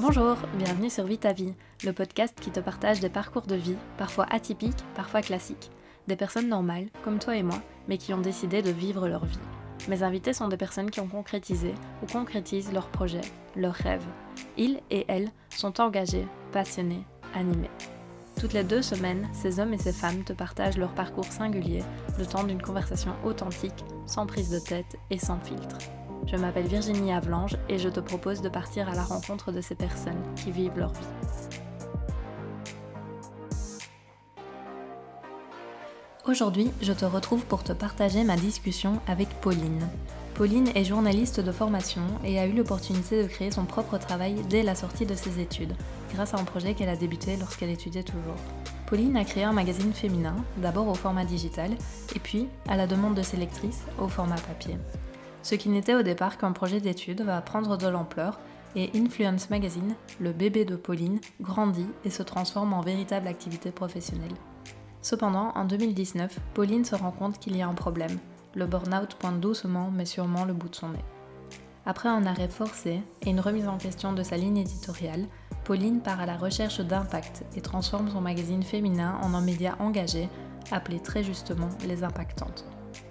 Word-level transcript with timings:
Bonjour, 0.00 0.36
bienvenue 0.54 0.90
sur 0.90 1.02
Vita 1.06 1.32
Vie, 1.32 1.56
le 1.84 1.92
podcast 1.92 2.38
qui 2.40 2.52
te 2.52 2.60
partage 2.60 3.00
des 3.00 3.08
parcours 3.08 3.48
de 3.48 3.56
vie, 3.56 3.74
parfois 3.96 4.26
atypiques, 4.30 4.84
parfois 4.94 5.22
classiques. 5.22 5.72
Des 6.06 6.14
personnes 6.14 6.48
normales, 6.48 6.86
comme 7.02 7.18
toi 7.18 7.34
et 7.34 7.42
moi, 7.42 7.60
mais 7.88 7.98
qui 7.98 8.14
ont 8.14 8.20
décidé 8.20 8.62
de 8.62 8.70
vivre 8.70 9.08
leur 9.08 9.24
vie. 9.24 9.40
Mes 9.88 10.04
invités 10.04 10.32
sont 10.32 10.46
des 10.46 10.56
personnes 10.56 10.92
qui 10.92 11.00
ont 11.00 11.08
concrétisé 11.08 11.74
ou 12.00 12.06
concrétisent 12.06 12.72
leurs 12.72 12.90
projets, 12.90 13.28
leurs 13.56 13.74
rêves. 13.74 14.06
Ils 14.56 14.80
et 14.92 15.04
elles 15.08 15.32
sont 15.48 15.80
engagés, 15.80 16.28
passionnés, 16.52 17.02
animés. 17.34 17.70
Toutes 18.38 18.52
les 18.52 18.62
deux 18.62 18.82
semaines, 18.82 19.28
ces 19.32 19.58
hommes 19.58 19.74
et 19.74 19.78
ces 19.78 19.92
femmes 19.92 20.22
te 20.22 20.32
partagent 20.32 20.78
leur 20.78 20.94
parcours 20.94 21.24
singulier, 21.24 21.82
le 22.20 22.24
temps 22.24 22.44
d'une 22.44 22.62
conversation 22.62 23.16
authentique, 23.24 23.84
sans 24.06 24.26
prise 24.26 24.50
de 24.50 24.60
tête 24.60 24.96
et 25.10 25.18
sans 25.18 25.40
filtre. 25.40 25.78
Je 26.30 26.36
m'appelle 26.36 26.66
Virginie 26.66 27.12
Avlange 27.12 27.56
et 27.70 27.78
je 27.78 27.88
te 27.88 28.00
propose 28.00 28.42
de 28.42 28.50
partir 28.50 28.86
à 28.90 28.94
la 28.94 29.02
rencontre 29.02 29.50
de 29.50 29.62
ces 29.62 29.74
personnes 29.74 30.22
qui 30.36 30.50
vivent 30.50 30.76
leur 30.76 30.92
vie. 30.92 31.00
Aujourd'hui, 36.26 36.70
je 36.82 36.92
te 36.92 37.06
retrouve 37.06 37.46
pour 37.46 37.64
te 37.64 37.72
partager 37.72 38.24
ma 38.24 38.36
discussion 38.36 39.00
avec 39.06 39.28
Pauline. 39.40 39.88
Pauline 40.34 40.68
est 40.74 40.84
journaliste 40.84 41.40
de 41.40 41.50
formation 41.50 42.02
et 42.22 42.38
a 42.38 42.46
eu 42.46 42.52
l'opportunité 42.52 43.22
de 43.22 43.28
créer 43.28 43.50
son 43.50 43.64
propre 43.64 43.96
travail 43.96 44.34
dès 44.50 44.62
la 44.62 44.74
sortie 44.74 45.06
de 45.06 45.14
ses 45.14 45.40
études, 45.40 45.74
grâce 46.12 46.34
à 46.34 46.38
un 46.38 46.44
projet 46.44 46.74
qu'elle 46.74 46.90
a 46.90 46.96
débuté 46.96 47.38
lorsqu'elle 47.38 47.70
étudiait 47.70 48.02
toujours. 48.02 48.36
Pauline 48.86 49.16
a 49.16 49.24
créé 49.24 49.44
un 49.44 49.52
magazine 49.52 49.94
féminin, 49.94 50.36
d'abord 50.58 50.88
au 50.88 50.94
format 50.94 51.24
digital, 51.24 51.70
et 52.14 52.18
puis, 52.18 52.48
à 52.68 52.76
la 52.76 52.86
demande 52.86 53.14
de 53.14 53.22
ses 53.22 53.38
lectrices, 53.38 53.84
au 53.98 54.08
format 54.08 54.36
papier. 54.36 54.76
Ce 55.48 55.54
qui 55.54 55.70
n'était 55.70 55.94
au 55.94 56.02
départ 56.02 56.36
qu'un 56.36 56.52
projet 56.52 56.78
d'étude 56.78 57.22
va 57.22 57.40
prendre 57.40 57.78
de 57.78 57.88
l'ampleur 57.88 58.38
et 58.76 58.90
Influence 58.94 59.48
Magazine, 59.48 59.94
le 60.20 60.32
bébé 60.32 60.66
de 60.66 60.76
Pauline, 60.76 61.20
grandit 61.40 61.88
et 62.04 62.10
se 62.10 62.22
transforme 62.22 62.74
en 62.74 62.82
véritable 62.82 63.26
activité 63.26 63.70
professionnelle. 63.70 64.34
Cependant, 65.00 65.52
en 65.54 65.64
2019, 65.64 66.38
Pauline 66.52 66.84
se 66.84 66.94
rend 66.94 67.12
compte 67.12 67.38
qu'il 67.38 67.56
y 67.56 67.62
a 67.62 67.66
un 67.66 67.72
problème. 67.72 68.18
Le 68.54 68.66
burn-out 68.66 69.14
pointe 69.14 69.40
doucement 69.40 69.90
mais 69.90 70.04
sûrement 70.04 70.44
le 70.44 70.52
bout 70.52 70.68
de 70.68 70.74
son 70.74 70.90
nez. 70.90 71.04
Après 71.86 72.10
un 72.10 72.26
arrêt 72.26 72.48
forcé 72.48 73.00
et 73.22 73.30
une 73.30 73.40
remise 73.40 73.68
en 73.68 73.78
question 73.78 74.12
de 74.12 74.22
sa 74.22 74.36
ligne 74.36 74.58
éditoriale, 74.58 75.24
Pauline 75.64 76.02
part 76.02 76.20
à 76.20 76.26
la 76.26 76.36
recherche 76.36 76.80
d'impact 76.80 77.46
et 77.56 77.62
transforme 77.62 78.10
son 78.10 78.20
magazine 78.20 78.62
féminin 78.62 79.18
en 79.22 79.32
un 79.32 79.40
média 79.40 79.76
engagé, 79.80 80.28
appelé 80.70 81.00
très 81.00 81.24
justement 81.24 81.70
Les 81.86 82.04
Impactantes. 82.04 82.66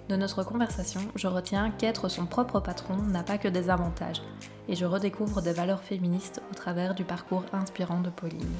De 0.08 0.16
notre 0.16 0.42
conversation, 0.42 1.02
je 1.16 1.26
retiens 1.26 1.70
qu'être 1.70 2.08
son 2.08 2.24
propre 2.24 2.60
patron 2.60 2.96
n'a 2.96 3.22
pas 3.22 3.36
que 3.36 3.46
des 3.46 3.68
avantages, 3.68 4.22
et 4.66 4.74
je 4.74 4.86
redécouvre 4.86 5.42
des 5.42 5.52
valeurs 5.52 5.82
féministes 5.82 6.40
au 6.50 6.54
travers 6.54 6.94
du 6.94 7.04
parcours 7.04 7.44
inspirant 7.52 8.00
de 8.00 8.08
Pauline. 8.08 8.54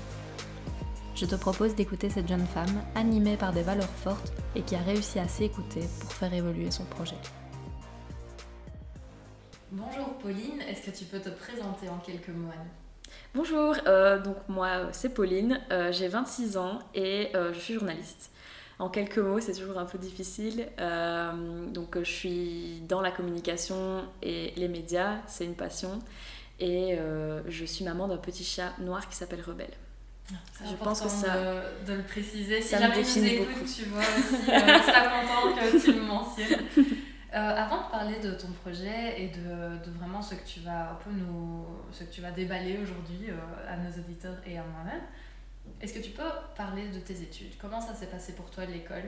Je 1.15 1.25
te 1.25 1.37
propose 1.37 1.75
d'écouter 1.75 2.11
cette 2.11 2.29
jeune 2.29 2.47
femme 2.47 2.85
animée 2.95 3.39
par 3.39 3.55
des 3.55 3.63
valeurs 3.63 3.89
fortes 3.89 4.31
et 4.55 4.61
qui 4.61 4.77
a 4.77 4.81
réussi 4.81 5.19
à 5.21 5.27
s'écouter 5.27 5.89
pour 6.01 6.13
faire 6.13 6.35
évoluer 6.35 6.71
son 6.71 6.85
projet. 6.85 7.17
Bonjour 9.73 10.19
Pauline, 10.19 10.61
est-ce 10.69 10.91
que 10.91 10.97
tu 10.97 11.07
peux 11.07 11.21
te 11.21 11.31
présenter 11.31 11.89
en 11.89 11.97
quelques 11.97 12.29
mots 12.29 12.53
Bonjour, 13.35 13.75
euh, 13.87 14.19
donc 14.19 14.37
moi 14.49 14.93
c'est 14.93 15.15
Pauline, 15.15 15.63
euh, 15.73 15.93
j'ai 15.93 16.09
26 16.09 16.59
ans 16.59 16.81
et 16.95 17.31
euh, 17.35 17.55
je 17.55 17.59
suis 17.59 17.75
journaliste. 17.75 18.33
En 18.79 18.89
quelques 18.89 19.19
mots, 19.19 19.41
c'est 19.41 19.55
toujours 19.55 19.79
un 19.79 19.87
peu 19.87 19.99
difficile. 19.99 20.69
Euh, 20.79 21.67
donc, 21.67 21.99
je 21.99 22.11
suis 22.11 22.83
dans 22.89 23.01
la 23.01 23.11
communication 23.11 24.05
et 24.23 24.53
les 24.57 24.69
médias, 24.69 25.17
c'est 25.27 25.45
une 25.45 25.57
passion. 25.57 25.99
Et 26.61 26.97
euh, 26.97 27.43
je 27.49 27.65
suis 27.65 27.85
maman 27.85 28.07
d'un 28.07 28.19
petit 28.19 28.45
chat 28.45 28.79
noir 28.79 29.09
qui 29.09 29.17
s'appelle 29.17 29.41
Rebelle. 29.41 29.75
Je 30.65 30.75
pense 30.77 31.01
que 31.01 31.09
ça. 31.09 31.63
De, 31.87 31.95
le 31.95 32.03
préciser. 32.03 32.61
Si 32.61 32.71
jamais 32.71 32.89
me 32.89 32.95
définit 32.95 33.39
beaucoup. 33.39 33.65
tu 33.65 33.85
vois 33.87 34.01
aussi, 34.01 34.51
euh, 34.51 34.83
ça 34.83 35.09
content 35.09 35.55
que 35.57 35.85
tu 35.85 35.93
le 35.93 36.03
mentionnes. 36.03 36.65
avant 37.33 37.87
de 37.87 37.91
parler 37.91 38.19
de 38.21 38.33
ton 38.33 38.49
projet 38.65 39.23
et 39.23 39.29
de, 39.29 39.85
de, 39.85 39.97
vraiment 39.99 40.21
ce 40.21 40.35
que 40.35 40.47
tu 40.47 40.61
vas 40.61 40.93
un 40.93 40.95
peu 40.95 41.11
nous, 41.11 41.65
ce 41.93 42.05
que 42.05 42.13
tu 42.13 42.21
vas 42.21 42.31
déballer 42.31 42.79
aujourd'hui 42.83 43.29
à 43.69 43.77
nos 43.77 43.91
auditeurs 43.91 44.37
et 44.47 44.59
à 44.59 44.65
moi-même, 44.65 45.03
est-ce 45.81 45.95
que 45.95 46.01
tu 46.01 46.11
peux 46.11 46.23
parler 46.57 46.89
de 46.89 47.01
tes 47.01 47.23
études? 47.23 47.53
Comment 47.61 47.81
ça 47.81 47.95
s'est 47.95 48.07
passé 48.07 48.33
pour 48.33 48.51
toi 48.51 48.65
à 48.65 48.67
l'école? 48.67 49.05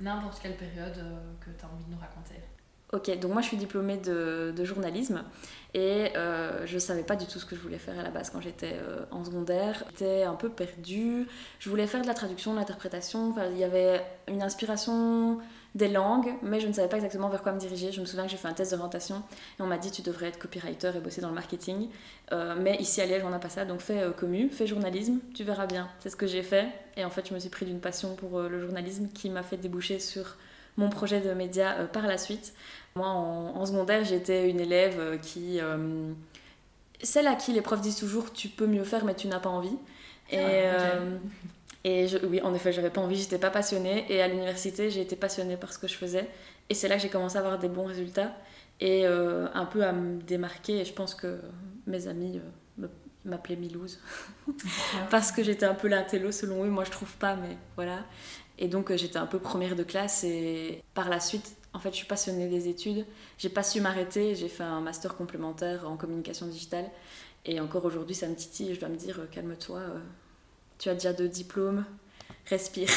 N'importe 0.00 0.40
quelle 0.42 0.56
période 0.56 0.96
euh, 0.98 1.20
que 1.40 1.50
tu 1.50 1.64
as 1.64 1.68
envie 1.68 1.84
de 1.84 1.90
nous 1.90 2.00
raconter. 2.00 2.34
Ok, 2.92 3.20
donc 3.20 3.32
moi 3.32 3.40
je 3.40 3.46
suis 3.46 3.56
diplômée 3.56 3.98
de, 3.98 4.52
de 4.56 4.64
journalisme 4.64 5.22
et 5.74 6.10
euh, 6.16 6.66
je 6.66 6.76
savais 6.76 7.04
pas 7.04 7.14
du 7.14 7.24
tout 7.26 7.38
ce 7.38 7.46
que 7.46 7.54
je 7.54 7.60
voulais 7.60 7.78
faire 7.78 7.96
à 7.96 8.02
la 8.02 8.10
base 8.10 8.30
quand 8.30 8.40
j'étais 8.40 8.72
euh, 8.74 9.04
en 9.12 9.24
secondaire. 9.24 9.84
J'étais 9.90 10.24
un 10.24 10.34
peu 10.34 10.48
perdue, 10.48 11.28
je 11.60 11.70
voulais 11.70 11.86
faire 11.86 12.02
de 12.02 12.08
la 12.08 12.14
traduction, 12.14 12.52
de 12.52 12.58
l'interprétation, 12.58 13.30
enfin, 13.30 13.46
il 13.52 13.58
y 13.58 13.64
avait 13.64 14.04
une 14.26 14.42
inspiration 14.42 15.38
des 15.74 15.88
langues, 15.88 16.34
mais 16.42 16.60
je 16.60 16.66
ne 16.66 16.72
savais 16.72 16.88
pas 16.88 16.96
exactement 16.96 17.28
vers 17.28 17.42
quoi 17.42 17.52
me 17.52 17.58
diriger. 17.58 17.92
Je 17.92 18.00
me 18.00 18.06
souviens 18.06 18.24
que 18.24 18.30
j'ai 18.30 18.36
fait 18.36 18.48
un 18.48 18.52
test 18.52 18.72
d'orientation 18.72 19.22
et 19.58 19.62
on 19.62 19.66
m'a 19.66 19.78
dit 19.78 19.90
tu 19.90 20.02
devrais 20.02 20.26
être 20.26 20.38
copywriter 20.38 20.92
et 20.96 21.00
bosser 21.00 21.20
dans 21.20 21.28
le 21.28 21.34
marketing. 21.34 21.88
Euh, 22.32 22.56
mais 22.58 22.76
ici 22.76 23.00
à 23.00 23.06
Liège, 23.06 23.22
on 23.24 23.30
n'a 23.30 23.38
pas 23.38 23.48
ça, 23.48 23.64
donc 23.64 23.80
fais 23.80 24.02
euh, 24.02 24.10
commu, 24.10 24.50
fais 24.50 24.66
journalisme, 24.66 25.18
tu 25.34 25.44
verras 25.44 25.66
bien. 25.66 25.88
C'est 26.00 26.10
ce 26.10 26.16
que 26.16 26.26
j'ai 26.26 26.42
fait 26.42 26.68
et 26.96 27.04
en 27.04 27.10
fait, 27.10 27.28
je 27.28 27.34
me 27.34 27.38
suis 27.38 27.50
pris 27.50 27.66
d'une 27.66 27.80
passion 27.80 28.16
pour 28.16 28.38
euh, 28.38 28.48
le 28.48 28.60
journalisme 28.60 29.08
qui 29.14 29.30
m'a 29.30 29.42
fait 29.42 29.56
déboucher 29.56 30.00
sur 30.00 30.36
mon 30.76 30.88
projet 30.88 31.20
de 31.20 31.32
média 31.34 31.88
par 31.92 32.06
la 32.06 32.18
suite. 32.18 32.52
Moi, 32.96 33.06
en, 33.06 33.64
secondaire, 33.66 34.04
j'étais 34.04 34.48
une 34.48 34.60
élève 34.60 35.20
qui. 35.20 35.60
celle 37.02 37.26
à 37.26 37.34
qui 37.34 37.52
les 37.52 37.60
profs 37.60 37.80
disent 37.80 37.98
toujours 37.98 38.32
tu 38.32 38.48
peux 38.48 38.66
mieux 38.66 38.84
faire, 38.84 39.04
mais 39.04 39.14
tu 39.14 39.28
n'as 39.28 39.40
pas 39.40 39.50
envie. 39.50 39.76
Et. 40.30 40.38
Ah, 40.38 41.00
et 41.84 42.06
oui, 42.24 42.40
en 42.42 42.52
effet, 42.54 42.72
j'avais 42.72 42.90
pas 42.90 43.00
envie, 43.00 43.16
j'étais 43.16 43.38
pas 43.38 43.50
passionnée. 43.50 44.04
Et 44.12 44.20
à 44.20 44.28
l'université, 44.28 44.90
j'ai 44.90 45.00
été 45.00 45.16
passionnée 45.16 45.56
par 45.56 45.72
ce 45.72 45.78
que 45.78 45.88
je 45.88 45.94
faisais. 45.94 46.28
Et 46.68 46.74
c'est 46.74 46.88
là 46.88 46.96
que 46.96 47.02
j'ai 47.02 47.08
commencé 47.08 47.36
à 47.36 47.40
avoir 47.40 47.58
des 47.58 47.68
bons 47.68 47.84
résultats 47.84 48.36
et 48.80 49.06
euh, 49.06 49.48
un 49.54 49.64
peu 49.64 49.84
à 49.84 49.92
me 49.92 50.20
démarquer. 50.20 50.80
Et 50.80 50.84
je 50.84 50.92
pense 50.92 51.14
que 51.14 51.40
mes 51.86 52.06
amis 52.06 52.40
euh, 52.82 52.86
m'appelaient 53.24 53.56
Milouz 53.56 53.98
parce 55.10 55.32
que 55.32 55.42
j'étais 55.42 55.66
un 55.66 55.74
peu 55.74 55.88
l'intello 55.88 56.32
selon 56.32 56.64
eux. 56.64 56.68
Moi, 56.68 56.84
je 56.84 56.90
trouve 56.90 57.14
pas, 57.16 57.34
mais 57.34 57.56
voilà. 57.76 58.04
Et 58.58 58.68
donc, 58.68 58.90
euh, 58.90 58.96
j'étais 58.98 59.18
un 59.18 59.26
peu 59.26 59.38
première 59.38 59.74
de 59.74 59.82
classe. 59.82 60.22
Et 60.22 60.82
par 60.92 61.08
la 61.08 61.18
suite, 61.18 61.56
en 61.72 61.78
fait, 61.78 61.90
je 61.92 61.96
suis 61.96 62.06
passionnée 62.06 62.48
des 62.48 62.68
études. 62.68 63.06
J'ai 63.38 63.48
pas 63.48 63.62
su 63.62 63.80
m'arrêter. 63.80 64.34
J'ai 64.34 64.48
fait 64.48 64.64
un 64.64 64.82
master 64.82 65.16
complémentaire 65.16 65.88
en 65.88 65.96
communication 65.96 66.46
digitale. 66.46 66.90
Et 67.46 67.58
encore 67.58 67.86
aujourd'hui, 67.86 68.14
ça 68.14 68.28
me 68.28 68.34
titille. 68.34 68.74
Je 68.74 68.80
dois 68.80 68.90
me 68.90 68.96
dire, 68.96 69.18
calme-toi 69.30 69.80
tu 70.80 70.88
as 70.88 70.94
déjà 70.94 71.12
deux 71.12 71.28
diplômes, 71.28 71.84
respire. 72.46 72.88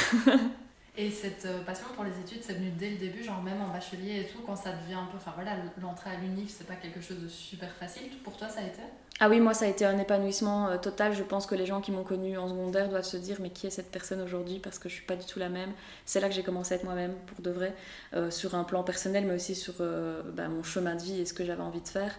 et 0.97 1.11
cette 1.11 1.45
euh, 1.45 1.61
passion 1.65 1.85
pour 1.93 2.05
les 2.05 2.17
études, 2.17 2.41
c'est 2.41 2.53
venu 2.53 2.71
dès 2.79 2.91
le 2.91 2.95
début, 2.95 3.21
genre 3.21 3.43
même 3.43 3.61
en 3.61 3.73
bachelier 3.73 4.21
et 4.21 4.25
tout, 4.25 4.39
quand 4.45 4.55
ça 4.55 4.71
devient 4.71 4.95
un 4.95 5.05
peu. 5.11 5.17
Enfin 5.17 5.33
voilà, 5.35 5.57
l'entrée 5.81 6.11
à 6.11 6.15
l'UNIF, 6.15 6.55
c'est 6.57 6.65
pas 6.65 6.75
quelque 6.75 7.01
chose 7.01 7.19
de 7.19 7.27
super 7.27 7.69
facile. 7.73 8.09
Pour 8.23 8.37
toi, 8.37 8.47
ça 8.47 8.61
a 8.61 8.63
été? 8.63 8.81
Ah 9.19 9.27
oui, 9.27 9.41
moi, 9.41 9.53
ça 9.53 9.65
a 9.65 9.67
été 9.67 9.85
un 9.85 9.99
épanouissement 9.99 10.69
euh, 10.69 10.77
total. 10.77 11.13
Je 11.13 11.23
pense 11.23 11.45
que 11.45 11.55
les 11.55 11.65
gens 11.65 11.81
qui 11.81 11.91
m'ont 11.91 12.05
connue 12.05 12.37
en 12.37 12.47
secondaire 12.47 12.87
doivent 12.87 13.03
se 13.03 13.17
dire, 13.17 13.37
mais 13.41 13.49
qui 13.49 13.67
est 13.67 13.69
cette 13.69 13.91
personne 13.91 14.21
aujourd'hui? 14.21 14.59
Parce 14.59 14.79
que 14.79 14.87
je 14.87 14.93
suis 14.93 15.05
pas 15.05 15.17
du 15.17 15.25
tout 15.25 15.39
la 15.39 15.49
même. 15.49 15.73
C'est 16.05 16.21
là 16.21 16.29
que 16.29 16.35
j'ai 16.35 16.43
commencé 16.43 16.73
à 16.73 16.77
être 16.77 16.85
moi-même, 16.85 17.13
pour 17.27 17.41
de 17.41 17.51
vrai, 17.51 17.75
euh, 18.13 18.31
sur 18.31 18.55
un 18.55 18.63
plan 18.63 18.83
personnel, 18.83 19.25
mais 19.27 19.35
aussi 19.35 19.55
sur 19.55 19.73
bah, 19.79 20.47
mon 20.47 20.63
chemin 20.63 20.95
de 20.95 21.01
vie 21.01 21.19
et 21.19 21.25
ce 21.25 21.33
que 21.33 21.43
j'avais 21.43 21.61
envie 21.61 21.81
de 21.81 21.87
faire 21.89 22.17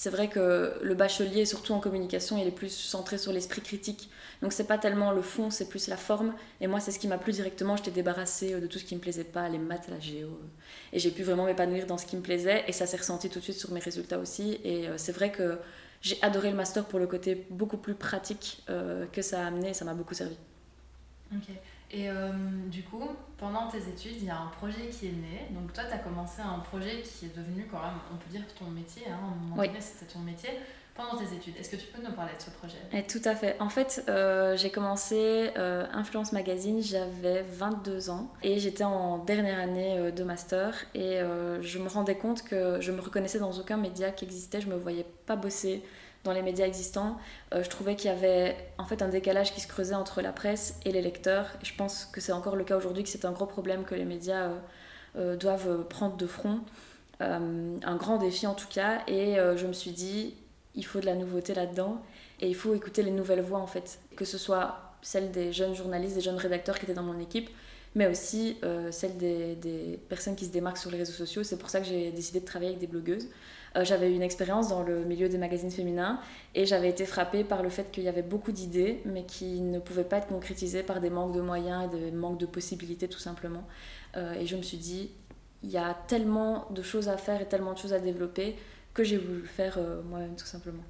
c'est 0.00 0.10
vrai 0.10 0.28
que 0.28 0.78
le 0.80 0.94
bachelier, 0.94 1.44
surtout 1.44 1.72
en 1.72 1.80
communication, 1.80 2.38
il 2.38 2.46
est 2.46 2.52
plus 2.52 2.68
centré 2.70 3.18
sur 3.18 3.32
l'esprit 3.32 3.62
critique. 3.62 4.08
Donc 4.42 4.52
c'est 4.52 4.68
pas 4.68 4.78
tellement 4.78 5.10
le 5.10 5.22
fond, 5.22 5.50
c'est 5.50 5.68
plus 5.68 5.88
la 5.88 5.96
forme. 5.96 6.34
Et 6.60 6.68
moi, 6.68 6.78
c'est 6.78 6.92
ce 6.92 7.00
qui 7.00 7.08
m'a 7.08 7.18
plu 7.18 7.32
directement. 7.32 7.76
J'étais 7.76 7.90
débarrassée 7.90 8.54
euh, 8.54 8.60
de 8.60 8.68
tout 8.68 8.78
ce 8.78 8.84
qui 8.84 8.94
me 8.94 9.00
plaisait 9.00 9.24
pas, 9.24 9.48
les 9.48 9.58
maths, 9.58 9.88
la 9.88 9.98
géo. 9.98 10.28
Euh. 10.28 10.92
Et 10.92 11.00
j'ai 11.00 11.10
pu 11.10 11.24
vraiment 11.24 11.46
m'épanouir 11.46 11.84
dans 11.86 11.98
ce 11.98 12.06
qui 12.06 12.14
me 12.14 12.22
plaisait. 12.22 12.62
Et 12.68 12.72
ça 12.72 12.86
s'est 12.86 12.96
ressenti 12.96 13.28
tout 13.28 13.40
de 13.40 13.44
suite 13.44 13.58
sur 13.58 13.72
mes 13.72 13.80
résultats 13.80 14.20
aussi. 14.20 14.60
Et 14.62 14.86
euh, 14.86 14.98
c'est 14.98 15.10
vrai 15.10 15.32
que 15.32 15.58
j'ai 16.00 16.16
adoré 16.22 16.50
le 16.50 16.56
master 16.56 16.84
pour 16.84 17.00
le 17.00 17.08
côté 17.08 17.48
beaucoup 17.50 17.76
plus 17.76 17.94
pratique 17.94 18.64
que 19.12 19.20
ça 19.20 19.42
a 19.42 19.48
amené. 19.48 19.74
Ça 19.74 19.84
m'a 19.84 19.94
beaucoup 19.94 20.14
servi. 20.14 20.36
Et 21.90 22.08
du 22.66 22.82
coup, 22.82 23.08
pendant 23.38 23.68
tes 23.68 23.78
études, 23.78 24.16
il 24.18 24.24
y 24.24 24.30
a 24.30 24.38
un 24.38 24.48
projet 24.48 24.88
qui 24.88 25.06
est 25.06 25.12
né. 25.12 25.46
Donc 25.50 25.72
toi, 25.72 25.84
tu 25.84 25.94
as 25.94 25.98
commencé 25.98 26.42
un 26.42 26.58
projet 26.58 27.02
qui 27.02 27.26
est 27.26 27.36
devenu 27.36 27.66
quand 27.70 27.80
même, 27.80 27.98
on 28.12 28.16
peut 28.16 28.30
dire, 28.30 28.42
ton 28.58 28.66
métier. 28.66 29.04
Hein, 29.08 29.18
à 29.22 29.26
un 29.26 29.48
moment 29.48 29.56
donné, 29.56 29.80
c'était 29.80 30.12
ton 30.12 30.18
métier 30.20 30.50
pendant 30.98 31.16
tes 31.16 31.32
études. 31.34 31.54
Est-ce 31.58 31.70
que 31.70 31.76
tu 31.76 31.86
peux 31.86 32.02
nous 32.02 32.12
parler 32.12 32.32
de 32.36 32.42
ce 32.42 32.50
projet? 32.50 32.76
Et 32.92 32.98
eh, 32.98 33.02
Tout 33.04 33.22
à 33.24 33.36
fait. 33.36 33.56
En 33.60 33.68
fait, 33.68 34.04
euh, 34.08 34.56
j'ai 34.56 34.70
commencé 34.70 35.50
euh, 35.56 35.86
Influence 35.92 36.32
Magazine, 36.32 36.82
j'avais 36.82 37.42
22 37.42 38.10
ans 38.10 38.32
et 38.42 38.58
j'étais 38.58 38.82
en 38.82 39.18
dernière 39.18 39.60
année 39.60 39.96
euh, 39.96 40.10
de 40.10 40.24
master 40.24 40.74
et 40.94 41.20
je 41.60 41.78
me 41.78 41.88
rendais 41.88 42.16
compte 42.16 42.42
que 42.42 42.80
je 42.80 42.90
me 42.90 43.00
reconnaissais 43.00 43.38
dans 43.38 43.52
aucun 43.52 43.76
média 43.76 44.10
qui 44.10 44.24
existait, 44.24 44.60
je 44.60 44.68
me 44.68 44.76
voyais 44.76 45.06
pas 45.26 45.36
bosser 45.36 45.84
dans 46.24 46.32
les 46.32 46.42
médias 46.42 46.66
existants. 46.66 47.16
je 47.52 47.68
trouvais 47.68 47.96
qu'il 47.96 48.10
y 48.10 48.12
avait 48.12 48.56
en 48.76 48.84
fait 48.84 49.02
un 49.02 49.08
décalage 49.08 49.54
qui 49.54 49.60
se 49.60 49.68
creusait 49.68 49.94
entre 49.94 50.20
la 50.20 50.32
presse 50.32 50.78
et 50.84 50.92
les 50.92 51.00
lecteurs. 51.00 51.46
Je 51.62 51.72
pense 51.74 52.06
que 52.06 52.20
c'est 52.20 52.32
encore 52.32 52.56
le 52.56 52.64
cas 52.64 52.76
aujourd'hui, 52.76 53.02
que 53.02 53.08
c'est 53.08 53.24
un 53.24 53.32
gros 53.32 53.46
problème 53.46 53.84
que 53.84 53.94
les 53.94 54.04
médias 54.04 54.50
doivent 55.14 55.84
prendre 55.88 56.16
de 56.16 56.26
front. 56.26 56.60
un 57.20 57.96
grand 57.96 58.18
défi 58.18 58.46
en 58.46 58.54
tout 58.54 58.68
cas. 58.68 59.02
Et 59.06 59.36
je 59.56 59.66
me 59.66 59.72
suis 59.72 59.92
dit, 59.92 60.34
il 60.74 60.84
faut 60.84 61.00
de 61.00 61.06
la 61.06 61.14
nouveauté 61.14 61.54
là-dedans. 61.54 62.02
et 62.40 62.48
il 62.48 62.54
faut 62.54 62.74
écouter 62.74 63.02
les 63.02 63.10
nouvelles 63.10 63.40
voix 63.40 63.60
en 63.60 63.66
fait, 63.66 63.98
que 64.16 64.24
ce 64.24 64.38
soit 64.38 64.88
celles 65.02 65.30
des 65.30 65.52
jeunes 65.52 65.74
journalistes, 65.74 66.14
des 66.14 66.20
jeunes 66.20 66.36
rédacteurs 66.36 66.78
qui 66.78 66.84
étaient 66.84 66.94
dans 66.94 67.02
mon 67.02 67.18
équipe, 67.18 67.50
mais 67.94 68.06
aussi 68.06 68.56
euh, 68.64 68.90
celle 68.90 69.16
des, 69.16 69.54
des, 69.56 69.98
personnes 70.08 70.36
qui 70.36 70.44
se 70.44 70.50
démarquent 70.50 70.78
sur 70.78 70.90
les 70.90 70.98
réseaux 70.98 71.12
sociaux. 71.12 71.42
C'est 71.42 71.58
pour 71.58 71.70
ça 71.70 71.80
que 71.80 71.86
j'ai 71.86 72.10
décidé 72.10 72.40
de 72.40 72.44
travailler 72.44 72.70
avec 72.70 72.80
des 72.80 72.86
blogueuses. 72.86 73.28
Euh, 73.78 73.84
j'avais 73.84 74.10
eu 74.10 74.14
une 74.14 74.22
expérience 74.22 74.68
dans 74.68 74.82
le 74.82 75.04
milieu 75.04 75.28
des 75.28 75.38
magazines 75.38 75.70
féminins 75.70 76.20
et 76.54 76.66
j'avais 76.66 76.88
été 76.88 77.06
frappée 77.06 77.44
par 77.44 77.62
le 77.62 77.68
fait 77.68 77.90
qu'il 77.90 78.04
y 78.04 78.08
avait 78.08 78.22
beaucoup 78.22 78.52
d'idées, 78.52 79.00
mais 79.04 79.24
qui 79.24 79.60
ne 79.60 79.78
pouvaient 79.78 80.04
pas 80.04 80.18
être 80.18 80.28
concrétisées 80.28 80.82
par 80.82 81.00
des 81.00 81.10
manques 81.10 81.34
de 81.34 81.40
moyens 81.40 81.84
et 81.84 81.96
des 81.96 82.10
manques 82.10 82.38
de 82.38 82.46
possibilités 82.46 83.08
tout 83.08 83.18
simplement. 83.18 83.66
Euh, 84.16 84.34
et 84.34 84.46
je 84.46 84.56
me 84.56 84.62
suis 84.62 84.78
dit, 84.78 85.10
il 85.62 85.70
y 85.70 85.78
a 85.78 85.94
tellement 86.06 86.66
de 86.70 86.82
choses 86.82 87.08
à 87.08 87.16
faire 87.16 87.40
et 87.40 87.46
tellement 87.46 87.72
de 87.72 87.78
choses 87.78 87.92
à 87.92 88.00
développer 88.00 88.56
que 88.94 89.04
j'ai 89.04 89.18
voulu 89.18 89.46
faire 89.46 89.78
moi-même 90.08 90.34
tout 90.34 90.46
simplement. 90.46 90.82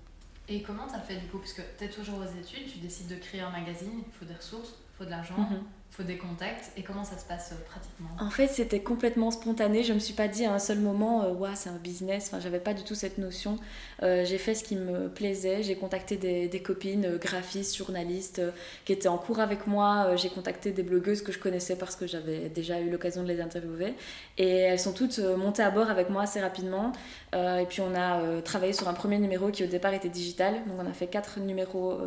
Et 0.48 0.62
comment 0.62 0.86
tu 0.86 0.94
as 0.94 1.00
fait 1.00 1.16
du 1.16 1.26
coup? 1.26 1.38
Parce 1.38 1.52
que 1.52 1.62
tu 1.76 1.84
es 1.84 1.88
toujours 1.88 2.18
aux 2.18 2.40
études, 2.40 2.72
tu 2.72 2.78
décides 2.78 3.08
de 3.08 3.16
créer 3.16 3.42
un 3.42 3.50
magazine, 3.50 4.02
il 4.06 4.12
faut 4.12 4.24
des 4.24 4.34
ressources, 4.34 4.74
il 4.94 4.98
faut 4.98 5.04
de 5.04 5.10
l'argent. 5.10 5.36
Mhm 5.36 5.60
faut 5.98 6.04
des 6.04 6.16
contacts 6.16 6.70
et 6.76 6.82
comment 6.82 7.02
ça 7.02 7.18
se 7.18 7.24
passe 7.24 7.52
euh, 7.52 7.64
pratiquement? 7.66 8.08
En 8.20 8.30
fait, 8.30 8.46
c'était 8.46 8.80
complètement 8.80 9.30
spontané. 9.32 9.82
Je 9.82 9.92
me 9.92 9.98
suis 9.98 10.14
pas 10.14 10.28
dit 10.28 10.44
à 10.44 10.52
un 10.52 10.58
seul 10.60 10.78
moment, 10.78 11.24
euh, 11.24 11.46
c'est 11.54 11.70
un 11.70 11.76
business. 11.76 12.28
Enfin, 12.28 12.38
j'avais 12.40 12.60
pas 12.60 12.72
du 12.72 12.84
tout 12.84 12.94
cette 12.94 13.18
notion. 13.18 13.58
Euh, 14.02 14.24
j'ai 14.24 14.38
fait 14.38 14.54
ce 14.54 14.62
qui 14.62 14.76
me 14.76 15.08
plaisait. 15.08 15.62
J'ai 15.64 15.74
contacté 15.74 16.16
des, 16.16 16.46
des 16.46 16.62
copines 16.62 17.16
graphistes, 17.16 17.76
journalistes 17.76 18.40
qui 18.84 18.92
étaient 18.92 19.08
en 19.08 19.18
cours 19.18 19.40
avec 19.40 19.66
moi. 19.66 20.14
j'ai 20.16 20.28
contacté 20.28 20.70
des 20.70 20.84
blogueuses 20.84 21.22
que 21.22 21.32
je 21.32 21.38
connaissais 21.38 21.76
parce 21.76 21.96
que 21.96 22.06
j'avais 22.06 22.48
déjà 22.48 22.80
eu 22.80 22.90
l'occasion 22.90 23.22
de 23.24 23.28
les 23.28 23.40
interviewer. 23.40 23.94
Et 24.36 24.48
elles 24.48 24.78
sont 24.78 24.92
toutes 24.92 25.18
montées 25.18 25.62
à 25.62 25.70
bord 25.70 25.90
avec 25.90 26.10
moi 26.10 26.22
assez 26.22 26.40
rapidement. 26.40 26.92
et 27.34 27.66
puis 27.68 27.80
on 27.80 27.94
a 27.94 28.40
travaillé 28.42 28.72
sur 28.72 28.88
un 28.88 28.94
premier 28.94 29.18
numéro 29.18 29.50
qui 29.50 29.64
au 29.64 29.66
départ 29.66 29.94
était 29.94 30.08
digital. 30.08 30.54
Donc 30.66 30.76
on 30.78 30.86
a 30.88 30.92
fait 30.92 31.08
quatre 31.08 31.40
numéros 31.40 31.98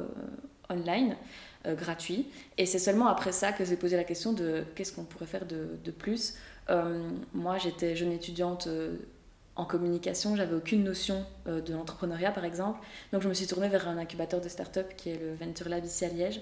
online. 0.71 1.15
Euh, 1.67 1.75
gratuit. 1.75 2.25
Et 2.57 2.65
c'est 2.65 2.79
seulement 2.79 3.05
après 3.05 3.31
ça 3.31 3.51
que 3.51 3.63
j'ai 3.63 3.75
posé 3.75 3.95
la 3.95 4.03
question 4.03 4.33
de 4.33 4.63
qu'est-ce 4.73 4.91
qu'on 4.91 5.03
pourrait 5.03 5.27
faire 5.27 5.45
de, 5.45 5.77
de 5.83 5.91
plus. 5.91 6.33
Euh, 6.71 7.07
moi, 7.35 7.59
j'étais 7.59 7.95
jeune 7.95 8.11
étudiante 8.11 8.65
euh, 8.65 8.95
en 9.55 9.65
communication, 9.65 10.35
j'avais 10.35 10.55
aucune 10.55 10.83
notion 10.83 11.23
de 11.45 11.73
l'entrepreneuriat 11.73 12.31
par 12.31 12.45
exemple. 12.45 12.79
Donc 13.13 13.21
je 13.21 13.29
me 13.29 13.33
suis 13.35 13.45
tournée 13.45 13.67
vers 13.67 13.87
un 13.87 13.97
incubateur 13.99 14.41
de 14.41 14.49
start-up 14.49 14.93
qui 14.97 15.09
est 15.11 15.19
le 15.19 15.35
Venture 15.35 15.69
Lab 15.69 15.85
ici 15.85 16.03
à 16.05 16.07
Liège, 16.07 16.41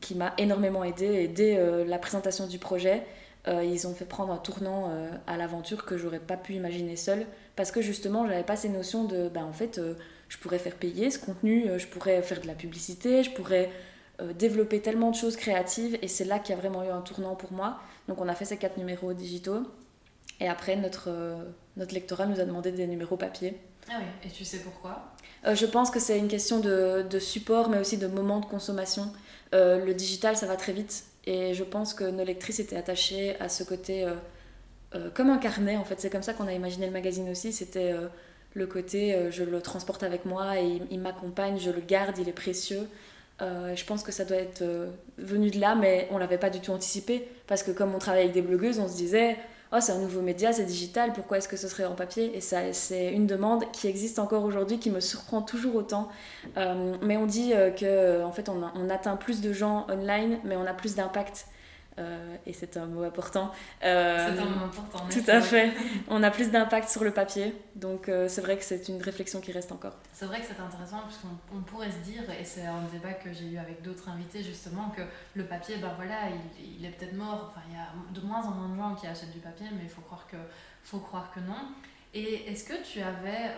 qui 0.00 0.14
m'a 0.14 0.32
énormément 0.38 0.84
aidée. 0.84 1.24
Et 1.24 1.28
dès 1.28 1.84
la 1.84 1.98
présentation 1.98 2.46
du 2.46 2.60
projet, 2.60 3.02
ils 3.48 3.86
ont 3.88 3.94
fait 3.94 4.04
prendre 4.04 4.32
un 4.32 4.38
tournant 4.38 4.96
à 5.26 5.36
l'aventure 5.36 5.84
que 5.84 5.98
j'aurais 5.98 6.20
pas 6.20 6.36
pu 6.36 6.54
imaginer 6.54 6.94
seule. 6.94 7.26
Parce 7.56 7.72
que 7.72 7.82
justement, 7.82 8.28
j'avais 8.28 8.44
pas 8.44 8.56
ces 8.56 8.68
notions 8.68 9.04
de, 9.04 9.28
ben, 9.28 9.44
en 9.44 9.52
fait, 9.52 9.80
je 10.34 10.38
pourrais 10.38 10.58
faire 10.58 10.74
payer 10.74 11.10
ce 11.10 11.18
contenu, 11.18 11.68
je 11.78 11.86
pourrais 11.86 12.20
faire 12.22 12.40
de 12.40 12.46
la 12.48 12.54
publicité, 12.54 13.22
je 13.22 13.30
pourrais 13.30 13.70
euh, 14.20 14.32
développer 14.32 14.80
tellement 14.80 15.10
de 15.10 15.16
choses 15.16 15.34
créatives 15.34 15.98
et 16.00 16.06
c'est 16.06 16.24
là 16.24 16.38
qu'il 16.38 16.54
y 16.54 16.58
a 16.58 16.60
vraiment 16.60 16.84
eu 16.84 16.88
un 16.88 17.00
tournant 17.00 17.34
pour 17.34 17.52
moi. 17.52 17.80
Donc 18.06 18.20
on 18.20 18.28
a 18.28 18.34
fait 18.36 18.44
ces 18.44 18.56
quatre 18.56 18.78
numéros 18.78 19.12
digitaux 19.12 19.62
et 20.38 20.48
après 20.48 20.76
notre, 20.76 21.08
euh, 21.08 21.42
notre 21.76 21.94
lectorat 21.94 22.26
nous 22.26 22.38
a 22.38 22.44
demandé 22.44 22.70
des 22.70 22.86
numéros 22.86 23.16
papier. 23.16 23.58
Ah 23.90 23.94
oui, 23.98 24.06
et 24.24 24.30
tu 24.30 24.44
sais 24.44 24.58
pourquoi? 24.58 25.12
Euh, 25.46 25.56
Je 25.56 25.66
pense 25.66 25.90
que 25.90 25.98
c'est 25.98 26.16
une 26.16 26.28
question 26.28 26.60
de, 26.60 27.04
de, 27.10 27.18
support 27.18 27.68
mais 27.68 27.78
aussi 27.80 27.98
de 27.98 28.06
moment 28.06 28.38
de 28.38 28.46
consommation. 28.46 29.12
le 29.52 29.92
digital 29.92 30.36
ça 30.36 30.46
va 30.46 30.56
très 30.56 30.72
vite 30.72 31.04
et 31.26 31.52
je 31.52 31.64
pense 31.64 31.92
que 31.92 32.04
nos 32.04 32.24
lectrices 32.24 32.60
étaient 32.60 32.76
attachées 32.76 33.34
à 33.40 33.48
ce 33.48 33.64
côté 33.64 34.06
comme 35.14 35.30
un 35.30 35.38
carnet 35.38 35.76
en 35.76 35.84
fait. 35.84 36.00
C'est 36.00 36.10
comme 36.10 36.22
ça 36.22 36.34
qu'on 36.34 36.46
a 36.46 36.52
imaginé 36.52 36.86
le 36.86 36.92
magazine 36.92 37.28
aussi. 37.30 37.52
C'était 37.52 37.94
le 38.54 38.66
côté 38.66 39.30
je 39.30 39.44
le 39.44 39.60
transporte 39.60 40.02
avec 40.02 40.24
moi 40.24 40.60
et 40.60 40.80
il 40.90 41.00
m'accompagne, 41.00 41.58
je 41.58 41.70
le 41.70 41.80
garde, 41.80 42.16
il 42.18 42.28
est 42.28 42.32
précieux. 42.32 42.88
Euh, 43.42 43.74
je 43.74 43.84
pense 43.84 44.02
que 44.02 44.12
ça 44.12 44.24
doit 44.24 44.36
être 44.36 44.62
euh, 44.62 44.90
venu 45.18 45.50
de 45.50 45.58
là, 45.58 45.74
mais 45.74 46.08
on 46.12 46.18
l'avait 46.18 46.38
pas 46.38 46.50
du 46.50 46.60
tout 46.60 46.72
anticipé. 46.72 47.28
Parce 47.46 47.62
que 47.62 47.72
comme 47.72 47.94
on 47.94 47.98
travaille 47.98 48.22
avec 48.22 48.34
des 48.34 48.42
blogueuses, 48.42 48.78
on 48.78 48.88
se 48.88 48.96
disait 48.96 49.36
Oh, 49.72 49.78
c'est 49.80 49.92
un 49.92 49.98
nouveau 49.98 50.20
média, 50.20 50.52
c'est 50.52 50.66
digital, 50.66 51.12
pourquoi 51.12 51.38
est-ce 51.38 51.48
que 51.48 51.56
ce 51.56 51.66
serait 51.66 51.84
en 51.84 51.96
papier? 51.96 52.36
Et 52.36 52.40
ça, 52.40 52.72
c'est 52.72 53.12
une 53.12 53.26
demande 53.26 53.64
qui 53.72 53.88
existe 53.88 54.20
encore 54.20 54.44
aujourd'hui, 54.44 54.78
qui 54.78 54.88
me 54.88 55.00
surprend 55.00 55.42
toujours 55.42 55.74
autant. 55.74 56.08
Euh, 56.56 56.94
mais 57.02 57.16
on 57.16 57.26
dit 57.26 57.52
que 57.76 58.22
en 58.22 58.30
fait, 58.30 58.48
on, 58.48 58.62
on, 58.76 58.88
atteint 58.88 59.16
plus 59.16 59.40
de 59.40 59.52
gens 59.52 59.86
online, 59.90 60.38
mais 60.44 60.54
on 60.54 60.64
a 60.64 60.74
plus 60.74 60.94
d'impact 60.94 61.46
euh, 61.98 62.36
et 62.44 62.52
c'est 62.52 62.76
un 62.76 62.86
mot 62.86 63.02
important. 63.02 63.52
Euh, 63.84 64.34
c'est 64.34 64.40
un 64.40 64.44
mot 64.46 64.64
important. 64.64 65.06
Tout 65.08 65.24
à 65.28 65.40
fait. 65.40 65.72
On 66.08 66.22
a 66.22 66.30
plus 66.30 66.50
d'impact 66.50 66.88
sur 66.88 67.04
le 67.04 67.12
papier, 67.12 67.54
donc 67.76 68.08
euh, 68.08 68.28
c'est 68.28 68.40
vrai 68.40 68.56
que 68.56 68.64
c'est 68.64 68.88
une 68.88 69.00
réflexion 69.00 69.40
qui 69.40 69.52
reste 69.52 69.70
encore. 69.70 69.94
C'est 70.12 70.26
vrai 70.26 70.40
que 70.40 70.46
c'est 70.46 70.60
intéressant 70.60 71.00
parce 71.02 71.18
qu'on 71.18 71.60
pourrait 71.62 71.90
se 71.90 71.98
dire, 71.98 72.22
et 72.30 72.44
c'est 72.44 72.66
un 72.66 72.82
débat 72.92 73.12
que 73.12 73.32
j'ai 73.32 73.46
eu 73.46 73.58
avec 73.58 73.82
d'autres 73.82 74.08
invités 74.08 74.42
justement, 74.42 74.90
que 74.90 75.02
le 75.34 75.44
papier, 75.44 75.76
ben 75.76 75.92
voilà, 75.96 76.30
il, 76.58 76.78
il 76.80 76.84
est 76.84 76.90
peut-être 76.90 77.14
mort. 77.14 77.50
Enfin, 77.50 77.64
il 77.68 77.74
y 77.74 77.78
a 77.78 77.88
de 78.12 78.26
moins 78.26 78.42
en 78.42 78.50
moins 78.50 78.68
de 78.68 78.76
gens 78.76 78.94
qui 79.00 79.06
achètent 79.06 79.32
du 79.32 79.40
papier, 79.40 79.66
mais 79.72 79.84
il 79.84 79.90
faut 79.90 80.02
croire 80.02 80.26
que, 80.26 80.36
faut 80.82 80.98
croire 80.98 81.30
que 81.32 81.40
non. 81.40 81.72
Et 82.16 82.48
est-ce 82.48 82.62
que 82.62 82.80
tu 82.84 83.00
avais, 83.00 83.50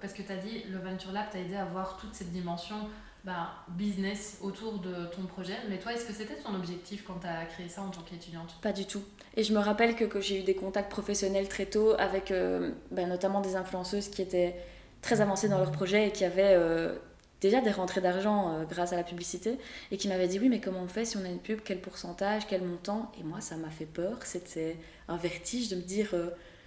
parce 0.00 0.14
que 0.14 0.22
tu 0.22 0.32
as 0.32 0.36
dit, 0.36 0.64
le 0.70 0.78
Venture 0.78 1.12
Lab 1.12 1.28
t'a 1.30 1.38
aidé 1.38 1.56
à 1.56 1.66
voir 1.66 1.98
toute 1.98 2.14
cette 2.14 2.32
dimension 2.32 2.88
bah, 3.26 3.50
business 3.70 4.38
autour 4.40 4.78
de 4.78 5.06
ton 5.06 5.22
projet. 5.22 5.56
Mais 5.68 5.78
toi, 5.78 5.92
est-ce 5.92 6.06
que 6.06 6.12
c'était 6.12 6.36
ton 6.36 6.54
objectif 6.54 7.02
quand 7.04 7.18
tu 7.20 7.26
as 7.26 7.44
créé 7.46 7.68
ça 7.68 7.82
en 7.82 7.90
tant 7.90 8.02
qu'étudiante? 8.02 8.54
Pas 8.62 8.72
du 8.72 8.86
tout. 8.86 9.02
Et 9.36 9.42
je 9.42 9.52
me 9.52 9.58
rappelle 9.58 9.96
que, 9.96 10.04
que 10.04 10.20
j'ai 10.20 10.40
eu 10.40 10.42
des 10.44 10.54
contacts 10.54 10.90
professionnels 10.90 11.48
très 11.48 11.66
tôt 11.66 11.94
avec 11.98 12.30
euh, 12.30 12.70
bah, 12.92 13.04
notamment 13.04 13.40
des 13.40 13.56
influenceuses 13.56 14.08
qui 14.10 14.22
étaient 14.22 14.54
très 15.02 15.20
avancées 15.20 15.48
dans 15.48 15.58
leur 15.58 15.72
projet 15.72 16.06
et 16.06 16.12
qui 16.12 16.24
avaient 16.24 16.54
euh, 16.54 16.94
déjà 17.40 17.60
des 17.60 17.72
rentrées 17.72 18.00
d'argent 18.00 18.52
euh, 18.52 18.64
grâce 18.64 18.92
à 18.92 18.96
la 18.96 19.02
publicité 19.02 19.58
et 19.90 19.96
qui 19.96 20.06
m'avaient 20.06 20.28
dit 20.28 20.38
oui 20.38 20.48
mais 20.48 20.60
comment 20.60 20.82
on 20.82 20.88
fait 20.88 21.04
si 21.04 21.16
on 21.16 21.24
a 21.24 21.28
une 21.28 21.40
pub, 21.40 21.58
quel 21.64 21.80
pourcentage, 21.80 22.46
quel 22.46 22.62
montant? 22.62 23.10
Et 23.18 23.24
moi 23.24 23.40
ça 23.40 23.56
m'a 23.56 23.70
fait 23.70 23.86
peur, 23.86 24.18
c'était 24.22 24.76
un 25.08 25.16
vertige 25.16 25.68
de 25.68 25.74
me 25.74 25.82
dire 25.82 26.14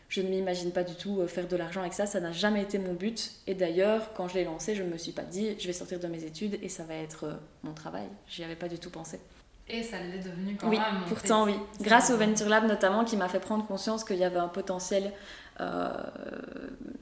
je 0.09 0.21
ne 0.21 0.29
m'imagine 0.29 0.71
pas 0.71 0.83
du 0.83 0.95
tout 0.95 1.21
euh, 1.21 1.27
faire 1.27 1.47
de 1.47 1.55
l'argent 1.55 1.81
avec 1.81 1.93
ça, 1.93 2.07
ça 2.07 2.19
n'a 2.19 2.31
jamais 2.31 2.63
été 2.63 2.79
mon 2.79 2.93
but. 2.93 3.31
Et 3.45 3.53
d'ailleurs, 3.53 4.11
quand 4.15 4.27
je 4.27 4.33
l'ai 4.33 4.43
lancé, 4.43 4.73
je 4.73 4.81
ne 4.81 4.89
me 4.89 4.97
suis 4.97 5.11
pas 5.11 5.21
dit, 5.21 5.55
je 5.59 5.67
vais 5.67 5.73
sortir 5.73 5.99
de 5.99 6.07
mes 6.07 6.23
études 6.23 6.57
et 6.63 6.67
ça 6.67 6.83
va 6.83 6.95
être 6.95 7.25
euh, 7.25 7.33
mon 7.63 7.73
travail. 7.73 8.07
J'y 8.27 8.43
avais 8.43 8.55
pas 8.55 8.67
du 8.67 8.79
tout 8.79 8.89
pensé. 8.89 9.19
Et 9.67 9.83
ça 9.83 9.99
l'est 10.01 10.17
devenu 10.17 10.57
quand 10.59 10.67
oui, 10.67 10.79
même. 10.79 11.03
Pourtant, 11.07 11.45
oui. 11.45 11.53
Grâce 11.81 12.09
au 12.09 12.17
Venture 12.17 12.49
Lab 12.49 12.65
notamment, 12.65 13.05
qui 13.05 13.17
m'a 13.17 13.29
fait 13.29 13.39
prendre 13.39 13.67
conscience 13.67 14.03
qu'il 14.03 14.17
y 14.17 14.23
avait 14.23 14.39
un 14.39 14.47
potentiel, 14.47 15.13
euh, 15.61 15.91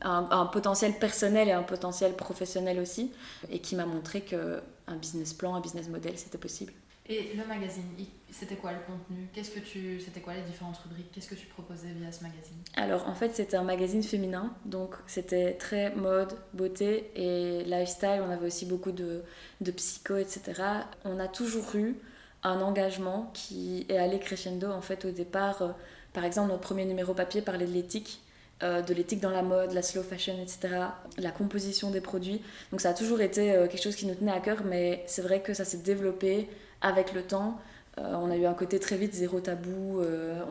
un, 0.02 0.28
un, 0.30 0.46
potentiel 0.48 0.92
personnel 1.00 1.48
et 1.48 1.54
un 1.54 1.64
potentiel 1.64 2.12
professionnel 2.12 2.78
aussi, 2.78 3.14
et 3.50 3.60
qui 3.60 3.78
m'a 3.78 3.86
montré 3.86 4.20
qu'un 4.20 4.96
business 5.00 5.34
plan, 5.34 5.56
un 5.56 5.62
business 5.62 5.88
model, 5.88 6.18
c'était 6.18 6.38
possible. 6.38 6.74
Et 7.10 7.34
le 7.36 7.46
magazine, 7.46 7.86
c'était 8.30 8.56
quoi 8.56 8.74
le 8.74 8.80
contenu? 8.80 9.28
Qu'est-ce 9.34 9.52
que 9.52 9.60
tu, 9.60 10.00
c'était 10.02 10.20
quoi 10.20 10.34
les 10.34 10.42
différentes 10.42 10.78
rubriques? 10.78 11.10
Qu'est-ce 11.14 11.30
que 11.30 11.36
tu 11.36 11.46
proposais 11.48 11.88
via 11.96 12.12
ce 12.12 12.22
magazine? 12.24 12.58
Alors 12.76 13.08
en 13.08 13.16
fait, 13.16 13.34
c'était 13.34 13.56
un 13.56 13.64
magazine 13.64 14.04
féminin, 14.04 14.54
donc 14.66 14.96
c'était 15.08 15.54
très 15.54 15.96
mode, 15.96 16.34
beauté 16.54 17.12
et 17.16 17.64
lifestyle. 17.64 18.22
On 18.28 18.30
avait 18.30 18.48
aussi 18.48 18.66
beaucoup 18.66 18.92
de, 18.92 19.24
de 19.62 19.72
psycho, 19.72 20.18
etc. 20.18 20.62
On 21.06 21.20
a 21.20 21.28
toujours 21.28 21.76
eu 21.76 21.96
un 22.44 22.62
engagement 22.62 23.32
qui 23.34 23.86
est 23.90 23.98
allé 23.98 24.20
crescendo. 24.20 24.70
En 24.70 24.82
fait, 24.82 25.06
au 25.06 25.12
départ, 25.12 25.62
euh, 25.62 25.70
par 26.14 26.26
exemple, 26.26 26.50
notre 26.50 26.62
premier 26.62 26.86
numéro 26.86 27.14
papier 27.14 27.42
parlait 27.42 27.66
de 27.66 27.74
l'éthique. 27.74 28.22
Euh, 28.64 28.82
de 28.82 28.92
l'éthique 28.96 29.20
dans 29.20 29.30
la 29.30 29.44
mode, 29.44 29.72
la 29.74 29.84
slow 29.84 30.02
fashion, 30.02 30.34
etc., 30.42 30.74
la 31.20 31.30
composition 31.30 31.92
des 31.92 32.02
produits. 32.02 32.42
Donc 32.72 32.82
ça 32.82 32.90
a 32.90 32.94
toujours 32.96 33.22
été 33.22 33.52
euh, 33.52 33.68
quelque 33.68 33.84
chose 33.84 33.96
qui 33.96 34.08
nous 34.08 34.16
tenait 34.16 34.32
à 34.32 34.40
cœur, 34.40 34.64
mais 34.66 35.04
c'est 35.06 35.22
vrai 35.22 35.42
que 35.42 35.54
ça 35.54 35.64
s'est 35.64 35.78
développé 35.78 36.50
avec 36.82 37.14
le 37.14 37.22
temps, 37.22 37.60
euh, 38.00 38.16
on 38.16 38.32
a 38.32 38.36
eu 38.36 38.48
un 38.48 38.56
côté 38.56 38.80
très 38.80 38.98
vite 38.98 39.14
zéro 39.14 39.40
tabou. 39.42 40.02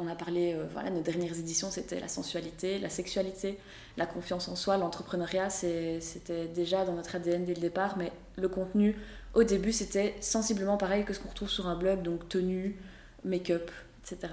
On 0.00 0.06
a 0.06 0.14
parlé, 0.14 0.56
voilà, 0.72 0.90
nos 0.90 1.00
dernières 1.00 1.36
éditions, 1.36 1.70
c'était 1.70 1.98
la 1.98 2.06
sensualité, 2.06 2.78
la 2.78 2.90
sexualité, 2.90 3.58
la 3.96 4.06
confiance 4.06 4.48
en 4.48 4.54
soi, 4.54 4.76
l'entrepreneuriat, 4.76 5.50
c'était 5.50 6.46
déjà 6.54 6.84
dans 6.84 6.92
notre 6.92 7.16
ADN 7.16 7.44
dès 7.44 7.54
le 7.54 7.60
départ. 7.60 7.98
Mais 7.98 8.12
le 8.36 8.48
contenu, 8.48 8.96
au 9.34 9.42
début, 9.42 9.72
c'était 9.72 10.14
sensiblement 10.20 10.76
pareil 10.76 11.04
que 11.04 11.12
ce 11.12 11.18
qu'on 11.18 11.28
retrouve 11.28 11.50
sur 11.50 11.66
un 11.66 11.76
blog, 11.76 12.02
donc 12.02 12.28
tenue, 12.28 12.76
make-up, 13.24 13.70
etc. 14.04 14.32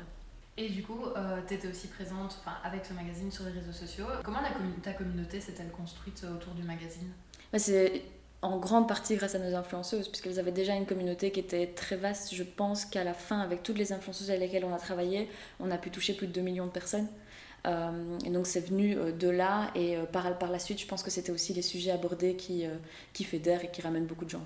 Et 0.58 0.70
du 0.70 0.84
coup, 0.84 1.00
tu 1.48 1.54
étais 1.54 1.68
aussi 1.68 1.88
présente 1.88 2.40
avec 2.64 2.86
ce 2.86 2.94
magazine 2.94 3.32
sur 3.32 3.46
les 3.46 3.52
réseaux 3.52 3.72
sociaux. 3.72 4.06
Comment 4.24 4.40
ta 4.84 4.94
communauté 4.94 5.40
s'est-elle 5.40 5.72
construite 5.72 6.24
autour 6.32 6.54
du 6.54 6.64
magazine? 6.64 7.10
Bah, 7.52 7.60
C'est 7.60 8.04
en 8.44 8.58
grande 8.58 8.88
partie 8.88 9.16
grâce 9.16 9.36
à 9.36 9.40
nos 9.40 9.56
influenceuses, 9.56 10.10
puisqu'elles 10.10 10.38
avaient 10.38 10.52
déjà 10.52 10.76
une 10.76 10.86
communauté 10.86 11.32
qui 11.32 11.40
était 11.40 11.68
très 11.68 11.96
vaste. 11.96 12.36
Je 12.36 12.44
pense 12.44 12.86
qu'à 12.86 13.04
la 13.04 13.14
fin, 13.14 13.40
avec 13.40 13.64
toutes 13.64 13.78
les 13.78 13.94
influenceuses 13.94 14.30
avec 14.30 14.42
lesquelles 14.42 14.66
on 14.66 14.74
a 14.74 14.78
travaillé, 14.78 15.30
on 15.60 15.72
a 15.72 15.78
pu 15.78 15.90
toucher 15.90 16.14
plus 16.14 16.28
de 16.28 16.34
2 16.34 16.42
millions 16.42 16.66
de 16.66 16.72
personnes. 16.72 17.08
Euh, 17.66 18.20
et 18.26 18.30
donc 18.30 18.46
c'est 18.46 18.60
venu 18.60 18.98
euh, 18.98 19.14
de 19.14 19.30
là, 19.30 19.72
et 19.74 19.96
euh, 19.96 20.04
par, 20.04 20.38
par 20.38 20.52
la 20.52 20.60
suite, 20.60 20.82
je 20.82 20.86
pense 20.86 21.02
que 21.02 21.10
c'était 21.10 21.32
aussi 21.32 21.54
les 21.54 21.62
sujets 21.62 21.92
abordés 21.92 22.36
qui, 22.36 22.66
qui 23.14 23.24
fédèrent 23.24 23.64
et 23.64 23.72
qui 23.72 23.82
ramènent 23.82 24.06
beaucoup 24.06 24.26
de 24.26 24.30
gens. 24.30 24.46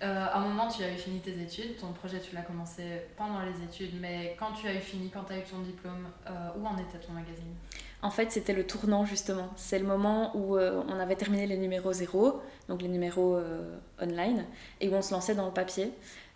À 0.00 0.38
un 0.38 0.40
moment, 0.40 0.68
tu 0.68 0.82
as 0.82 0.92
eu 0.92 0.96
fini 0.96 1.20
tes 1.20 1.40
études, 1.40 1.76
ton 1.78 1.92
projet, 1.92 2.20
tu 2.20 2.34
l'as 2.34 2.42
commencé 2.42 2.82
pendant 3.16 3.40
les 3.40 3.64
études, 3.64 3.98
mais 4.00 4.36
quand 4.38 4.52
tu 4.52 4.68
as 4.68 4.74
eu 4.74 4.80
fini, 4.80 5.10
quand 5.10 5.24
tu 5.24 5.32
as 5.32 5.38
eu 5.38 5.42
ton 5.42 5.60
diplôme, 5.60 6.08
où 6.56 6.66
en 6.66 6.76
était 6.76 6.98
ton 6.98 7.12
magazine? 7.12 7.54
En 8.02 8.10
fait, 8.10 8.30
c'était 8.30 8.52
le 8.52 8.64
tournant 8.64 9.04
justement. 9.04 9.48
C'est 9.56 9.78
le 9.78 9.86
moment 9.86 10.30
où 10.36 10.56
euh, 10.56 10.82
on 10.88 10.98
avait 11.00 11.16
terminé 11.16 11.46
les 11.46 11.56
numéros 11.56 11.92
zéro, 11.92 12.40
donc 12.68 12.82
les 12.82 12.88
numéros 12.88 13.34
euh, 13.34 13.76
online, 14.00 14.44
et 14.80 14.88
où 14.88 14.94
on 14.94 15.02
se 15.02 15.12
lançait 15.12 15.34
dans 15.34 15.46
le 15.46 15.52
papier. 15.52 15.92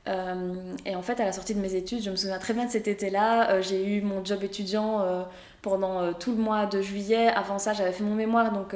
Euh, 0.09 0.75
et 0.87 0.97
en 0.97 1.03
fait, 1.03 1.21
à 1.21 1.25
la 1.25 1.33
sortie 1.33 1.55
de 1.55 1.61
mes 1.61 1.75
études, 1.75 2.03
je 2.03 2.11
me 2.11 2.17
souviens 2.17 2.39
très 2.39 2.55
bien 2.55 2.65
de 2.65 2.71
cet 2.71 2.89
été-là. 2.89 3.61
j'ai 3.61 3.87
eu 3.87 4.01
mon 4.01 4.25
job 4.25 4.43
étudiant 4.43 5.27
pendant 5.63 6.13
tout 6.15 6.33
le 6.33 6.39
mois 6.39 6.67
de 6.67 6.81
juillet. 6.81 7.29
Avant 7.29 7.59
ça, 7.59 7.73
j'avais 7.73 7.93
fait 7.93 8.05
mon 8.05 8.15
mémoire, 8.15 8.53
donc 8.53 8.75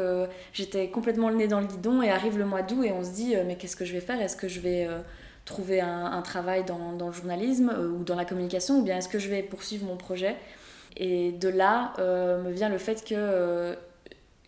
j'étais 0.53 0.89
complètement 0.89 1.31
le 1.31 1.37
nez 1.37 1.49
dans 1.49 1.61
le 1.61 1.67
guidon. 1.67 2.03
Et 2.03 2.11
arrive 2.11 2.39
le 2.39 2.45
mois 2.45 2.63
d'août, 2.63 2.85
et 2.85 2.93
on 2.93 3.03
se 3.03 3.11
dit 3.11 3.35
mais 3.47 3.57
qu'est-ce 3.57 3.77
que 3.77 3.85
je 3.85 3.93
vais 3.93 4.01
faire? 4.01 4.21
Est-ce 4.21 4.37
que 4.37 4.49
je 4.49 4.61
vais 4.61 4.89
trouver 5.45 5.81
un, 5.81 6.07
un 6.07 6.23
travail 6.23 6.65
dans, 6.65 6.93
dans, 6.93 7.07
le 7.09 7.13
journalisme 7.13 7.71
ou 7.71 8.05
dans 8.05 8.17
la 8.17 8.25
communication, 8.25 8.81
ou 8.81 8.83
bien 8.83 8.99
est-ce 8.99 9.09
que 9.09 9.19
je 9.19 9.29
vais 9.29 9.43
poursuivre 9.43 9.87
mon 9.87 9.97
projet? 9.97 10.37
Et 10.97 11.33
de 11.33 11.49
là 11.49 11.93
euh, 11.99 12.43
me 12.43 12.51
vient 12.51 12.69
le 12.69 12.79
fait 12.79 13.05
que, 13.05 13.15
euh, 13.15 13.75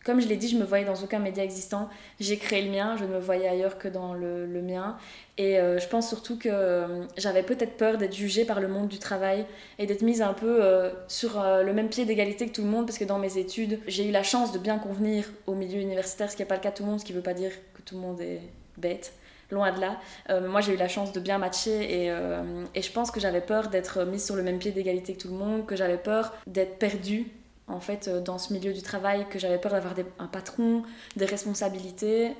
comme 0.06 0.20
je 0.20 0.28
l'ai 0.28 0.36
dit, 0.36 0.48
je 0.48 0.56
me 0.56 0.64
voyais 0.64 0.84
dans 0.84 0.94
aucun 0.94 1.18
média 1.18 1.44
existant. 1.44 1.90
J'ai 2.20 2.38
créé 2.38 2.62
le 2.62 2.70
mien, 2.70 2.96
je 2.96 3.04
ne 3.04 3.10
me 3.10 3.18
voyais 3.18 3.48
ailleurs 3.48 3.76
que 3.76 3.88
dans 3.88 4.14
le, 4.14 4.46
le 4.46 4.62
mien. 4.62 4.96
Et 5.36 5.58
euh, 5.58 5.78
je 5.78 5.86
pense 5.88 6.08
surtout 6.08 6.38
que 6.38 6.86
j'avais 7.18 7.42
peut-être 7.42 7.76
peur 7.76 7.98
d'être 7.98 8.14
jugée 8.14 8.44
par 8.44 8.60
le 8.60 8.68
monde 8.68 8.88
du 8.88 8.98
travail 8.98 9.44
et 9.78 9.86
d'être 9.86 10.02
mise 10.02 10.22
un 10.22 10.32
peu 10.32 10.62
sur 11.08 11.42
le 11.42 11.72
même 11.72 11.88
pied 11.88 12.06
d'égalité 12.06 12.46
que 12.46 12.52
tout 12.52 12.62
le 12.62 12.68
monde, 12.68 12.86
parce 12.86 12.98
que 12.98 13.04
dans 13.04 13.18
mes 13.18 13.36
études, 13.36 13.80
j'ai 13.86 14.08
eu 14.08 14.12
la 14.12 14.22
chance 14.22 14.52
de 14.52 14.58
bien 14.58 14.78
convenir 14.78 15.28
au 15.46 15.54
milieu 15.54 15.80
universitaire, 15.80 16.30
ce 16.30 16.36
qui 16.36 16.42
n'est 16.42 16.48
pas 16.48 16.54
le 16.54 16.62
cas 16.62 16.70
de 16.70 16.76
tout 16.76 16.84
le 16.84 16.90
monde, 16.90 17.00
ce 17.00 17.04
qui 17.04 17.12
ne 17.12 17.18
veut 17.18 17.22
pas 17.24 17.34
dire 17.34 17.50
que 17.74 17.82
tout 17.82 17.96
le 17.96 18.00
monde 18.00 18.20
est 18.20 18.40
bête 18.78 19.12
loin 19.50 19.72
de 19.72 19.80
là. 19.80 19.98
Euh, 20.30 20.48
moi, 20.48 20.60
j'ai 20.60 20.74
eu 20.74 20.76
la 20.76 20.88
chance 20.88 21.12
de 21.12 21.20
bien 21.20 21.38
matcher 21.38 22.04
et, 22.04 22.10
euh, 22.10 22.64
et 22.74 22.82
je 22.82 22.92
pense 22.92 23.10
que 23.10 23.20
j'avais 23.20 23.40
peur 23.40 23.68
d'être 23.68 24.04
mise 24.04 24.24
sur 24.24 24.36
le 24.36 24.42
même 24.42 24.58
pied 24.58 24.72
d'égalité 24.72 25.14
que 25.14 25.20
tout 25.20 25.28
le 25.28 25.34
monde, 25.34 25.66
que 25.66 25.76
j'avais 25.76 25.98
peur 25.98 26.34
d'être 26.46 26.78
perdue 26.78 27.26
en 27.68 27.80
fait 27.80 28.08
euh, 28.08 28.20
dans 28.20 28.38
ce 28.38 28.52
milieu 28.52 28.72
du 28.72 28.82
travail, 28.82 29.26
que 29.28 29.38
j'avais 29.38 29.58
peur 29.58 29.72
d'avoir 29.72 29.94
un 30.18 30.26
patron, 30.26 30.82
des 31.16 31.24
responsabilités. 31.24 32.32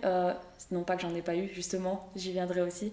non 0.71 0.83
pas 0.83 0.97
que 0.97 1.03
j'en 1.03 1.15
ai 1.15 1.23
pas 1.23 1.37
eu, 1.37 1.49
justement, 1.53 2.09
j'y 2.17 2.33
viendrai 2.33 2.63
aussi. 2.63 2.93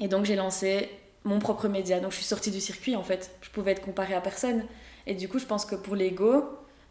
et 0.00 0.08
donc, 0.08 0.24
j'ai 0.24 0.36
lancé 0.36 0.90
mon 1.24 1.38
propre 1.38 1.68
média. 1.68 2.00
Donc, 2.00 2.12
je 2.12 2.16
suis 2.16 2.24
sortie 2.24 2.50
du 2.50 2.60
circuit 2.60 2.96
en 2.96 3.02
fait. 3.02 3.30
Je 3.42 3.50
pouvais 3.50 3.72
être 3.72 3.82
comparée 3.82 4.14
à 4.14 4.20
personne. 4.20 4.64
Et 5.06 5.14
du 5.14 5.28
coup, 5.28 5.38
je 5.38 5.46
pense 5.46 5.64
que 5.64 5.74
pour 5.74 5.96
l'ego, 5.96 6.44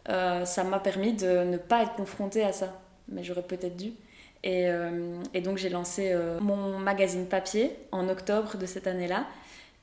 ça 0.06 0.64
m'a 0.64 0.80
permis 0.80 1.14
de 1.14 1.44
ne 1.44 1.56
pas 1.56 1.82
être 1.82 1.94
confrontée 1.94 2.44
à 2.44 2.52
ça. 2.52 2.80
Mais 3.08 3.24
j'aurais 3.24 3.42
peut-être 3.42 3.76
dû. 3.76 3.92
Et, 4.44 4.66
euh, 4.66 5.22
et 5.34 5.40
donc 5.40 5.58
j'ai 5.58 5.68
lancé 5.68 6.10
euh, 6.12 6.40
mon 6.40 6.78
magazine 6.78 7.26
papier 7.26 7.76
en 7.92 8.08
octobre 8.08 8.56
de 8.56 8.66
cette 8.66 8.88
année-là 8.88 9.26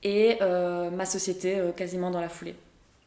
et 0.03 0.37
euh, 0.41 0.89
ma 0.89 1.05
société 1.05 1.61
quasiment 1.75 2.11
dans 2.11 2.21
la 2.21 2.29
foulée. 2.29 2.55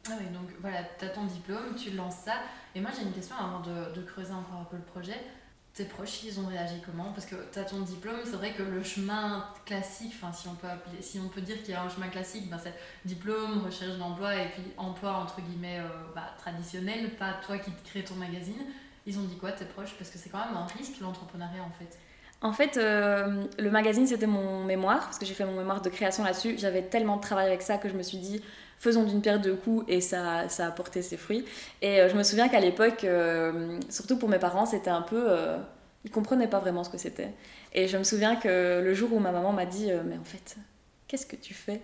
Ah 0.09 0.15
oui, 0.19 0.25
donc 0.33 0.49
voilà, 0.59 0.79
tu 0.99 1.05
as 1.05 1.09
ton 1.09 1.23
diplôme, 1.23 1.75
tu 1.77 1.91
lances 1.91 2.17
ça. 2.25 2.33
Et 2.75 2.81
moi 2.81 2.91
j'ai 2.95 3.03
une 3.03 3.13
question 3.13 3.35
avant 3.37 3.61
de, 3.61 4.01
creuser 4.01 4.33
encore 4.33 4.59
un 4.61 4.65
peu 4.65 4.75
le 4.75 4.83
projet. 4.83 5.15
Tes 5.73 5.85
proches, 5.85 6.23
ils 6.23 6.39
ont 6.39 6.45
réagi 6.45 6.75
comment? 6.85 7.11
Parce 7.13 7.25
que 7.25 7.35
tu 7.51 7.57
as 7.57 7.63
ton 7.63 7.79
diplôme, 7.79 8.19
c'est 8.25 8.35
vrai 8.35 8.51
que 8.51 8.61
le 8.61 8.83
chemin 8.83 9.47
classique, 9.65 10.13
enfin 10.15 10.31
si 10.31 10.47
on 10.47 10.55
peut, 10.55 10.67
si 10.99 11.19
on 11.19 11.29
peut 11.29 11.41
dire 11.41 11.57
qu'il 11.63 11.71
y 11.71 11.73
a 11.73 11.81
un 11.81 11.89
chemin 11.89 12.09
classique, 12.09 12.49
ben, 12.49 12.59
c'est 12.61 12.73
diplôme, 13.05 13.63
recherche 13.65 13.97
d'emploi 13.97 14.35
et 14.35 14.49
puis 14.49 14.63
emploi 14.77 15.13
entre 15.13 15.41
guillemets 15.41 15.79
bah, 16.13 16.35
traditionnel, 16.37 17.11
pas 17.15 17.35
toi 17.43 17.57
qui 17.57 17.71
te 17.71 17.89
crée 17.89 18.03
ton 18.03 18.15
magazine. 18.15 18.61
Ils 19.07 19.17
ont 19.17 19.23
dit 19.23 19.37
quoi 19.37 19.51
tes 19.53 19.65
proches? 19.65 19.93
Parce 19.97 20.09
que 20.09 20.17
c'est 20.17 20.29
quand 20.29 20.45
même 20.45 20.55
un 20.55 20.67
risque 20.77 20.99
l'entrepreneuriat 20.99 21.63
en 21.63 21.71
fait. 21.71 21.97
En 22.41 22.51
fait, 22.51 22.75
euh, 22.75 23.45
le 23.57 23.71
magazine 23.71 24.05
c'était 24.05 24.27
mon 24.27 24.65
mémoire, 24.65 24.99
parce 24.99 25.17
que 25.17 25.25
j'ai 25.25 25.33
fait 25.33 25.45
mon 25.45 25.57
mémoire 25.57 25.81
de 25.81 25.89
création 25.89 26.25
là-dessus. 26.25 26.55
J'avais 26.57 26.83
tellement 26.83 27.15
de 27.15 27.21
travail 27.21 27.47
avec 27.47 27.61
ça 27.61 27.77
que 27.77 27.87
je 27.87 27.93
me 27.93 28.03
suis 28.03 28.17
dit, 28.17 28.43
faisons 28.83 29.03
d'une 29.03 29.21
pierre 29.21 29.39
deux 29.39 29.55
coups, 29.55 29.85
et 29.87 30.01
ça, 30.01 30.49
ça 30.49 30.67
a 30.67 30.71
porté 30.71 31.01
ses 31.01 31.17
fruits. 31.17 31.45
Et 31.81 32.01
euh, 32.01 32.09
je 32.09 32.15
me 32.15 32.23
souviens 32.23 32.49
qu'à 32.49 32.59
l'époque, 32.59 33.03
euh, 33.03 33.79
surtout 33.89 34.17
pour 34.17 34.29
mes 34.29 34.39
parents, 34.39 34.65
c'était 34.65 34.89
un 34.89 35.01
peu. 35.01 35.27
ils 36.03 36.11
comprenaient 36.11 36.49
pas 36.49 36.59
vraiment 36.59 36.83
ce 36.83 36.89
que 36.89 36.97
c'était. 36.97 37.31
Et 37.73 37.87
je 37.87 37.97
me 37.97 38.03
souviens 38.03 38.35
que 38.35 38.81
le 38.83 38.93
jour 38.93 39.13
où 39.13 39.19
ma 39.19 39.31
maman 39.31 39.53
m'a 39.53 39.65
dit, 39.65 39.89
mais 40.05 40.17
en 40.17 40.23
fait, 40.23 40.57
qu'est-ce 41.07 41.25
que 41.25 41.35
tu 41.35 41.53
fais? 41.53 41.81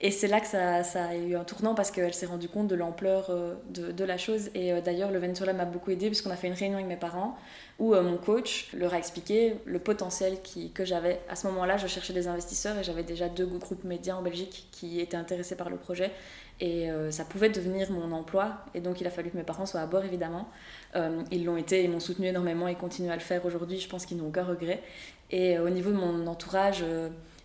Et 0.00 0.12
c'est 0.12 0.28
là 0.28 0.40
que 0.40 0.46
ça, 0.46 0.84
ça, 0.84 1.06
a 1.06 1.16
eu 1.16 1.34
un 1.34 1.42
tournant 1.42 1.74
parce 1.74 1.90
qu'elle 1.90 2.14
s'est 2.14 2.26
rendue 2.26 2.48
compte 2.48 2.68
de 2.68 2.76
l'ampleur 2.76 3.30
euh, 3.30 3.54
de, 3.70 3.90
de, 3.90 4.04
la 4.04 4.16
chose. 4.16 4.48
Et 4.54 4.72
euh, 4.72 4.80
d'ailleurs, 4.80 5.10
le 5.10 5.18
Ventura 5.18 5.52
m'a 5.52 5.64
beaucoup 5.64 5.90
aidé 5.90 6.06
puisqu'on 6.06 6.30
a 6.30 6.36
fait 6.36 6.46
une 6.46 6.54
réunion 6.54 6.76
avec 6.76 6.86
mes 6.86 6.96
parents 6.96 7.36
où 7.80 7.94
euh, 7.94 8.02
mon 8.02 8.16
coach 8.16 8.68
leur 8.74 8.94
a 8.94 8.98
expliqué 8.98 9.56
le 9.64 9.80
potentiel 9.80 10.40
qui, 10.40 10.70
que 10.70 10.84
j'avais. 10.84 11.20
À 11.28 11.34
ce 11.34 11.48
moment-là, 11.48 11.78
je 11.78 11.88
cherchais 11.88 12.12
des 12.12 12.28
investisseurs 12.28 12.78
et 12.78 12.84
j'avais 12.84 13.02
déjà 13.02 13.28
deux 13.28 13.46
groupes 13.46 13.82
médias 13.82 14.14
en 14.14 14.22
Belgique 14.22 14.68
qui 14.70 15.00
étaient 15.00 15.16
intéressés 15.16 15.56
par 15.56 15.68
le 15.68 15.76
projet. 15.76 16.12
Et 16.60 16.88
ça 17.10 17.24
pouvait 17.24 17.50
devenir 17.50 17.92
mon 17.92 18.10
emploi. 18.10 18.64
Et 18.74 18.80
donc, 18.80 19.00
il 19.00 19.06
a 19.06 19.10
fallu 19.10 19.30
que 19.30 19.36
mes 19.36 19.44
parents 19.44 19.64
soient 19.64 19.80
à 19.80 19.86
bord, 19.86 20.04
évidemment. 20.04 20.48
ils 21.30 21.44
l'ont 21.44 21.56
été, 21.56 21.84
ils 21.84 21.90
m'ont 21.90 22.00
soutenu 22.00 22.26
énormément 22.26 22.66
et 22.66 22.74
continuent 22.74 23.12
à 23.12 23.14
le 23.14 23.20
faire 23.20 23.46
aujourd'hui. 23.46 23.78
Je 23.78 23.88
pense 23.88 24.06
qu'ils 24.06 24.16
n'ont 24.16 24.26
aucun 24.26 24.42
regret. 24.42 24.82
Et 25.30 25.56
au 25.60 25.70
niveau 25.70 25.92
de 25.92 25.96
mon 25.96 26.26
entourage, 26.26 26.84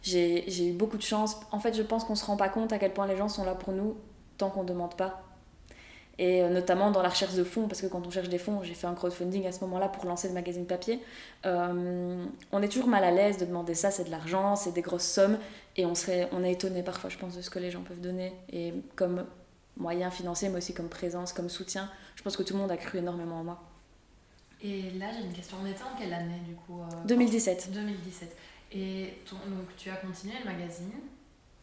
j'ai 0.04 0.68
eu 0.68 0.74
beaucoup 0.74 0.98
de 0.98 1.02
chance. 1.02 1.38
En 1.52 1.60
fait, 1.60 1.74
je 1.74 1.82
pense 1.82 2.04
qu'on 2.04 2.16
se 2.16 2.26
rend 2.26 2.38
pas 2.38 2.50
compte 2.50 2.72
à 2.74 2.78
quel 2.78 2.94
point 2.94 3.08
les 3.08 3.18
gens 3.18 3.30
sont 3.30 3.44
là 3.44 3.56
pour 3.56 3.74
nous 3.74 3.96
tant 4.38 4.50
qu'on 4.50 4.64
ne 4.64 4.68
demande 4.68 4.96
pas. 4.96 5.24
Et 6.20 6.44
euh, 6.44 6.50
notamment 6.50 6.92
dans 6.92 7.02
la 7.02 7.10
recherche 7.10 7.34
de 7.34 7.44
fonds, 7.44 7.68
parce 7.68 7.82
que 7.82 7.88
quand 7.88 8.06
on 8.06 8.12
cherche 8.12 8.30
des 8.30 8.38
fonds, 8.38 8.62
j'ai 8.62 8.76
fait 8.76 8.86
un 8.86 8.94
crowdfunding 8.94 9.48
à 9.48 9.52
ce 9.52 9.62
moment-là 9.62 9.88
pour 9.88 10.06
lancer 10.06 10.28
le 10.28 10.36
magazine 10.36 10.68
papier. 10.68 11.00
Euh, 11.46 12.26
on 12.52 12.62
est 12.62 12.68
toujours 12.68 12.88
mal 12.88 13.04
à 13.04 13.10
l'aise 13.10 13.38
de 13.38 13.46
demander 13.46 13.74
ça, 13.74 13.90
c'est 13.90 14.04
de 14.04 14.12
l'argent, 14.12 14.56
c'est 14.56 14.74
des 14.74 14.84
grosses 14.84 15.08
sommes, 15.08 15.40
et 15.76 15.88
on, 15.88 15.96
serait, 15.96 16.30
on 16.32 16.44
est 16.44 16.52
étonné 16.52 16.84
parfois, 16.84 17.10
je 17.10 17.18
pense, 17.18 17.36
de 17.36 17.42
ce 17.42 17.50
que 17.50 17.58
les 17.58 17.72
gens 17.72 17.82
peuvent 17.82 18.02
donner, 18.02 18.34
et 18.52 18.76
comme 18.96 19.26
moyen 19.76 20.12
financier, 20.12 20.50
mais 20.50 20.58
aussi 20.58 20.76
comme 20.76 20.90
présence, 20.90 21.34
comme 21.34 21.50
soutien. 21.50 21.90
Je 22.16 22.22
pense 22.22 22.38
que 22.38 22.44
tout 22.44 22.54
le 22.54 22.60
monde 22.60 22.72
a 22.72 22.78
cru 22.78 23.00
énormément 23.00 23.40
en 23.40 23.44
moi. 23.44 23.64
Et 24.62 24.92
là, 24.92 25.08
j'ai 25.12 25.26
une 25.26 25.34
question. 25.34 25.58
On 25.62 25.66
était 25.66 25.84
en 25.84 25.98
quelle 26.00 26.14
année 26.14 26.40
du 26.48 26.56
coup 26.56 26.80
2017. 27.06 27.70
Euh, 27.70 27.74
2017. 27.74 28.38
Et 28.74 29.14
donc, 29.30 29.76
tu 29.78 29.90
as 29.90 29.96
continué 29.96 30.34
le 30.44 30.52
magazine 30.52 30.92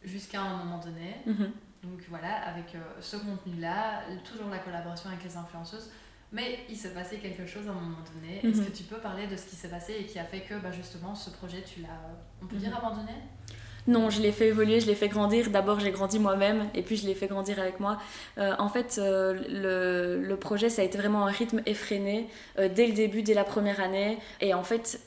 jusqu'à 0.03 0.41
un 0.41 0.57
moment 0.57 0.79
donné. 0.79 1.15
Mhm. 1.25 1.51
Donc 1.83 1.99
voilà, 2.09 2.35
avec 2.45 2.75
euh, 2.75 2.79
ce 2.99 3.17
contenu-là, 3.17 4.03
toujours 4.23 4.49
la 4.49 4.59
collaboration 4.59 5.09
avec 5.09 5.23
les 5.23 5.35
influenceuses. 5.35 5.89
Mais 6.31 6.59
il 6.69 6.77
s'est 6.77 6.93
passé 6.93 7.17
quelque 7.17 7.45
chose 7.45 7.67
à 7.67 7.71
un 7.71 7.73
moment 7.73 7.97
donné. 8.15 8.37
Est-ce 8.37 8.61
mhm. 8.61 8.67
que 8.67 8.71
tu 8.71 8.83
peux 8.83 8.99
parler 8.99 9.27
de 9.27 9.35
ce 9.35 9.45
qui 9.47 9.55
s'est 9.55 9.67
passé 9.67 9.95
et 9.99 10.05
qui 10.05 10.17
a 10.17 10.23
fait 10.23 10.41
que 10.41 10.53
bah, 10.55 10.71
justement 10.71 11.13
ce 11.13 11.29
projet, 11.29 11.63
tu 11.63 11.81
l'as, 11.81 11.89
on 12.41 12.45
peut 12.45 12.55
dire, 12.55 12.69
mhm. 12.69 12.77
abandonné? 12.77 13.13
Non, 13.87 14.11
je 14.11 14.21
l'ai 14.21 14.31
fait 14.31 14.49
évoluer, 14.49 14.79
je 14.79 14.85
l'ai 14.85 14.95
fait 14.95 15.09
grandir. 15.09 15.49
D'abord, 15.49 15.79
j'ai 15.79 15.91
grandi 15.91 16.19
moi-même 16.19 16.69
et 16.75 16.83
puis 16.83 16.95
je 16.95 17.07
l'ai 17.07 17.15
fait 17.15 17.27
grandir 17.27 17.59
avec 17.59 17.79
moi. 17.79 17.97
Euh, 18.37 18.53
en 18.59 18.69
fait, 18.69 18.97
euh, 18.99 19.33
le, 19.49 20.23
le, 20.23 20.37
projet, 20.37 20.69
ça 20.69 20.83
a 20.83 20.85
été 20.85 20.99
vraiment 20.99 21.25
un 21.25 21.31
rythme 21.31 21.61
effréné 21.65 22.29
dès 22.57 22.85
le 22.85 22.93
début, 22.93 23.23
dès 23.23 23.33
la 23.33 23.43
première 23.43 23.81
année. 23.81 24.19
Et 24.39 24.53
en 24.53 24.63
fait, 24.63 25.01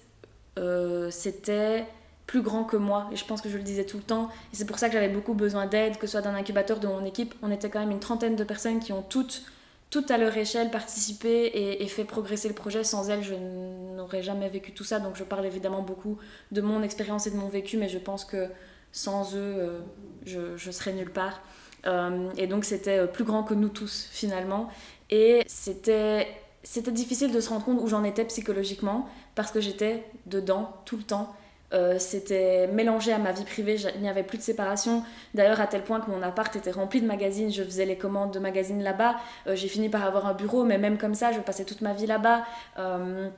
euh, 0.59 1.11
c'était 1.11 1.87
plus 2.27 2.43
grand 2.43 2.65
que 2.65 2.77
moi. 2.77 3.09
Et 3.13 3.17
je 3.17 3.25
pense 3.25 3.41
que 3.41 3.49
je 3.49 3.57
le 3.57 3.63
disais 3.63 3.85
tout 3.85 3.97
le 3.97 4.03
temps. 4.03 4.31
Et 4.53 4.57
c'est 4.57 4.65
pour 4.65 4.79
ça 4.79 4.89
que 4.89 4.95
j'avais 4.95 5.09
beaucoup 5.09 5.35
besoin 5.35 5.67
d'aide 5.67 5.99
que 5.99 6.07
ce 6.07 6.13
soit 6.13 6.23
d'un 6.23 6.35
incubateur 6.35 6.81
de 6.81 6.87
mon 6.87 7.05
équipe. 7.05 7.35
On 7.43 7.51
était 7.51 7.69
quand 7.71 7.81
même 7.81 7.91
une 7.91 8.01
trentaine 8.01 8.37
de 8.37 8.45
personnes 8.45 8.81
qui 8.81 8.93
ont 8.93 9.03
toutes 9.03 9.43
toutes 9.91 10.11
à 10.11 10.19
leur 10.19 10.37
échelle 10.37 10.73
participé 10.73 11.53
et, 11.81 11.87
fait 11.87 12.05
progresser 12.05 12.49
le 12.49 12.55
projet. 12.55 12.83
Sans 12.83 13.11
elles 13.11 13.23
je 13.23 13.35
n'aurais 13.35 14.23
jamais 14.23 14.49
vécu 14.49 14.73
tout 14.73 14.85
ça. 14.85 14.99
Donc 14.99 15.17
je 15.17 15.25
parle 15.25 15.47
évidemment 15.47 15.83
beaucoup 15.83 16.19
de 16.51 16.61
mon 16.61 16.83
expérience 16.83 17.27
et 17.27 17.31
de 17.31 17.37
mon 17.37 17.49
vécu 17.49 17.77
mais 17.77 17.89
je 17.89 17.99
pense 17.99 18.25
que 18.25 18.49
sans 18.91 19.35
eux 19.37 19.39
euh, 19.39 19.81
je, 20.25 20.71
serais 20.71 20.93
nulle 20.95 21.13
part. 21.13 21.43
Euh, 21.87 22.31
et 22.39 22.47
donc 22.47 22.65
c'était 22.65 23.07
plus 23.07 23.25
grand 23.25 23.45
que 23.45 23.55
nous 23.55 23.69
tous 23.69 24.09
finalement. 24.11 24.69
Et 25.11 25.43
c'était 25.47 26.27
c'était 26.65 26.93
difficile 26.93 27.31
de 27.31 27.41
se 27.41 27.51
rendre 27.51 27.65
compte 27.65 27.81
où 27.81 27.87
j'en 27.87 28.05
étais 28.05 28.25
psychologiquement 28.25 29.07
parce 29.35 29.51
que 29.51 29.61
j'étais 29.61 30.05
dedans 30.27 30.71
tout 30.85 30.97
le 30.97 31.03
temps. 31.03 31.35
Euh, 31.75 31.99
c'était 31.99 32.69
mélangé 32.69 33.13
à 33.13 33.19
ma 33.19 33.33
vie 33.33 33.45
privée, 33.45 33.77
il 33.97 34.01
n'y 34.01 34.09
avait 34.09 34.23
plus 34.23 34.39
de 34.39 34.43
séparation. 34.43 35.03
D'ailleurs, 35.35 35.61
à 35.61 35.67
tel 35.67 35.83
point 35.83 36.01
que 36.01 36.11
mon 36.11 36.23
appart 36.23 36.55
était 36.55 36.71
rempli 36.71 37.01
de 37.01 37.07
magazines, 37.07 37.53
je 37.53 37.65
faisais 37.65 37.85
les 37.85 37.97
commandes 37.97 38.33
de 38.33 38.39
magazines 38.39 38.83
là-bas. 38.83 39.17
Euh, 39.47 39.57
j'ai 39.57 39.69
fini 39.69 39.89
par 39.89 40.05
avoir 40.05 40.27
un 40.27 40.35
bureau, 40.35 40.65
mais 40.65 40.79
même 40.79 40.99
comme 40.99 41.15
ça, 41.15 41.33
je 41.33 41.41
passais 41.41 41.65
toute 41.65 41.81
ma 41.81 41.93
vie 41.93 42.07
là-bas. 42.07 42.45
Euh, 42.79 43.29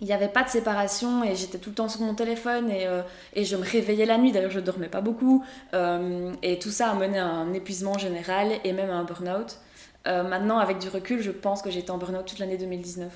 il 0.00 0.06
n'y 0.06 0.12
avait 0.12 0.28
pas 0.28 0.42
de 0.42 0.48
séparation 0.48 1.22
et 1.24 1.36
j'étais 1.36 1.58
tout 1.58 1.70
le 1.70 1.76
temps 1.76 1.88
sur 1.88 2.02
mon 2.02 2.14
téléphone 2.14 2.70
et, 2.70 2.86
et 3.32 3.46
je 3.46 3.56
me 3.56 3.64
réveillais 3.64 4.04
la 4.04 4.18
nuit. 4.18 4.30
D'ailleurs, 4.30 4.50
je 4.50 4.60
ne 4.60 4.64
dormais 4.64 4.88
pas 4.88 5.00
beaucoup. 5.00 5.42
et 5.72 6.58
tout 6.58 6.70
ça 6.70 6.90
a 6.90 6.94
mené 6.94 7.18
à 7.18 7.24
un 7.24 7.54
épuisement 7.54 7.96
général 7.96 8.48
et 8.62 8.74
même 8.74 8.90
à 8.90 8.96
un 8.96 9.04
burn-out. 9.04 9.58
Maintenant, 10.04 10.58
avec 10.58 10.80
du 10.80 10.90
recul, 10.90 11.22
je 11.22 11.30
pense 11.30 11.62
que 11.62 11.70
j'étais 11.70 11.92
en 11.92 11.96
burn-out 11.96 12.26
toute 12.26 12.40
l'année 12.40 12.58
2019. 12.58 13.10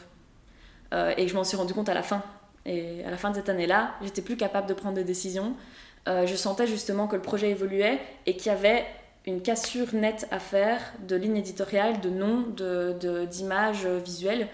Euh, 0.92 1.14
et 1.16 1.28
je 1.28 1.34
m'en 1.34 1.44
suis 1.44 1.56
rendu 1.56 1.74
compte 1.74 1.88
à 1.88 1.94
la 1.94 2.02
fin. 2.02 2.22
Et 2.66 3.04
à 3.04 3.10
la 3.10 3.16
fin 3.16 3.30
de 3.30 3.36
cette 3.36 3.48
année-là, 3.48 3.94
j'étais 4.02 4.22
plus 4.22 4.36
capable 4.36 4.66
de 4.66 4.74
prendre 4.74 4.96
de 4.96 5.02
décisions. 5.02 5.54
Euh, 6.08 6.26
je 6.26 6.34
sentais 6.34 6.66
justement 6.66 7.06
que 7.06 7.16
le 7.16 7.22
projet 7.22 7.50
évoluait 7.50 8.00
et 8.26 8.36
qu'il 8.36 8.46
y 8.46 8.54
avait 8.54 8.86
une 9.26 9.42
cassure 9.42 9.94
nette 9.94 10.26
à 10.30 10.38
faire 10.38 10.80
de 11.06 11.16
ligne 11.16 11.36
éditoriale, 11.36 12.00
de 12.00 12.10
nom, 12.10 12.46
d'images 13.26 13.84
de, 13.84 13.98
visuelles. 13.98 14.48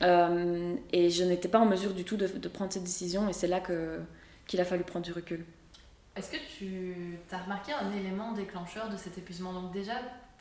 et 0.00 1.10
je 1.10 1.24
n'étais 1.24 1.48
pas 1.48 1.58
en 1.58 1.66
mesure 1.66 1.92
du 1.92 2.04
tout 2.04 2.16
de, 2.16 2.26
de 2.26 2.48
prendre 2.48 2.72
cette 2.72 2.84
décision 2.84 3.28
et 3.28 3.32
c'est 3.34 3.48
là 3.48 3.60
qu'il 3.60 4.60
a 4.60 4.64
fallu 4.64 4.82
prendre 4.84 5.04
du 5.04 5.12
recul. 5.12 5.44
Est-ce 6.18 6.32
que 6.32 6.36
tu 6.58 7.20
as 7.30 7.38
remarqué 7.38 7.72
un 7.72 7.92
élément 7.92 8.32
déclencheur 8.32 8.88
de 8.88 8.96
cet 8.96 9.18
épuisement? 9.18 9.52
Donc 9.52 9.70
déjà, 9.72 9.92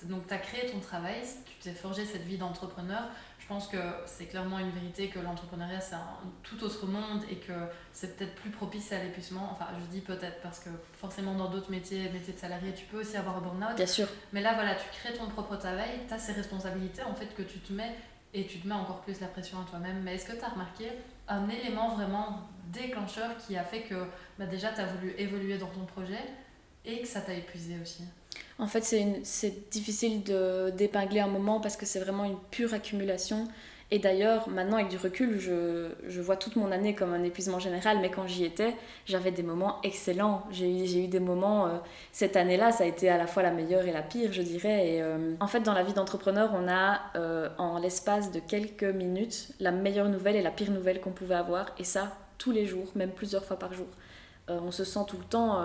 donc 0.04 0.26
tu 0.28 0.34
as 0.34 0.40
créé 0.40 0.72
ton 0.72 0.80
travail, 0.80 1.22
tu 1.46 1.54
t'es 1.62 1.72
forgé 1.72 2.04
cette 2.04 2.24
vie 2.24 2.38
d'entrepreneur. 2.38 3.04
Je 3.48 3.54
pense 3.54 3.70
que 3.70 3.78
c'est 4.06 4.26
clairement 4.26 4.60
une 4.60 4.72
vérité 4.72 5.08
que 5.08 5.20
l'entrepreneuriat 5.20 5.80
c'est 5.80 5.96
un 5.96 6.20
tout 6.44 6.62
autre 6.66 6.86
monde 6.86 7.22
et 7.32 7.38
que 7.38 7.54
c'est 7.94 8.18
peut-être 8.18 8.36
plus 8.36 8.50
propice 8.50 8.92
à 8.92 9.02
l'épuisement. 9.02 9.48
Enfin, 9.54 9.68
je 9.80 9.86
dis 9.86 10.02
peut-être 10.02 10.42
parce 10.42 10.60
que 10.60 10.70
forcément 11.00 11.34
dans 11.34 11.50
d'autres 11.50 11.72
métiers, 11.72 12.10
métiers 12.10 12.34
de 12.34 12.40
salarié, 12.40 12.74
tu 12.74 12.84
peux 12.88 13.00
aussi 13.00 13.16
avoir 13.16 13.38
un 13.38 13.40
burn-out. 13.40 13.78
Bien 13.78 13.88
sûr. 13.88 14.06
Mais 14.34 14.42
là, 14.42 14.54
voilà, 14.54 14.76
tu 14.76 14.90
crées 15.00 15.18
ton 15.18 15.28
propre 15.28 15.56
travail, 15.56 15.92
tu 16.10 16.14
as 16.14 16.20
ces 16.20 16.34
responsabilités 16.34 17.04
en 17.04 17.16
fait 17.16 17.34
que 17.36 17.42
tu 17.42 17.60
te 17.60 17.72
mets 17.72 17.96
et 18.34 18.46
tu 18.48 18.60
te 18.60 18.68
mets 18.68 18.76
encore 18.76 19.00
plus 19.00 19.22
la 19.22 19.28
pression 19.28 19.62
à 19.62 19.64
toi-même. 19.64 20.02
Mais 20.04 20.16
est-ce 20.16 20.26
que 20.26 20.38
tu 20.38 20.44
as 20.44 20.50
remarqué 20.50 20.92
un 21.30 21.48
élément 21.48 21.96
vraiment 21.96 22.50
déclencheur 22.74 23.38
qui 23.38 23.56
a 23.56 23.64
fait 23.64 23.84
que 23.84 24.08
bah, 24.38 24.46
déjà 24.46 24.74
tu 24.74 24.82
as 24.82 24.88
voulu 24.88 25.14
évoluer 25.18 25.58
dans 25.58 25.68
ton 25.68 25.86
projet 25.86 26.20
et 26.84 27.00
que 27.02 27.08
ça 27.08 27.22
t'a 27.22 27.34
épuisé 27.34 27.78
aussi? 27.82 28.04
En 28.60 28.68
fait, 28.68 28.84
c'est 29.24 29.70
difficile 29.70 30.24
d'épingler 30.76 31.20
un 31.20 31.28
moment 31.28 31.60
parce 31.60 31.78
que 31.78 31.86
c'est 31.86 32.00
vraiment 32.00 32.26
une 32.26 32.38
pure 32.52 32.74
accumulation. 32.74 33.48
Et 33.90 34.00
d'ailleurs, 34.00 34.50
maintenant 34.50 34.76
avec 34.76 34.90
du 34.90 34.98
recul, 34.98 35.40
je, 35.40 35.90
je, 36.10 36.20
vois 36.20 36.36
toute 36.36 36.58
mon 36.58 36.74
année 36.74 36.94
comme 36.94 37.14
un 37.14 37.24
épuisement 37.24 37.60
général, 37.60 38.00
mais 38.02 38.12
quand 38.12 38.28
j'y 38.28 38.44
étais, 38.44 38.76
j'avais 39.06 39.32
des 39.32 39.44
moments 39.44 39.80
excellents. 39.82 40.46
J'ai 40.52 41.06
eu, 41.06 41.08
des 41.08 41.22
moments, 41.22 41.68
euh, 41.68 41.78
cette 42.12 42.36
année-là, 42.36 42.74
ça 42.74 42.84
a 42.84 42.88
été 42.88 43.08
à 43.08 43.18
la 43.18 43.28
fois 43.28 43.44
la 43.44 43.52
meilleure 43.52 43.86
et 43.86 43.94
la 43.94 44.02
pire, 44.02 44.34
je 44.34 44.42
dirais. 44.42 44.90
Et, 44.90 45.02
euh, 45.02 45.36
en 45.40 45.48
fait, 45.48 45.62
dans 45.62 45.74
la 45.74 45.84
vie 45.84 45.94
d'entrepreneur, 45.94 46.52
on 46.54 46.68
a 46.68 47.00
euh, 47.16 47.48
en 47.58 47.80
l'espace 47.80 48.32
de 48.34 48.42
quelques 48.42 48.84
minutes 48.84 49.54
la 49.62 49.72
meilleure 49.72 50.10
nouvelle 50.10 50.36
et 50.36 50.42
la 50.42 50.52
pire 50.52 50.72
nouvelle 50.72 51.00
qu'on 51.00 51.12
pouvait 51.12 51.36
avoir, 51.36 51.68
et 51.80 51.86
ça 51.86 52.18
tous 52.38 52.52
les 52.52 52.66
jours, 52.66 52.92
même 52.96 53.12
plusieurs 53.12 53.46
fois 53.46 53.58
par 53.58 53.74
jour. 53.74 53.88
on 54.50 54.72
se 54.72 54.84
sent 54.84 55.00
tout 55.08 55.18
le 55.18 55.24
temps 55.24 55.60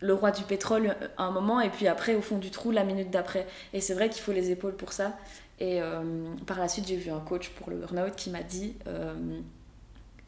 le 0.00 0.14
roi 0.14 0.30
du 0.30 0.42
pétrole 0.44 0.96
à 1.16 1.24
un 1.24 1.30
moment 1.30 1.60
et 1.60 1.70
puis 1.70 1.86
après 1.86 2.14
au 2.14 2.22
fond 2.22 2.38
du 2.38 2.50
trou 2.50 2.70
la 2.70 2.84
minute 2.84 3.10
d'après. 3.10 3.46
Et 3.72 3.80
c'est 3.80 3.94
vrai 3.94 4.08
qu'il 4.08 4.22
faut 4.22 4.32
les 4.32 4.50
épaules 4.50 4.74
pour 4.74 4.92
ça. 4.92 5.16
Et 5.58 5.80
euh, 5.80 6.02
par 6.46 6.58
la 6.58 6.68
suite 6.68 6.88
j'ai 6.88 6.96
vu 6.96 7.10
un 7.10 7.20
coach 7.20 7.50
pour 7.50 7.70
le 7.70 7.76
burn-out 7.76 8.16
qui 8.16 8.30
m'a 8.30 8.42
dit, 8.42 8.74
euh, 8.86 9.14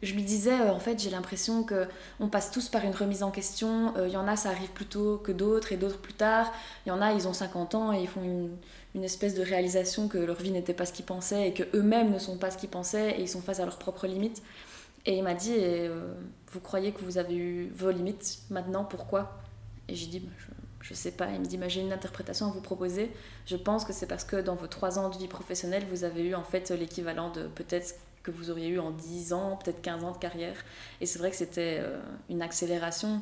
je 0.02 0.12
lui 0.14 0.22
disais 0.22 0.60
euh, 0.60 0.72
en 0.72 0.78
fait 0.78 0.98
j'ai 1.00 1.08
l'impression 1.08 1.62
que 1.62 1.86
on 2.20 2.28
passe 2.28 2.50
tous 2.50 2.68
par 2.68 2.84
une 2.84 2.94
remise 2.94 3.22
en 3.22 3.30
question. 3.30 3.94
Il 4.04 4.12
y 4.12 4.16
en 4.16 4.28
a 4.28 4.36
ça 4.36 4.50
arrive 4.50 4.70
plus 4.70 4.86
tôt 4.86 5.16
que 5.18 5.32
d'autres 5.32 5.72
et 5.72 5.78
d'autres 5.78 6.00
plus 6.00 6.12
tard. 6.12 6.52
Il 6.84 6.90
y 6.90 6.92
en 6.92 7.00
a 7.00 7.12
ils 7.12 7.26
ont 7.26 7.32
50 7.32 7.74
ans 7.74 7.92
et 7.94 8.02
ils 8.02 8.08
font 8.08 8.22
une, 8.22 8.50
une 8.94 9.04
espèce 9.04 9.34
de 9.34 9.42
réalisation 9.42 10.06
que 10.06 10.18
leur 10.18 10.36
vie 10.36 10.50
n'était 10.50 10.74
pas 10.74 10.84
ce 10.84 10.92
qu'ils 10.92 11.06
pensaient 11.06 11.48
et 11.48 11.54
que 11.54 11.64
eux-mêmes 11.74 12.12
ne 12.12 12.18
sont 12.18 12.36
pas 12.36 12.50
ce 12.50 12.58
qu'ils 12.58 12.68
pensaient 12.68 13.12
et 13.12 13.22
ils 13.22 13.28
sont 13.28 13.40
face 13.40 13.60
à 13.60 13.64
leurs 13.64 13.78
propres 13.78 14.06
limites. 14.06 14.42
Et 15.06 15.16
il 15.16 15.24
m'a 15.24 15.34
dit, 15.34 15.56
vous 16.52 16.60
croyez 16.60 16.92
que 16.92 17.00
vous 17.00 17.18
avez 17.18 17.34
eu 17.34 17.72
vos 17.74 17.90
limites 17.90 18.38
maintenant, 18.50 18.84
pourquoi? 18.84 19.41
Et 19.92 19.94
j'ai 19.94 20.06
dit, 20.06 20.20
bah, 20.20 20.30
je, 20.80 20.90
ne 20.90 20.96
sais 20.96 21.12
pas. 21.12 21.30
Il 21.30 21.40
me 21.40 21.44
dit, 21.44 21.58
bah, 21.58 21.68
j'ai 21.68 21.82
une 21.82 21.92
interprétation 21.92 22.46
à 22.46 22.50
vous 22.50 22.62
proposer. 22.62 23.10
Je 23.46 23.56
pense 23.56 23.84
que 23.84 23.92
c'est 23.92 24.06
parce 24.06 24.24
que 24.24 24.36
dans 24.36 24.54
vos 24.54 24.66
trois 24.66 24.98
ans 24.98 25.10
de 25.10 25.18
vie 25.18 25.28
professionnelle, 25.28 25.84
vous 25.90 26.04
avez 26.04 26.24
eu 26.24 26.34
en 26.34 26.44
fait 26.44 26.70
l'équivalent 26.70 27.30
de 27.30 27.46
peut-être 27.48 27.94
que 28.22 28.30
vous 28.30 28.50
auriez 28.50 28.68
eu 28.68 28.78
en 28.78 28.90
10 28.90 29.32
ans, 29.32 29.58
peut-être 29.62 29.82
15 29.82 30.04
ans 30.04 30.12
de 30.12 30.18
carrière. 30.18 30.56
Et 31.00 31.06
c'est 31.06 31.18
vrai 31.18 31.30
que 31.30 31.36
c'était 31.36 31.78
euh, 31.80 32.00
une 32.30 32.40
accélération, 32.40 33.20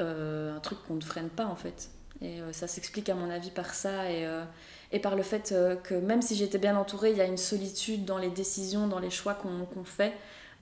euh, 0.00 0.56
un 0.56 0.60
truc 0.60 0.78
qu'on 0.86 0.94
ne 0.94 1.02
freine 1.02 1.28
pas 1.28 1.44
en 1.44 1.56
fait. 1.56 1.90
Et 2.20 2.40
euh, 2.40 2.52
ça 2.52 2.66
s'explique 2.66 3.08
à 3.08 3.14
mon 3.14 3.30
avis 3.30 3.50
par 3.50 3.74
ça 3.74 4.10
et 4.10 4.98
par 5.00 5.14
le 5.14 5.22
fait 5.22 5.54
que 5.84 5.94
même 5.94 6.22
si 6.22 6.34
j'étais 6.34 6.58
bien 6.58 6.76
entourée, 6.76 7.10
il 7.10 7.18
y 7.18 7.20
a 7.20 7.26
une 7.26 7.36
solitude 7.36 8.06
dans 8.06 8.18
les 8.18 8.30
décisions, 8.30 8.86
dans 8.86 8.98
les 8.98 9.10
choix 9.10 9.34
qu'on 9.34 9.84
fait. 9.84 10.14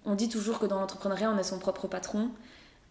On 0.05 0.17
dit 0.17 0.29
toujours 0.29 0.59
que 0.59 0.67
dans 0.67 0.81
l'entrepreneuriat, 0.81 1.31
on 1.31 1.39
est 1.39 1.45
son 1.45 1.59
propre 1.59 1.87
patron. 1.87 2.31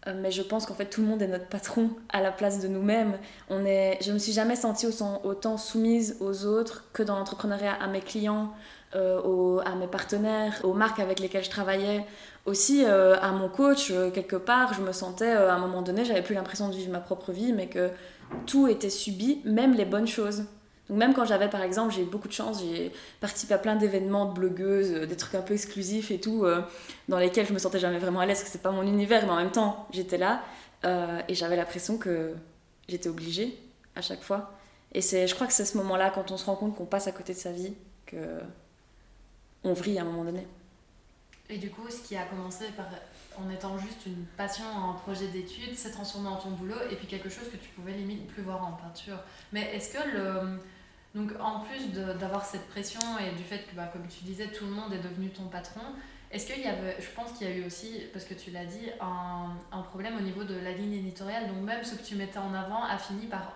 Euh, 0.06 0.12
mais 0.20 0.30
je 0.30 0.42
pense 0.42 0.66
qu'en 0.66 0.74
fait 0.74 0.86
tout 0.86 1.00
le 1.00 1.06
monde 1.06 1.22
est 1.22 1.28
notre 1.28 1.46
patron 1.46 1.90
à 2.08 2.20
la 2.20 2.32
place 2.32 2.60
de 2.60 2.68
nous-mêmes. 2.68 3.18
On 3.50 3.64
est, 3.64 3.98
je 4.02 4.12
me 4.12 4.18
suis 4.18 4.32
jamais 4.32 4.56
sentie 4.56 4.86
autant 5.24 5.56
soumise 5.56 6.16
aux 6.20 6.46
autres 6.46 6.84
que 6.92 7.02
dans 7.02 7.16
l'entrepreneuriat, 7.16 7.74
à 7.74 7.86
mes 7.88 8.00
clients, 8.00 8.52
euh, 8.94 9.58
à 9.64 9.74
mes 9.74 9.86
partenaires, 9.86 10.60
aux 10.62 10.74
marques 10.74 11.00
avec 11.00 11.20
lesquelles 11.20 11.44
je 11.44 11.50
travaillais, 11.50 12.04
aussi 12.44 12.84
euh, 12.84 13.16
à 13.20 13.32
mon 13.32 13.48
coach. 13.48 13.92
quelque 14.14 14.36
part, 14.36 14.74
je 14.74 14.82
me 14.82 14.92
sentais 14.92 15.32
à 15.32 15.54
un 15.54 15.58
moment 15.58 15.82
donné, 15.82 16.04
j'avais 16.04 16.22
plus 16.22 16.34
l'impression 16.34 16.68
de 16.68 16.74
vivre 16.74 16.92
ma 16.92 17.00
propre 17.00 17.32
vie, 17.32 17.52
mais 17.52 17.66
que 17.66 17.90
tout 18.46 18.68
était 18.68 18.90
subi, 18.90 19.40
même 19.44 19.74
les 19.74 19.84
bonnes 19.84 20.06
choses. 20.06 20.44
Donc 20.88 20.98
même 20.98 21.14
quand 21.14 21.24
j'avais 21.24 21.48
par 21.48 21.62
exemple, 21.62 21.92
j'ai 21.92 22.02
eu 22.02 22.06
beaucoup 22.06 22.28
de 22.28 22.32
chance, 22.32 22.62
j'ai 22.62 22.92
participé 23.20 23.54
à 23.54 23.58
plein 23.58 23.76
d'événements 23.76 24.26
de 24.26 24.34
blogueuses, 24.34 24.92
euh, 24.92 25.06
des 25.06 25.16
trucs 25.16 25.34
un 25.34 25.42
peu 25.42 25.54
exclusifs 25.54 26.10
et 26.10 26.20
tout, 26.20 26.44
euh, 26.44 26.62
dans 27.08 27.18
lesquels 27.18 27.46
je 27.46 27.52
me 27.52 27.58
sentais 27.58 27.78
jamais 27.78 27.98
vraiment 27.98 28.20
à 28.20 28.26
l'aise, 28.26 28.38
parce 28.38 28.44
que 28.44 28.52
c'est 28.52 28.62
pas 28.62 28.70
mon 28.70 28.82
univers, 28.82 29.24
mais 29.24 29.32
en 29.32 29.36
même 29.36 29.50
temps 29.50 29.88
j'étais 29.92 30.18
là 30.18 30.42
euh, 30.84 31.20
et 31.28 31.34
j'avais 31.34 31.56
l'impression 31.56 31.98
que 31.98 32.34
j'étais 32.88 33.08
obligée 33.08 33.58
à 33.94 34.02
chaque 34.02 34.22
fois. 34.22 34.52
Et 34.92 35.00
je 35.00 35.34
crois 35.34 35.46
que 35.46 35.52
c'est 35.52 35.64
ce 35.64 35.76
moment-là, 35.78 36.10
quand 36.10 36.30
on 36.30 36.36
se 36.36 36.46
rend 36.46 36.56
compte 36.56 36.76
qu'on 36.76 36.86
passe 36.86 37.06
à 37.06 37.12
côté 37.12 37.34
de 37.34 37.38
sa 37.38 37.52
vie, 37.52 37.74
que 38.06 38.40
on 39.64 39.72
vrille 39.72 39.98
à 39.98 40.02
un 40.02 40.04
moment 40.04 40.24
donné. 40.24 40.46
Et 41.48 41.58
du 41.58 41.70
coup, 41.70 41.88
ce 41.90 42.06
qui 42.06 42.16
a 42.16 42.24
commencé 42.24 42.64
en 43.38 43.50
étant 43.50 43.78
juste 43.78 44.06
une 44.06 44.24
passion, 44.36 44.64
un 44.64 44.94
projet 44.94 45.28
d'études, 45.28 45.76
s'est 45.76 45.90
transformé 45.90 46.28
en 46.28 46.36
ton 46.36 46.50
boulot 46.50 46.76
et 46.90 46.96
puis 46.96 47.06
quelque 47.06 47.28
chose 47.28 47.48
que 47.50 47.56
tu 47.56 47.68
pouvais 47.70 47.92
limite 47.92 48.26
plus 48.28 48.42
voir 48.42 48.64
en 48.64 48.72
peinture. 48.72 49.18
Mais 49.52 49.74
est-ce 49.74 49.92
que 49.92 50.08
le 50.16 50.58
donc 51.16 51.32
en 51.40 51.60
plus 51.60 51.88
d'avoir 52.20 52.44
cette 52.44 52.68
pression 52.68 53.00
et 53.18 53.34
du 53.36 53.42
fait 53.42 53.60
que, 53.60 53.74
bah, 53.74 53.88
comme 53.90 54.06
tu 54.06 54.22
disais, 54.24 54.48
tout 54.48 54.66
le 54.66 54.72
monde 54.72 54.92
est 54.92 54.98
devenu 54.98 55.30
ton 55.30 55.44
patron, 55.44 55.80
est-ce 56.30 56.46
qu'il 56.46 56.62
y 56.62 56.66
avait, 56.66 56.96
je 57.00 57.08
pense 57.16 57.32
qu'il 57.32 57.48
y 57.48 57.50
a 57.50 57.56
eu 57.56 57.64
aussi, 57.64 58.02
parce 58.12 58.26
que 58.26 58.34
tu 58.34 58.50
l'as 58.50 58.66
dit, 58.66 58.90
un, 59.00 59.54
un, 59.72 59.82
problème 59.82 60.16
au 60.18 60.20
niveau 60.20 60.44
de 60.44 60.54
la 60.54 60.72
ligne 60.72 60.92
éditoriale, 60.92 61.48
donc 61.48 61.62
même 61.62 61.82
ce 61.82 61.94
que 61.94 62.02
tu 62.02 62.16
mettais 62.16 62.38
en 62.38 62.52
avant 62.52 62.84
a 62.84 62.98
fini 62.98 63.26
par 63.26 63.54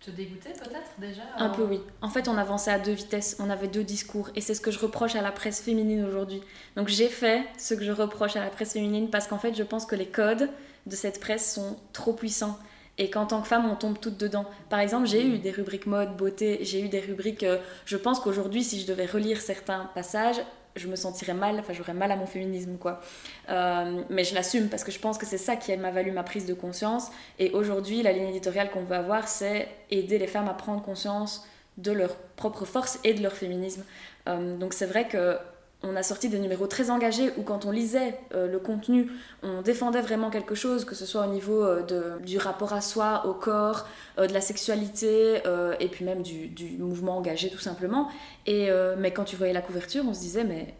te 0.00 0.10
dégoûter 0.10 0.50
peut-être 0.50 0.90
déjà 0.98 1.22
Un 1.38 1.48
peu 1.48 1.62
oui. 1.62 1.80
En 2.02 2.10
fait 2.10 2.28
on 2.28 2.36
avançait 2.36 2.70
à 2.70 2.78
deux 2.78 2.92
vitesses, 2.92 3.36
on 3.38 3.48
avait 3.48 3.68
deux 3.68 3.82
discours 3.82 4.30
et 4.34 4.42
c'est 4.42 4.54
ce 4.54 4.60
que 4.60 4.70
je 4.70 4.78
reproche 4.78 5.14
à 5.14 5.22
la 5.22 5.32
presse 5.32 5.62
féminine 5.62 6.04
aujourd'hui. 6.04 6.42
Donc 6.76 6.88
j'ai 6.88 7.08
fait 7.08 7.46
ce 7.56 7.72
que 7.72 7.82
je 7.82 7.92
reproche 7.92 8.36
à 8.36 8.40
la 8.40 8.50
presse 8.50 8.74
féminine 8.74 9.08
parce 9.08 9.26
qu'en 9.26 9.38
fait 9.38 9.54
je 9.54 9.62
pense 9.62 9.86
que 9.86 9.96
les 9.96 10.06
codes 10.06 10.50
de 10.84 10.96
cette 10.96 11.18
presse 11.18 11.54
sont 11.54 11.78
trop 11.94 12.12
puissants 12.12 12.58
et 12.98 13.10
qu'en 13.10 13.26
tant 13.26 13.42
que 13.42 13.48
femme, 13.48 13.68
on 13.70 13.76
tombe 13.76 13.98
toutes 14.00 14.18
dedans. 14.18 14.46
Par 14.70 14.80
exemple, 14.80 15.06
j'ai 15.06 15.26
eu 15.26 15.38
des 15.38 15.50
rubriques 15.50 15.86
mode, 15.86 16.16
beauté, 16.16 16.58
j'ai 16.62 16.80
eu 16.80 16.88
des 16.88 17.00
rubriques. 17.00 17.42
Euh, 17.42 17.58
je 17.84 17.96
pense 17.96 18.20
qu'aujourd'hui, 18.20 18.64
si 18.64 18.80
je 18.80 18.86
devais 18.86 19.06
relire 19.06 19.40
certains 19.40 19.90
passages, 19.94 20.40
je 20.76 20.88
me 20.88 20.96
sentirais 20.96 21.34
mal, 21.34 21.58
enfin 21.58 21.72
j'aurais 21.72 21.94
mal 21.94 22.12
à 22.12 22.16
mon 22.16 22.26
féminisme 22.26 22.76
quoi. 22.76 23.00
Euh, 23.48 24.02
mais 24.10 24.24
je 24.24 24.34
l'assume 24.34 24.68
parce 24.68 24.84
que 24.84 24.92
je 24.92 24.98
pense 24.98 25.18
que 25.18 25.26
c'est 25.26 25.38
ça 25.38 25.56
qui 25.56 25.74
m'a 25.76 25.90
valu 25.90 26.12
ma 26.12 26.22
prise 26.22 26.46
de 26.46 26.54
conscience. 26.54 27.08
Et 27.38 27.50
aujourd'hui, 27.52 28.02
la 28.02 28.12
ligne 28.12 28.28
éditoriale 28.28 28.70
qu'on 28.70 28.84
veut 28.84 28.96
avoir, 28.96 29.26
c'est 29.28 29.68
aider 29.90 30.18
les 30.18 30.26
femmes 30.26 30.48
à 30.48 30.54
prendre 30.54 30.82
conscience 30.82 31.46
de 31.78 31.92
leur 31.92 32.16
propre 32.36 32.64
force 32.64 32.98
et 33.04 33.14
de 33.14 33.22
leur 33.22 33.32
féminisme. 33.32 33.84
Euh, 34.28 34.56
donc 34.56 34.72
c'est 34.72 34.86
vrai 34.86 35.08
que 35.08 35.38
on 35.82 35.94
a 35.94 36.02
sorti 36.02 36.28
des 36.28 36.38
numéros 36.38 36.66
très 36.66 36.90
engagés 36.90 37.30
où 37.36 37.42
quand 37.42 37.64
on 37.64 37.70
lisait 37.70 38.18
euh, 38.34 38.50
le 38.50 38.58
contenu, 38.58 39.10
on 39.42 39.62
défendait 39.62 40.00
vraiment 40.00 40.30
quelque 40.30 40.54
chose, 40.54 40.84
que 40.84 40.94
ce 40.94 41.06
soit 41.06 41.26
au 41.26 41.30
niveau 41.30 41.62
euh, 41.62 41.82
de, 41.82 42.24
du 42.24 42.38
rapport 42.38 42.72
à 42.72 42.80
soi, 42.80 43.26
au 43.26 43.34
corps, 43.34 43.86
euh, 44.18 44.26
de 44.26 44.32
la 44.32 44.40
sexualité, 44.40 45.42
et 45.80 45.88
puis 45.88 46.04
même 46.04 46.22
du, 46.22 46.48
du, 46.48 46.78
mouvement 46.78 47.18
engagé 47.18 47.50
tout 47.50 47.58
simplement. 47.58 48.08
Et, 48.46 48.68
mais 48.98 49.12
quand 49.12 49.24
tu 49.24 49.36
voyais 49.36 49.52
la 49.52 49.60
couverture, 49.60 50.04
on 50.06 50.14
se 50.14 50.20
disait, 50.20 50.44
mais 50.44 50.74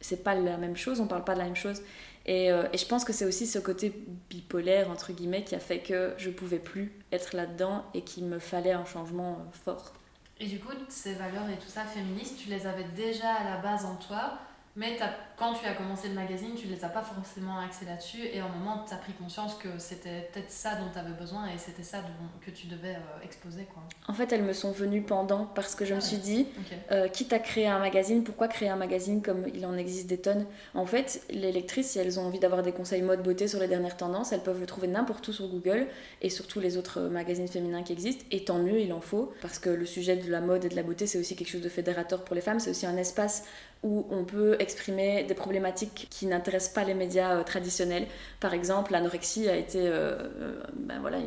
c'est 0.00 0.22
pas 0.22 0.34
la 0.34 0.56
même 0.56 0.76
chose, 0.76 1.00
on 1.00 1.06
parle 1.06 1.24
pas 1.24 1.34
de 1.34 1.38
la 1.38 1.44
même 1.44 1.56
chose. 1.56 1.82
Et, 2.26 2.46
et 2.46 2.78
je 2.78 2.86
pense 2.86 3.04
que 3.04 3.12
c'est 3.12 3.24
aussi 3.24 3.46
ce 3.46 3.58
côté 3.58 3.92
bipolaire, 4.30 4.90
entre 4.90 5.12
guillemets, 5.12 5.44
qui 5.44 5.54
a 5.54 5.60
fait 5.60 5.80
que 5.80 6.12
je 6.16 6.30
pouvais 6.30 6.58
plus 6.58 6.92
être 7.12 7.34
là-dedans 7.34 7.84
et 7.94 8.02
qu'il 8.02 8.24
me 8.24 8.38
fallait 8.38 8.72
un 8.72 8.84
changement 8.84 9.38
fort. 9.64 9.92
Et 10.40 10.46
du 10.46 10.60
coup, 10.60 10.72
ces 10.88 11.14
valeurs 11.14 11.48
et 11.48 11.56
tout 11.56 11.68
ça 11.68 11.84
féministes, 11.84 12.38
tu 12.38 12.48
les 12.48 12.66
avais 12.66 12.84
déjà 12.84 13.34
à 13.34 13.44
la 13.44 13.56
base 13.56 13.84
en 13.84 13.96
toi 13.96 14.38
mais 14.78 14.96
quand 15.36 15.54
tu 15.54 15.66
as 15.66 15.74
commencé 15.74 16.08
le 16.08 16.14
magazine, 16.14 16.50
tu 16.56 16.68
ne 16.68 16.74
les 16.74 16.84
as 16.84 16.88
pas 16.88 17.02
forcément 17.02 17.58
axés 17.58 17.84
là-dessus. 17.84 18.24
Et 18.32 18.38
à 18.38 18.44
un 18.44 18.48
moment, 18.48 18.84
tu 18.86 18.94
as 18.94 18.96
pris 18.96 19.12
conscience 19.12 19.56
que 19.56 19.68
c'était 19.78 20.30
peut-être 20.32 20.52
ça 20.52 20.76
dont 20.76 20.86
tu 20.92 20.98
avais 21.00 21.12
besoin 21.18 21.46
et 21.46 21.58
c'était 21.58 21.82
ça 21.82 21.98
que 22.46 22.52
tu 22.52 22.68
devais 22.68 22.94
euh, 22.94 23.24
exposer. 23.24 23.66
Quoi. 23.74 23.82
En 24.06 24.14
fait, 24.14 24.32
elles 24.32 24.44
me 24.44 24.52
sont 24.52 24.70
venues 24.70 25.02
pendant 25.02 25.46
parce 25.46 25.74
que 25.74 25.84
je 25.84 25.94
me 25.94 25.98
ah 25.98 26.00
suis 26.00 26.18
dit, 26.18 26.46
euh, 26.92 27.08
quitte 27.08 27.32
à 27.32 27.40
créer 27.40 27.66
un 27.66 27.80
magazine, 27.80 28.22
pourquoi 28.22 28.46
créer 28.46 28.68
un 28.68 28.76
magazine 28.76 29.20
comme 29.20 29.46
il 29.52 29.66
en 29.66 29.76
existe 29.76 30.06
des 30.06 30.18
tonnes? 30.18 30.46
En 30.74 30.86
fait, 30.86 31.22
les 31.28 31.50
lectrices, 31.50 31.90
si 31.90 31.98
elles 31.98 32.20
ont 32.20 32.26
envie 32.26 32.38
d'avoir 32.38 32.62
des 32.62 32.72
conseils 32.72 33.02
mode 33.02 33.24
beauté 33.24 33.48
sur 33.48 33.58
les 33.58 33.68
dernières 33.68 33.96
tendances, 33.96 34.30
elles 34.30 34.44
peuvent 34.44 34.60
le 34.60 34.66
trouver 34.66 34.86
n'importe 34.86 35.26
où 35.26 35.32
sur 35.32 35.48
Google 35.48 35.88
et 36.22 36.30
sur 36.30 36.46
tous 36.46 36.60
les 36.60 36.76
autres 36.76 37.00
magazines 37.00 37.48
féminins 37.48 37.82
qui 37.82 37.92
existent. 37.92 38.24
Et 38.30 38.44
tant 38.44 38.58
mieux, 38.58 38.80
il 38.80 38.92
en 38.92 39.00
faut. 39.00 39.32
Parce 39.42 39.58
que 39.58 39.70
le 39.70 39.86
sujet 39.86 40.14
de 40.14 40.30
la 40.30 40.40
mode 40.40 40.64
et 40.64 40.68
de 40.68 40.76
la 40.76 40.84
beauté, 40.84 41.08
c'est 41.08 41.18
aussi 41.18 41.34
quelque 41.34 41.50
chose 41.50 41.62
de 41.62 41.68
fédérateur 41.68 42.22
pour 42.22 42.36
les 42.36 42.42
femmes. 42.42 42.60
C'est 42.60 42.70
aussi 42.70 42.86
un 42.86 42.96
espace 42.96 43.44
où 43.82 44.06
on 44.10 44.24
peut 44.24 44.56
exprimer 44.58 45.24
des 45.24 45.34
problématiques 45.34 46.08
qui 46.10 46.26
n'intéressent 46.26 46.74
pas 46.74 46.84
les 46.84 46.94
médias 46.94 47.36
euh, 47.36 47.42
traditionnels. 47.44 48.06
Par 48.40 48.54
exemple, 48.54 48.92
l'anorexie 48.92 49.48
a 49.48 49.56
été 49.56 49.78
euh, 49.78 50.16
euh, 50.40 50.62
ben 50.74 50.98
voilà, 51.00 51.18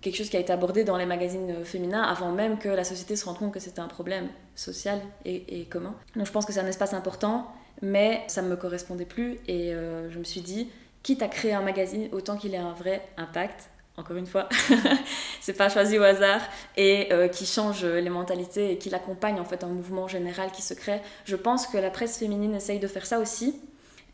quelque 0.00 0.16
chose 0.16 0.28
qui 0.28 0.36
a 0.36 0.40
été 0.40 0.52
abordé 0.52 0.84
dans 0.84 0.96
les 0.96 1.06
magazines 1.06 1.64
féminins 1.64 2.02
avant 2.02 2.30
même 2.32 2.58
que 2.58 2.68
la 2.68 2.84
société 2.84 3.16
se 3.16 3.24
rende 3.24 3.38
compte 3.38 3.52
que 3.52 3.60
c'était 3.60 3.80
un 3.80 3.88
problème 3.88 4.28
social 4.54 5.00
et, 5.24 5.60
et, 5.60 5.64
commun. 5.64 5.94
Donc 6.16 6.26
je 6.26 6.32
pense 6.32 6.44
que 6.44 6.52
c'est 6.52 6.60
un 6.60 6.66
espace 6.66 6.94
important, 6.94 7.52
mais 7.80 8.22
ça 8.28 8.42
ne 8.42 8.48
me 8.48 8.56
correspondait 8.56 9.04
plus 9.04 9.38
et 9.48 9.72
je 9.72 10.18
me 10.18 10.24
suis 10.24 10.40
dit, 10.40 10.70
quitte 11.02 11.22
à 11.22 11.28
créer 11.28 11.52
un 11.52 11.62
magazine, 11.62 12.08
autant 12.12 12.36
qu'il 12.36 12.54
ait 12.54 12.58
un 12.58 12.72
vrai 12.72 13.02
impact 13.16 13.70
encore 13.96 14.16
une 14.16 14.26
fois, 14.26 14.48
c'est 15.40 15.56
pas 15.56 15.68
choisi 15.68 15.98
au 15.98 16.02
hasard, 16.02 16.40
et 16.76 17.10
qui 17.32 17.44
change 17.44 17.84
les 17.84 18.08
mentalités 18.08 18.72
et 18.72 18.78
qui 18.78 18.88
l'accompagne 18.88 19.38
en 19.38 19.44
fait 19.44 19.64
un 19.64 19.68
mouvement 19.68 20.08
général 20.08 20.50
qui 20.50 20.62
se 20.62 20.72
crée. 20.72 21.00
Je 21.24 21.36
pense 21.36 21.66
que 21.66 21.76
la 21.76 21.90
presse 21.90 22.18
féminine 22.18 22.54
essaye 22.54 22.78
de 22.78 22.86
faire 22.88 23.04
ça 23.04 23.18
aussi, 23.18 23.60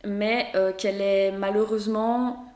mais 0.05 0.51
qu'elle 0.79 1.01
est 1.01 1.31
malheureusement 1.31 2.49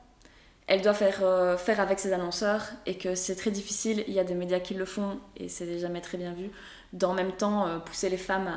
elle 0.66 0.80
doit 0.80 0.94
faire, 0.94 1.18
euh, 1.22 1.56
faire 1.56 1.80
avec 1.80 1.98
ses 1.98 2.12
annonceurs 2.12 2.62
et 2.86 2.96
que 2.96 3.14
c'est 3.14 3.34
très 3.34 3.50
difficile. 3.50 4.04
Il 4.06 4.14
y 4.14 4.20
a 4.20 4.24
des 4.24 4.34
médias 4.34 4.60
qui 4.60 4.74
le 4.74 4.84
font 4.84 5.18
et 5.36 5.48
c'est 5.48 5.78
jamais 5.78 6.00
très 6.00 6.18
bien 6.18 6.32
vu. 6.32 6.50
D'en 6.92 7.14
même 7.14 7.32
temps 7.32 7.66
euh, 7.66 7.78
pousser 7.78 8.08
les 8.08 8.16
femmes 8.16 8.48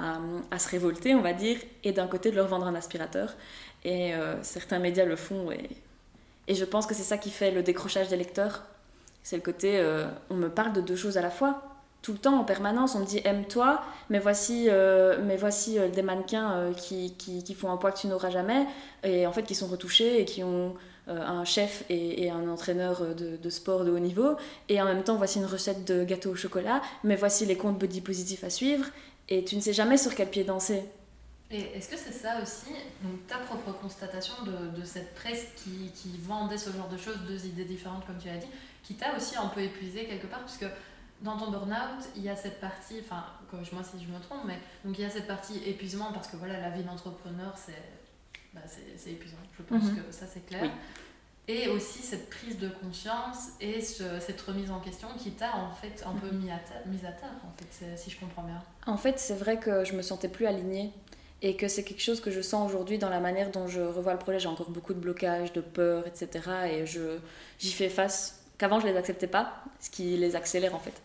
à, 0.52 0.60
se 0.60 0.70
révolter, 0.70 1.16
on 1.16 1.22
va 1.22 1.34
dire, 1.34 1.58
et 1.84 1.92
d'un 1.92 2.08
côté 2.08 2.32
de 2.32 2.36
leur 2.36 2.48
vendre 2.48 2.68
un 2.68 2.76
aspirateur. 2.76 3.36
Et 3.84 4.14
euh, 4.14 4.42
certains 4.44 4.80
médias 4.80 5.06
le 5.06 5.16
font 5.16 5.52
et, 5.52 5.70
et 6.48 6.56
je 6.56 6.66
pense 6.66 6.86
que 6.86 6.94
c'est 6.94 7.04
ça 7.04 7.18
qui 7.18 7.30
fait 7.30 7.52
le 7.52 7.64
décrochage 7.64 8.08
des 8.10 8.18
lecteurs. 8.18 8.64
C'est 9.24 9.36
le 9.36 9.42
côté 9.42 9.84
on 10.30 10.36
me 10.36 10.50
parle 10.50 10.74
de 10.74 10.82
deux 10.82 10.96
choses 10.96 11.18
à 11.18 11.22
la 11.22 11.32
fois. 11.32 11.62
Tout 12.04 12.12
le 12.12 12.20
temps, 12.20 12.40
en 12.40 12.44
permanence, 12.44 12.94
on 12.94 13.00
me 13.00 13.06
dit 13.06 13.20
aime-toi, 13.24 13.82
mais 14.12 14.20
voici, 14.20 14.70
mais 15.24 15.38
voici 15.38 15.80
des 15.92 16.04
mannequins 16.04 16.72
qui, 16.78 17.16
qui, 17.18 17.54
font 17.56 17.72
un 17.72 17.78
poids 17.78 17.92
que 17.92 17.98
tu 17.98 18.06
n'auras 18.06 18.30
jamais, 18.30 18.68
et 19.04 19.26
en 19.26 19.32
fait 19.32 19.42
qui 19.42 19.56
sont 19.56 19.66
retouchés 19.66 20.22
et 20.22 20.26
qui 20.26 20.44
ont 20.44 20.76
euh, 21.08 21.22
un 21.22 21.46
chef 21.46 21.84
et, 21.88 22.32
un 22.32 22.50
entraîneur 22.50 23.04
de, 23.16 23.50
sport 23.52 23.86
de 23.86 23.92
haut 23.92 24.00
niveau, 24.00 24.38
et 24.70 24.82
en 24.82 24.86
même 24.86 25.04
temps 25.04 25.18
voici 25.18 25.38
une 25.38 25.46
recette 25.46 25.86
de 25.86 26.04
gâteau 26.04 26.32
au 26.32 26.36
chocolat, 26.36 26.82
mais 27.04 27.16
voici 27.16 27.46
les 27.46 27.56
comptes 27.56 27.78
body 27.78 28.02
positifs 28.02 28.44
à 28.44 28.50
suivre, 28.50 28.88
et 29.30 29.44
tu 29.44 29.56
ne 29.56 29.62
sais 29.62 29.74
jamais 29.74 29.98
sur 29.98 30.16
quel 30.16 30.30
pied 30.30 30.44
danser. 30.44 30.82
Et 31.52 31.62
est-ce 31.76 31.90
que 31.90 31.98
c'est 31.98 32.12
ça 32.12 32.42
aussi, 32.42 32.72
donc 33.04 33.28
ta 33.28 33.38
propre 33.38 33.72
constatation 33.74 34.34
de, 34.44 34.84
cette 34.84 35.14
presse 35.14 35.46
qui, 35.58 35.92
qui, 35.94 36.18
vendait 36.18 36.58
ce 36.58 36.72
genre 36.72 36.90
de 36.90 36.98
choses, 36.98 37.20
deux 37.28 37.46
idées 37.46 37.66
différentes 37.66 38.06
comme 38.08 38.18
tu 38.18 38.28
l'as 38.28 38.38
dit, 38.38 38.48
qui 38.84 38.96
t'a 38.96 39.16
aussi 39.16 39.38
un 39.38 39.48
peu 39.48 39.62
épuisé 39.62 40.06
quelque 40.06 40.26
part, 40.26 40.44
puisque 40.44 40.66
dans 41.22 41.38
ton 41.38 41.52
burn-out, 41.52 42.06
il 42.16 42.24
y 42.24 42.30
a 42.30 42.36
cette 42.36 42.60
partie, 42.60 43.00
enfin, 43.00 43.26
corrige-moi 43.50 43.84
si 43.84 44.04
je 44.04 44.12
me 44.12 44.20
trompe, 44.20 44.42
mais 44.46 44.60
donc 44.84 44.98
il 44.98 45.02
y 45.02 45.06
a 45.06 45.10
cette 45.10 45.28
partie 45.28 45.62
épuisement 45.66 46.12
parce 46.14 46.28
que 46.28 46.38
voilà, 46.38 46.60
la 46.60 46.70
vie 46.70 46.84
d'entrepreneur, 46.84 47.54
c'est 47.56 47.82
bah, 48.54 48.62
épuisant. 49.06 49.38
Je 49.58 49.64
pense 49.64 49.84
mhm. 49.84 49.98
que 49.98 50.12
ça, 50.12 50.26
c'est 50.28 50.46
clair. 50.46 50.70
Et 51.48 51.68
aussi 51.68 52.00
cette 52.00 52.30
prise 52.32 52.58
de 52.58 52.70
conscience 52.70 53.50
et 53.62 53.80
cette 53.80 54.42
remise 54.42 54.72
en 54.72 54.80
question 54.80 55.08
qui 55.16 55.32
t'a 55.32 55.56
en 55.56 55.72
fait 55.72 56.04
un 56.04 56.14
peu 56.14 56.32
mhm. 56.32 56.42
mis 56.42 56.52
à, 56.52 56.60
mise 56.88 57.06
à 57.06 57.12
terre, 57.12 57.30
en 57.44 57.54
fait, 57.58 57.98
si 57.98 58.10
je 58.10 58.20
comprends 58.20 58.44
bien. 58.44 58.62
En 58.88 58.98
fait, 58.98 59.20
c'est 59.20 59.36
vrai 59.36 59.60
que 59.60 59.86
je 59.86 59.94
me 59.94 60.02
sentais 60.02 60.30
plus 60.30 60.48
alignée 60.48 60.92
et 61.46 61.56
que 61.56 61.68
c'est 61.68 61.84
quelque 61.84 62.02
chose 62.02 62.22
que 62.22 62.32
je 62.32 62.42
sens 62.42 62.68
aujourd'hui 62.68 62.98
dans 62.98 63.10
la 63.10 63.20
manière 63.20 63.52
dont 63.52 63.68
je 63.68 63.80
revois 63.80 64.14
le 64.14 64.18
projet. 64.18 64.40
J'ai 64.40 64.48
encore 64.48 64.72
beaucoup 64.72 64.96
de 64.96 65.00
blocages, 65.00 65.54
de 65.54 65.62
peur, 65.62 66.08
etc. 66.08 66.50
Et 66.72 66.86
j'y 67.60 67.72
fais 67.72 67.88
face 67.88 68.44
qu'avant 68.58 68.80
je 68.80 68.88
les 68.88 68.98
acceptais 68.98 69.28
pas, 69.28 69.54
ce 69.80 69.92
qui 69.92 70.18
les 70.18 70.36
accélère 70.36 70.74
en 70.74 70.80
fait. 70.80 71.04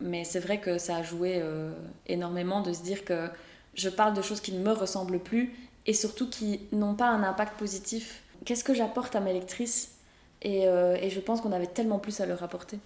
Mais 0.00 0.24
c'est 0.24 0.40
vrai 0.40 0.58
que 0.60 0.78
ça 0.78 0.96
a 0.96 1.02
joué 1.02 1.40
euh, 1.42 1.74
énormément 2.06 2.62
de 2.62 2.72
se 2.72 2.82
dire 2.82 3.04
que 3.04 3.28
je 3.74 3.90
parle 3.90 4.14
de 4.14 4.22
choses 4.22 4.40
qui 4.40 4.52
ne 4.52 4.64
me 4.64 4.72
ressemblent 4.72 5.18
plus 5.18 5.54
et 5.84 5.92
surtout 5.92 6.30
qui 6.30 6.60
n'ont 6.72 6.94
pas 6.94 7.08
un 7.08 7.22
impact 7.22 7.58
positif. 7.58 8.22
Qu'est-ce 8.46 8.64
que 8.64 8.72
j'apporte 8.72 9.14
à 9.14 9.20
mes 9.20 9.34
lectrices? 9.34 9.98
Et, 10.40 10.68
euh, 10.68 10.96
et, 11.02 11.10
je 11.10 11.20
pense 11.20 11.42
qu'on 11.42 11.52
avait 11.52 11.66
tellement 11.66 11.98
plus 11.98 12.20
à 12.20 12.26
leur 12.26 12.42
apporter. 12.42 12.78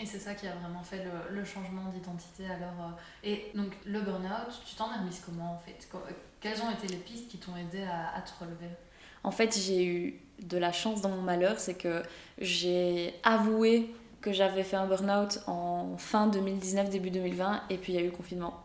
Et 0.00 0.06
c'est 0.06 0.18
ça 0.18 0.34
qui 0.34 0.46
a 0.46 0.54
vraiment 0.54 0.82
fait 0.82 1.04
le, 1.04 1.36
le 1.36 1.44
changement 1.44 1.90
d'identité. 1.90 2.46
Alors, 2.46 2.88
euh, 2.88 3.28
et 3.28 3.50
donc 3.54 3.72
le 3.84 4.00
burn-out, 4.00 4.62
tu 4.64 4.74
t'en 4.74 4.90
es 4.92 4.96
remise 4.96 5.20
comment 5.24 5.52
en 5.52 5.58
fait? 5.58 5.86
Quelles 6.44 6.60
ont 6.60 6.70
été 6.70 6.88
les 6.88 6.98
pistes 6.98 7.26
qui 7.28 7.38
t'ont 7.38 7.56
aidé 7.56 7.84
à, 7.84 8.20
te 8.20 8.30
relever? 8.38 8.68
En 9.22 9.30
fait, 9.30 9.58
j'ai 9.58 9.82
eu 9.82 10.20
de 10.42 10.58
la 10.58 10.72
chance 10.72 11.00
dans 11.00 11.08
mon 11.08 11.22
malheur, 11.22 11.58
c'est 11.58 11.72
que 11.72 12.02
j'ai 12.36 13.14
avoué 13.22 13.94
que 14.20 14.30
j'avais 14.30 14.62
fait 14.62 14.76
un 14.76 14.86
burn-out 14.86 15.40
en 15.46 15.96
fin 15.96 16.26
2019, 16.26 16.90
début 16.90 17.10
2020, 17.10 17.62
et 17.70 17.78
puis 17.78 17.94
il 17.94 17.96
y 17.96 17.98
a 17.98 18.02
eu 18.02 18.10
le 18.10 18.10
confinement. 18.10 18.62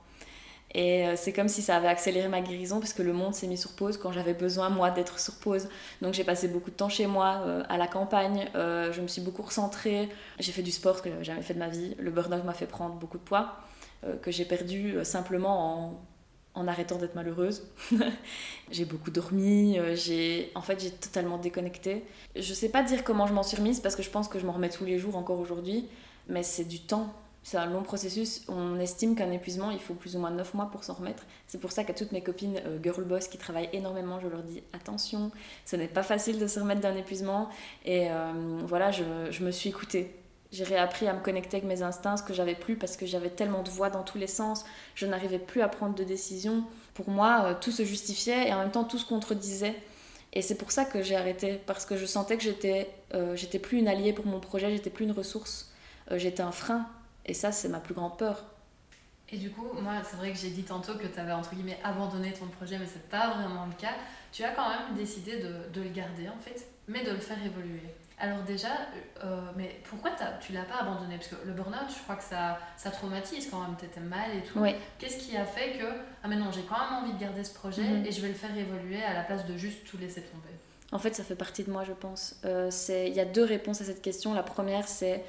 Et 0.74 1.08
euh, 1.08 1.14
c'est 1.16 1.32
comme 1.32 1.48
si 1.48 1.62
ça 1.62 1.78
avait 1.78 1.88
accéléré 1.88 2.28
ma 2.28 2.42
guérison 2.42 2.82
parce 2.82 2.92
que 2.92 3.02
le 3.02 3.14
monde 3.14 3.34
s'est 3.34 3.48
mis 3.48 3.58
sur 3.58 3.72
pause 3.72 3.98
quand 3.98 4.12
j'avais 4.12 4.34
besoin, 4.34 4.68
moi, 4.68 4.92
d'être 4.92 5.18
sur 5.18 5.36
pause. 5.36 5.70
Donc 6.02 6.14
j'ai 6.14 6.26
passé 6.26 6.50
beaucoup 6.50 6.72
de 6.72 6.76
temps 6.76 6.90
chez 6.90 7.08
moi, 7.08 7.44
euh, 7.46 7.64
à 7.70 7.78
la 7.78 7.88
campagne. 7.88 8.50
Euh, 8.56 8.92
je 8.92 9.00
me 9.00 9.08
suis 9.08 9.22
beaucoup 9.22 9.44
recentrée. 9.44 10.10
J'ai 10.38 10.52
fait 10.52 10.64
du 10.64 10.72
sport 10.72 11.02
que 11.02 11.10
j'avais 11.10 11.24
jamais 11.24 11.44
fait 11.44 11.54
de 11.54 11.60
ma 11.60 11.70
vie. 11.70 11.96
Le 11.98 12.12
burn-out 12.12 12.44
m'a 12.44 12.54
fait 12.54 12.68
prendre 12.68 12.96
beaucoup 12.96 13.18
de 13.18 13.24
poids 13.24 13.56
que 14.22 14.32
j'ai 14.32 14.46
perdu 14.46 14.96
simplement 15.04 15.88
en, 15.88 16.02
en 16.56 16.68
arrêtant 16.68 16.98
d'être 16.98 17.16
malheureuse. 17.16 17.68
j'ai 18.72 18.86
beaucoup 18.86 19.12
dormi. 19.12 19.78
j'ai 19.96 20.52
en 20.56 20.62
fait, 20.62 20.80
j'ai 20.82 20.92
totalement 20.92 21.38
déconnecté. 21.38 22.04
Je 22.36 22.54
sais 22.54 22.70
pas 22.70 22.84
dire 22.84 23.04
comment 23.04 23.28
je 23.28 23.34
m'en 23.34 23.44
suis 23.44 23.58
remise 23.58 23.80
parce 23.80 23.96
que 23.96 24.04
je 24.04 24.10
pense 24.10 24.28
que 24.28 24.40
je 24.40 24.46
m'en 24.46 24.54
remets 24.54 24.70
tous 24.70 24.86
les 24.86 25.00
jours 25.00 25.16
encore 25.16 25.40
aujourd'hui. 25.40 25.88
Mais 26.28 26.44
c'est 26.44 26.66
du 26.66 26.80
temps 26.80 27.14
c'est 27.44 27.58
un 27.58 27.66
long 27.66 27.84
processus. 27.84 28.44
On 28.48 28.80
estime 28.80 29.16
qu'un 29.16 29.32
épuisement, 29.32 29.72
il 29.72 29.80
faut 29.80 29.94
plus 29.94 30.16
ou 30.16 30.20
moins 30.20 30.32
9 30.32 30.54
mois 30.54 30.70
pour 30.72 30.84
s'en 30.84 30.94
remettre. 30.94 31.24
C'est 31.48 31.60
pour 31.60 31.72
ça 31.72 31.84
qu'à 31.84 31.94
toutes 31.94 32.12
mes 32.12 32.22
copines 32.22 32.60
euh, 32.66 32.78
girl 32.82 33.04
boss 33.04 33.28
qui 33.28 33.38
travaillent 33.38 33.70
énormément, 33.74 34.20
je 34.20 34.28
leur 34.28 34.44
dis 34.44 34.62
attention, 34.74 35.32
ce 35.66 35.76
n'est 35.76 35.88
pas 35.88 36.04
facile 36.04 36.40
de 36.40 36.48
se 36.48 36.60
remettre 36.60 36.82
d'un 36.82 36.96
épuisement. 36.96 37.50
Et 37.86 38.12
euh, 38.12 38.60
voilà, 38.66 38.92
je, 38.92 39.04
je, 39.32 39.44
me 39.44 39.52
suis 39.52 39.70
écoutée. 39.70 40.16
J'ai 40.52 40.64
réappris 40.64 41.08
à 41.08 41.14
me 41.14 41.20
connecter 41.20 41.58
avec 41.58 41.68
mes 41.68 41.84
instincts, 41.84 42.18
ce 42.18 42.24
que 42.24 42.34
j'avais 42.34 42.56
plus 42.56 42.76
parce 42.76 42.98
que 42.98 43.06
j'avais 43.06 43.30
tellement 43.30 43.62
de 43.62 43.70
voix 43.70 43.90
dans 43.90 44.04
tous 44.04 44.18
les 44.18 44.28
sens. 44.28 44.66
Je 44.96 45.06
n'arrivais 45.06 45.40
plus 45.40 45.62
à 45.62 45.68
prendre 45.68 45.96
de 45.96 46.04
décision. 46.04 46.64
Pour 46.94 47.10
moi, 47.10 47.44
euh, 47.46 47.54
tout 47.60 47.72
se 47.72 47.86
justifiait 47.86 48.50
et 48.50 48.54
en 48.54 48.60
même 48.60 48.72
temps 48.72 48.84
tout 48.84 48.98
se 48.98 49.06
contredisait. 49.06 49.76
Et 50.34 50.42
c'est 50.42 50.56
pour 50.56 50.72
ça 50.72 50.86
que 50.86 51.02
j'ai 51.02 51.16
arrêté, 51.16 51.60
parce 51.66 51.86
que 51.86 51.98
je 51.98 52.06
sentais 52.06 52.38
que 52.38 52.44
j'étais 52.44 52.88
j'étais 53.34 53.58
plus 53.58 53.80
une 53.80 53.88
alliée 53.88 54.14
pour 54.14 54.28
mon 54.28 54.40
projet, 54.40 54.70
j'étais 54.70 54.92
plus 54.92 55.06
une 55.06 55.12
ressource, 55.12 55.72
j'étais 56.12 56.44
un 56.44 56.52
frein 56.52 56.86
et 57.26 57.34
ça, 57.34 57.52
c'est 57.52 57.70
ma 57.70 57.80
plus 57.80 57.94
grande 57.94 58.18
peur. 58.18 58.44
Et 59.32 59.38
du 59.38 59.52
coup, 59.52 59.68
moi, 59.80 59.94
c'est 60.04 60.18
vrai 60.18 60.32
que 60.32 60.38
j'ai 60.38 60.50
dit 60.50 60.64
tantôt 60.64 60.96
que 60.96 61.06
tu 61.06 61.20
avais 61.20 61.32
entre 61.32 61.54
guillemets 61.54 61.78
abandonné 61.84 62.34
ton 62.34 62.48
projet, 62.48 62.80
mais 62.80 62.88
c'est 62.88 63.08
pas 63.10 63.36
vraiment 63.36 63.68
le 63.68 63.74
cas. 63.74 63.94
Tu 64.32 64.44
as 64.44 64.50
quand 64.50 64.68
même 64.68 64.96
décidé 64.96 65.38
de, 65.38 65.82
le 65.82 65.90
garder 65.90 66.28
en 66.28 66.40
fait, 66.40 66.68
mais 66.88 67.04
de 67.04 67.12
le 67.12 67.20
faire 67.20 67.38
évoluer. 67.46 67.84
Alors 68.22 68.44
déjà, 68.44 68.68
euh, 69.24 69.40
mais 69.56 69.80
pourquoi 69.90 70.12
tu 70.42 70.52
l'as 70.52 70.64
pas 70.64 70.82
abandonné? 70.82 71.16
Parce 71.16 71.30
que 71.30 71.36
le 71.46 71.54
burn-out, 71.54 71.88
je 71.88 72.04
crois 72.04 72.16
que 72.16 72.24
ça, 72.24 72.60
ça 72.76 72.92
traumatise 72.92 73.50
quand 73.50 73.62
même, 73.62 73.76
t'étais 73.78 74.02
mal 74.02 74.36
et 74.36 74.42
tout. 74.42 74.60
Qu'est-ce 74.98 75.18
qui 75.18 75.38
a 75.38 75.46
fait 75.46 75.78
que, 75.78 75.86
ah 76.24 76.28
mais 76.28 76.36
non, 76.36 76.52
j'ai 76.52 76.64
quand 76.64 76.80
même 76.80 77.04
envie 77.04 77.14
de 77.14 77.20
garder 77.20 77.44
ce 77.44 77.54
projet 77.54 77.82
mhm. 77.82 78.06
et 78.06 78.12
je 78.12 78.22
vais 78.22 78.28
le 78.28 78.34
faire 78.34 78.56
évoluer 78.56 79.02
à 79.02 79.14
la 79.14 79.24
place 79.24 79.46
de 79.46 79.56
juste 79.56 79.86
tout 79.86 79.98
laisser 79.98 80.22
tomber? 80.22 80.50
En 80.92 81.00
fait, 81.00 81.16
ça 81.16 81.24
fait 81.24 81.36
partie 81.36 81.64
de 81.64 81.72
moi, 81.72 81.84
je 81.86 81.94
pense. 81.94 82.36
Euh, 82.46 82.70
Il 82.90 83.14
y 83.14 83.20
a 83.20 83.26
deux 83.26 83.44
réponses 83.44 83.82
à 83.82 83.86
cette 83.86 84.02
question. 84.02 84.34
La 84.34 84.44
première, 84.44 84.88
c'est 84.88 85.24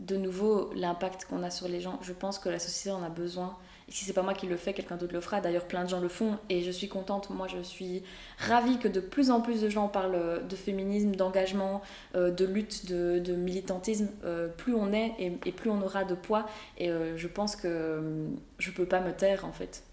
de 0.00 0.16
nouveau 0.16 0.72
l'impact 0.74 1.26
qu'on 1.26 1.42
a 1.42 1.50
sur 1.50 1.68
les 1.68 1.80
gens. 1.80 1.98
Je 2.02 2.12
pense 2.12 2.38
que 2.38 2.48
la 2.48 2.58
société 2.58 2.90
en 2.90 3.02
a 3.02 3.08
besoin. 3.08 3.56
Si 3.88 4.04
c'est 4.04 4.12
pas 4.14 4.22
moi 4.22 4.34
qui 4.34 4.46
le 4.46 4.56
fais, 4.56 4.72
quelqu'un 4.72 4.96
d'autre 4.96 5.12
le 5.12 5.20
fera. 5.20 5.40
D'ailleurs, 5.40 5.66
plein 5.66 5.84
de 5.84 5.88
gens 5.88 6.00
le 6.00 6.08
font 6.08 6.38
et 6.48 6.62
je 6.62 6.70
suis 6.70 6.88
contente. 6.88 7.30
Moi, 7.30 7.48
je 7.48 7.62
suis 7.62 8.02
ravie 8.38 8.78
que 8.78 8.88
de 8.88 9.00
plus 9.00 9.30
en 9.30 9.40
plus 9.40 9.60
de 9.60 9.68
gens 9.68 9.88
parlent 9.88 10.46
de 10.48 10.56
féminisme, 10.56 11.14
d'engagement, 11.14 11.82
euh, 12.14 12.30
de 12.30 12.44
lutte, 12.44 12.86
de, 12.86 13.34
militantisme. 13.34 14.08
Euh, 14.24 14.48
plus 14.48 14.74
on 14.74 14.92
est 14.92 15.12
et, 15.18 15.52
plus 15.52 15.70
on 15.70 15.82
aura 15.82 16.04
de 16.04 16.14
poids. 16.14 16.46
Et 16.78 16.90
euh, 16.90 17.16
je 17.16 17.28
pense 17.28 17.56
que 17.56 18.28
je 18.58 18.70
peux 18.70 18.86
pas 18.86 19.00
me 19.00 19.12
taire 19.12 19.44
en 19.44 19.52
fait. 19.52 19.84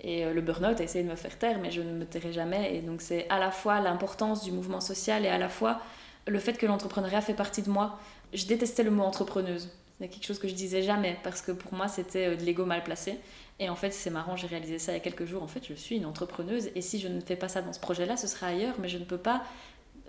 Et 0.00 0.30
le 0.30 0.40
burn-out 0.42 0.78
a 0.80 0.84
essayé 0.84 1.02
de 1.02 1.08
me 1.08 1.16
faire 1.16 1.38
taire, 1.38 1.58
mais 1.62 1.70
je 1.70 1.80
ne 1.80 1.92
me 1.92 2.04
tairai 2.04 2.30
jamais. 2.30 2.76
Et 2.76 2.82
donc, 2.82 3.00
c'est 3.00 3.26
à 3.30 3.38
la 3.38 3.50
fois 3.50 3.80
l'importance 3.80 4.44
du 4.44 4.52
mouvement 4.52 4.80
social 4.80 5.24
et 5.24 5.28
à 5.28 5.38
la 5.38 5.48
fois 5.48 5.80
le 6.26 6.38
fait 6.38 6.54
que 6.54 6.66
l'entrepreneuriat 6.66 7.22
fait 7.22 7.34
partie 7.34 7.62
de 7.62 7.70
moi 7.70 7.98
je 8.34 8.46
détestais 8.46 8.82
le 8.82 8.90
mot 8.90 9.04
entrepreneuse. 9.04 9.70
C'est 10.00 10.08
quelque 10.08 10.26
chose 10.26 10.38
que 10.38 10.48
je 10.48 10.54
disais 10.54 10.82
jamais 10.82 11.16
parce 11.22 11.40
que 11.40 11.52
pour 11.52 11.72
moi 11.74 11.88
c'était 11.88 12.28
euh, 12.28 12.36
de 12.36 12.42
l'ego 12.42 12.64
mal 12.64 12.82
placé. 12.82 13.18
Et 13.60 13.68
en 13.68 13.76
fait, 13.76 13.92
c'est 13.92 14.10
marrant, 14.10 14.34
j'ai 14.34 14.48
réalisé 14.48 14.80
ça 14.80 14.90
il 14.90 14.96
y 14.96 14.98
a 14.98 15.00
quelques 15.00 15.26
jours. 15.26 15.42
En 15.42 15.46
fait, 15.46 15.62
je 15.68 15.74
suis 15.74 15.96
une 15.96 16.06
entrepreneuse 16.06 16.70
et 16.74 16.82
si 16.82 16.98
je 16.98 17.06
ne 17.06 17.20
fais 17.20 17.36
pas 17.36 17.48
ça 17.48 17.62
dans 17.62 17.72
ce 17.72 17.78
projet-là, 17.78 18.16
ce 18.16 18.26
sera 18.26 18.48
ailleurs, 18.48 18.74
mais 18.80 18.88
je 18.88 18.98
ne 18.98 19.04
peux 19.04 19.18
pas 19.18 19.44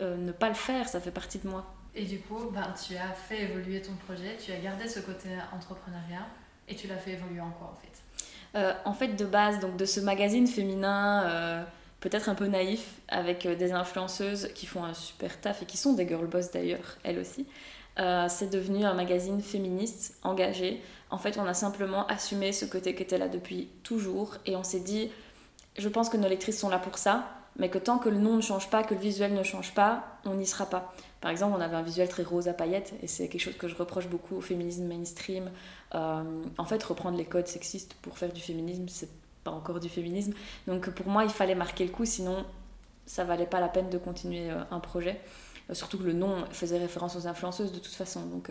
euh, 0.01 0.17
ne 0.17 0.31
pas 0.31 0.49
le 0.49 0.55
faire, 0.55 0.89
ça 0.89 0.99
fait 0.99 1.11
partie 1.11 1.37
de 1.37 1.47
moi. 1.47 1.63
Et 1.93 2.05
du 2.05 2.19
coup, 2.19 2.49
ben, 2.51 2.73
tu 2.85 2.97
as 2.97 3.13
fait 3.13 3.43
évoluer 3.43 3.81
ton 3.81 3.93
projet, 4.05 4.35
tu 4.43 4.51
as 4.51 4.57
gardé 4.57 4.87
ce 4.89 4.99
côté 4.99 5.29
entrepreneuriat 5.53 6.25
et 6.67 6.75
tu 6.75 6.87
l'as 6.87 6.97
fait 6.97 7.11
évoluer 7.11 7.39
en 7.39 7.51
quoi 7.51 7.73
en 7.73 7.75
fait? 7.75 8.59
Euh, 8.59 8.73
En 8.83 8.93
fait, 8.93 9.09
de 9.09 9.25
base, 9.25 9.59
donc 9.59 9.77
de 9.77 9.85
ce 9.85 9.99
magazine 9.99 10.47
féminin 10.47 11.65
peut-être 12.01 12.29
un 12.29 12.35
peu 12.35 12.45
naïf, 12.47 12.95
avec 13.07 13.47
des 13.47 13.71
influenceuses 13.71 14.49
qui 14.53 14.65
font 14.67 14.83
un 14.83 14.93
super 14.93 15.39
taf 15.41 15.63
et 15.63 15.65
qui 15.65 15.77
sont 15.77 15.93
des 15.93 16.07
girl 16.07 16.27
boss 16.27 16.51
d'ailleurs, 16.51 16.97
elles 17.03 17.17
aussi. 17.17 17.47
Euh, 17.99 18.27
c'est 18.29 18.49
devenu 18.49 18.85
un 18.85 18.93
magazine 18.93 19.41
féministe 19.41 20.17
engagé. 20.23 20.81
En 21.09 21.17
fait, 21.17 21.37
on 21.37 21.45
a 21.45 21.53
simplement 21.53 22.05
assumé 22.07 22.51
ce 22.51 22.65
côté 22.65 22.95
qui 22.95 23.03
était 23.03 23.17
là 23.17 23.29
depuis 23.29 23.69
toujours 23.83 24.37
et 24.45 24.55
on 24.55 24.63
s'est 24.63 24.81
dit, 24.81 25.09
je 25.77 25.87
pense 25.87 26.09
que 26.09 26.17
nos 26.17 26.27
lectrices 26.27 26.59
sont 26.59 26.69
là 26.69 26.79
pour 26.79 26.97
ça, 26.97 27.29
mais 27.57 27.69
que 27.69 27.77
tant 27.77 27.97
que 27.97 28.09
le 28.09 28.17
nom 28.17 28.35
ne 28.35 28.41
change 28.41 28.69
pas, 28.69 28.83
que 28.83 28.93
le 28.93 28.99
visuel 28.99 29.33
ne 29.33 29.43
change 29.43 29.73
pas, 29.73 30.19
on 30.25 30.33
n'y 30.33 30.45
sera 30.45 30.65
pas. 30.65 30.93
Par 31.21 31.31
exemple, 31.31 31.55
on 31.57 31.61
avait 31.61 31.75
un 31.75 31.81
visuel 31.81 32.09
très 32.09 32.23
rose 32.23 32.47
à 32.47 32.53
paillettes 32.53 32.93
et 33.01 33.07
c'est 33.07 33.29
quelque 33.29 33.41
chose 33.41 33.57
que 33.57 33.67
je 33.67 33.75
reproche 33.75 34.07
beaucoup 34.07 34.35
au 34.35 34.41
féminisme 34.41 34.85
mainstream. 34.85 35.49
Euh, 35.93 36.23
en 36.57 36.65
fait, 36.65 36.83
reprendre 36.83 37.17
les 37.17 37.25
codes 37.25 37.47
sexistes 37.47 37.93
pour 38.01 38.17
faire 38.17 38.33
du 38.33 38.41
féminisme, 38.41 38.87
c'est 38.89 39.09
pas 39.43 39.51
encore 39.51 39.79
du 39.79 39.87
féminisme. 39.89 40.33
Donc 40.67 40.89
pour 40.89 41.07
moi, 41.07 41.23
il 41.23 41.29
fallait 41.29 41.55
marquer 41.55 41.85
le 41.85 41.91
coup, 41.91 42.05
sinon 42.05 42.45
ça 43.05 43.23
valait 43.23 43.45
pas 43.45 43.59
la 43.59 43.69
peine 43.69 43.89
de 43.89 43.97
continuer 43.97 44.49
euh, 44.49 44.63
un 44.71 44.79
projet. 44.79 45.21
Surtout 45.73 45.97
que 45.97 46.03
le 46.03 46.13
nom 46.13 46.45
faisait 46.51 46.77
référence 46.77 47.15
aux 47.15 47.27
influenceuses 47.27 47.71
de 47.71 47.79
toute 47.79 47.93
façon. 47.93 48.25
Donc 48.27 48.49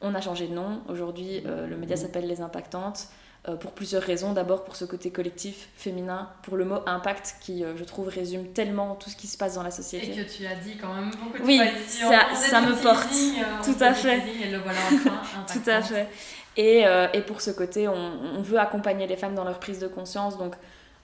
on 0.00 0.14
a 0.14 0.20
changé 0.20 0.48
de 0.48 0.54
nom. 0.54 0.80
Aujourd'hui, 0.88 1.42
le 1.44 1.76
média 1.76 1.96
s'appelle 1.96 2.26
Les 2.26 2.40
Impactantes. 2.40 3.08
Euh, 3.48 3.54
pour 3.54 3.70
plusieurs 3.70 4.02
raisons. 4.02 4.32
D'abord 4.32 4.64
pour 4.64 4.74
ce 4.74 4.84
côté 4.84 5.12
collectif, 5.12 5.68
féminin, 5.76 6.30
pour 6.42 6.56
le 6.56 6.64
mot 6.64 6.80
impact 6.84 7.36
qui, 7.40 7.62
euh, 7.62 7.76
je 7.76 7.84
trouve, 7.84 8.08
résume 8.08 8.48
tellement 8.48 8.96
tout 8.96 9.08
ce 9.08 9.14
qui 9.14 9.28
se 9.28 9.38
passe 9.38 9.54
dans 9.54 9.62
la 9.62 9.70
société. 9.70 10.10
Et 10.10 10.24
que 10.24 10.28
tu 10.28 10.44
as 10.44 10.56
dit 10.56 10.76
quand 10.76 10.92
même 10.92 11.12
beaucoup 11.12 11.38
de 11.38 11.44
oui, 11.44 11.60
ça, 11.86 12.34
ça 12.34 12.60
me 12.60 12.74
porte. 12.82 13.06
Euh, 13.12 13.62
tout 13.62 13.84
à 13.84 13.94
fait. 13.94 14.20
Et 14.42 14.50
le 14.50 14.58
voilà 14.58 14.80
enfin, 14.92 15.20
tout 15.52 15.70
à 15.70 15.80
fait. 15.80 16.08
Et, 16.56 16.84
et, 17.12 17.20
pour 17.20 17.42
ce 17.42 17.50
côté, 17.50 17.86
on, 17.86 17.92
on, 17.92 18.40
veut 18.40 18.58
accompagner 18.58 19.06
les 19.06 19.16
femmes 19.16 19.34
dans 19.34 19.44
leur 19.44 19.60
prise 19.60 19.78
de 19.78 19.88
conscience. 19.88 20.38
Donc, 20.38 20.54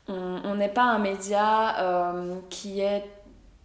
on 0.09 0.55
n'est 0.55 0.71
pas 0.71 0.85
un 0.85 0.99
média 0.99 1.77
qui 2.49 2.81
est 2.81 3.05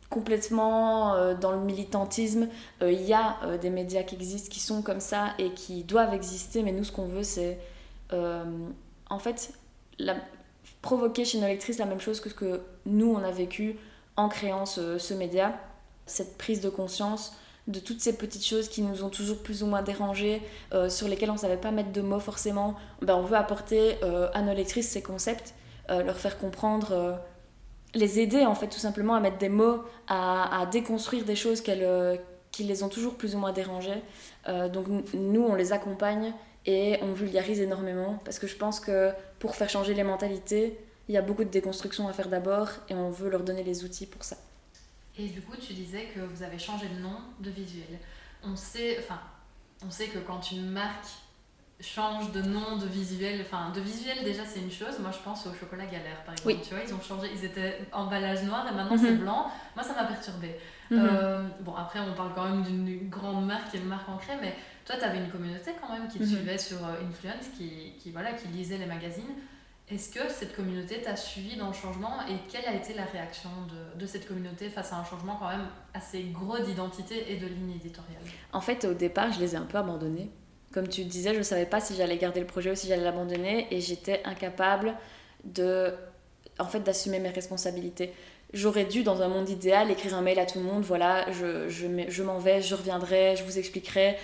complètement 0.09 1.33
dans 1.35 1.51
le 1.51 1.59
militantisme. 1.59 2.47
Il 2.81 3.01
y 3.01 3.13
a 3.13 3.57
des 3.61 3.69
médias 3.69 4.03
qui 4.03 4.15
existent, 4.15 4.49
qui 4.49 4.59
sont 4.59 4.81
comme 4.81 4.99
ça 4.99 5.33
et 5.37 5.51
qui 5.51 5.83
doivent 5.83 6.13
exister, 6.13 6.63
mais 6.63 6.71
nous, 6.71 6.83
ce 6.83 6.91
qu'on 6.91 7.05
veut, 7.07 7.23
c'est 7.23 7.59
euh, 8.13 8.43
en 9.09 9.19
fait, 9.19 9.53
provoquer 10.81 11.25
chez 11.25 11.39
nos 11.39 11.47
lectrices 11.47 11.77
la 11.77 11.85
même 11.85 12.01
chose 12.01 12.19
que 12.19 12.29
ce 12.29 12.35
que 12.35 12.61
nous, 12.85 13.13
on 13.13 13.23
a 13.23 13.31
vécu 13.31 13.77
en 14.15 14.29
créant 14.29 14.65
ce, 14.65 15.13
média, 15.13 15.57
cette 16.05 16.37
prise 16.37 16.61
de 16.61 16.69
conscience 16.69 17.33
de 17.67 17.79
toutes 17.79 17.99
ces 17.99 18.15
petites 18.15 18.45
choses 18.45 18.69
qui 18.69 18.81
nous 18.81 19.03
ont 19.03 19.09
toujours 19.09 19.43
plus 19.43 19.61
ou 19.61 19.65
moins 19.65 19.81
dérangées, 19.81 20.41
euh, 20.73 20.87
sur 20.87 21.09
lesquelles 21.09 21.29
on 21.29 21.33
ne 21.33 21.39
savait 21.39 21.57
pas 21.57 21.71
mettre 21.71 21.91
de 21.91 21.99
mots 21.99 22.21
forcément. 22.21 22.75
Ben, 23.01 23.15
on 23.15 23.23
veut 23.23 23.35
apporter 23.35 23.97
euh, 24.03 24.29
à 24.33 24.41
nos 24.41 24.53
lectrices 24.53 24.87
ces 24.87 25.01
concepts, 25.01 25.53
leur 25.89 26.17
faire 26.17 26.37
comprendre, 26.37 27.17
les 27.97 28.19
aider 28.19 28.45
en 28.45 28.55
fait 28.55 28.67
tout 28.67 28.79
simplement 28.79 29.15
à 29.15 29.19
mettre 29.19 29.37
des 29.37 29.49
mots, 29.49 29.83
à, 30.07 30.67
déconstruire 30.71 31.25
des 31.25 31.35
choses 31.35 31.61
qui 31.61 32.63
les 32.63 32.83
ont 32.83 32.89
toujours 32.89 33.15
plus 33.15 33.35
ou 33.35 33.39
moins 33.39 33.51
dérangées. 33.51 34.01
donc 34.47 34.87
nous, 35.13 35.43
on 35.43 35.55
les 35.55 35.73
accompagne 35.73 36.33
et 36.65 36.97
on 37.01 37.13
vulgarise 37.13 37.61
énormément 37.61 38.19
parce 38.25 38.39
que 38.39 38.47
je 38.47 38.55
pense 38.55 38.79
que 38.79 39.11
pour 39.39 39.55
faire 39.55 39.69
changer 39.69 39.93
les 39.93 40.03
mentalités, 40.03 40.77
il 41.07 41.15
y 41.15 41.17
a 41.17 41.21
beaucoup 41.21 41.43
de 41.43 41.49
déconstruction 41.49 42.07
à 42.07 42.13
faire 42.13 42.27
d'abord 42.27 42.69
et 42.89 42.93
on 42.93 43.09
veut 43.09 43.29
leur 43.29 43.43
donner 43.43 43.63
les 43.63 43.83
outils 43.83 44.05
pour 44.05 44.23
ça. 44.23 44.37
Et 45.17 45.27
du 45.29 45.41
coup, 45.41 45.55
tu 45.55 45.73
disais 45.73 46.09
que 46.13 46.19
vous 46.19 46.43
avez 46.43 46.59
changé 46.59 46.87
de 46.87 47.01
nom 47.01 47.17
de 47.39 47.49
visuel. 47.49 47.99
On 48.43 48.55
sait, 48.55 48.97
enfin, 48.99 49.19
on 49.85 49.89
sait 49.89 50.07
que 50.07 50.19
quand 50.19 50.51
une 50.51 50.69
marque 50.69 51.07
change 51.79 52.31
de 52.31 52.41
nom 52.41 52.77
de 52.77 52.87
visuel, 52.87 53.39
enfin 53.41 53.71
de 53.71 53.79
visuel 53.79 54.23
déjà 54.23 54.43
c'est 54.45 54.59
une 54.59 54.71
chose, 54.71 54.97
moi 54.99 55.11
je 55.11 55.19
pense 55.23 55.45
au 55.45 55.53
chocolat 55.53 55.85
galère 55.85 56.23
par 56.25 56.33
exemple, 56.33 56.65
tu 56.67 56.73
vois, 56.73 56.83
ils 56.83 56.93
ont 56.93 57.01
changé, 57.01 57.29
ils 57.33 57.45
étaient 57.45 57.79
emballage 57.91 58.43
noir 58.43 58.65
et 58.67 58.73
maintenant 58.73 58.97
c'est 58.97 59.11
mhm. 59.11 59.19
blanc, 59.19 59.51
moi 59.75 59.83
ça 59.83 59.93
m'a 59.93 60.05
perturbé. 60.05 60.55
Mhm. 60.89 60.99
Euh, 60.99 61.43
bon 61.61 61.75
après 61.75 61.99
on 61.99 62.13
parle 62.15 62.33
quand 62.33 62.49
même 62.49 62.63
d'une 62.63 63.09
grande 63.09 63.45
marque 63.45 63.75
et 63.75 63.77
une 63.77 63.85
marque 63.85 64.09
ancrée, 64.09 64.37
mais 64.41 64.55
toi, 64.87 64.95
tu 64.97 65.03
avais 65.03 65.17
une 65.17 65.29
communauté 65.29 65.71
quand 65.81 65.91
même 65.91 66.07
qui 66.07 66.17
te 66.17 66.23
mhm. 66.23 66.29
suivait 66.29 66.57
sur 66.57 66.77
euh, 66.77 67.05
Influence, 67.05 67.49
qui, 67.57 67.91
qui, 67.99 68.11
voilà, 68.11 68.31
qui 68.31 68.47
lisait 68.47 68.77
les 68.77 68.85
magazines. 68.85 69.35
Est-ce 69.89 70.09
que 70.13 70.29
cette 70.29 70.55
communauté 70.55 71.01
t'a 71.01 71.17
suivi 71.17 71.57
dans 71.57 71.67
le 71.67 71.73
changement 71.73 72.21
et 72.29 72.35
quelle 72.49 72.65
a 72.65 72.73
été 72.73 72.93
la 72.93 73.03
réaction 73.03 73.49
de, 73.69 73.99
de, 73.99 74.05
cette 74.05 74.27
communauté 74.27 74.69
face 74.69 74.93
à 74.93 74.97
un 74.97 75.03
changement 75.03 75.35
quand 75.37 75.49
même 75.49 75.67
assez 75.93 76.23
gros 76.23 76.57
d'identité 76.59 77.33
et 77.33 77.37
de 77.37 77.47
ligne 77.47 77.71
éditoriale? 77.71 78.21
En 78.53 78.61
fait, 78.61 78.85
au 78.85 78.93
départ, 78.93 79.33
je 79.33 79.41
les 79.41 79.55
ai 79.55 79.57
un 79.57 79.65
peu 79.65 79.77
abandonnés. 79.77 80.31
Comme 80.77 80.89
tu 80.89 81.05
disais, 81.05 81.33
je 81.33 81.39
ne 81.39 81.43
savais 81.43 81.65
pas 81.65 81.81
si 81.81 81.95
j'allais 81.95 82.17
garder 82.17 82.39
le 82.39 82.45
projet 82.45 82.69
ou 82.69 82.75
si 82.75 82.87
j'allais 82.87 83.03
l'abandonner 83.03 83.65
et 83.71 83.81
j'étais 83.81 84.21
incapable 84.25 84.93
de, 85.43 85.91
en 86.59 86.65
fait, 86.65 86.81
d'assumer 86.81 87.17
mes 87.17 87.29
responsabilités. 87.29 88.13
J'aurais 88.53 88.85
dû, 88.85 89.01
dans 89.01 89.23
un 89.23 89.27
monde 89.27 89.49
idéal, 89.49 89.89
écrire 89.89 90.13
un 90.13 90.21
mail 90.21 90.37
à 90.37 90.45
tout 90.45 90.59
le 90.59 90.65
monde, 90.65 90.83
voilà, 90.83 91.25
je, 91.31 91.67
je, 91.67 92.21
m'en 92.21 92.37
vais, 92.37 92.61
je 92.61 92.75
reviendrai, 92.75 93.35
je 93.35 93.43
vous 93.43 93.57
expliquerai, 93.57 94.17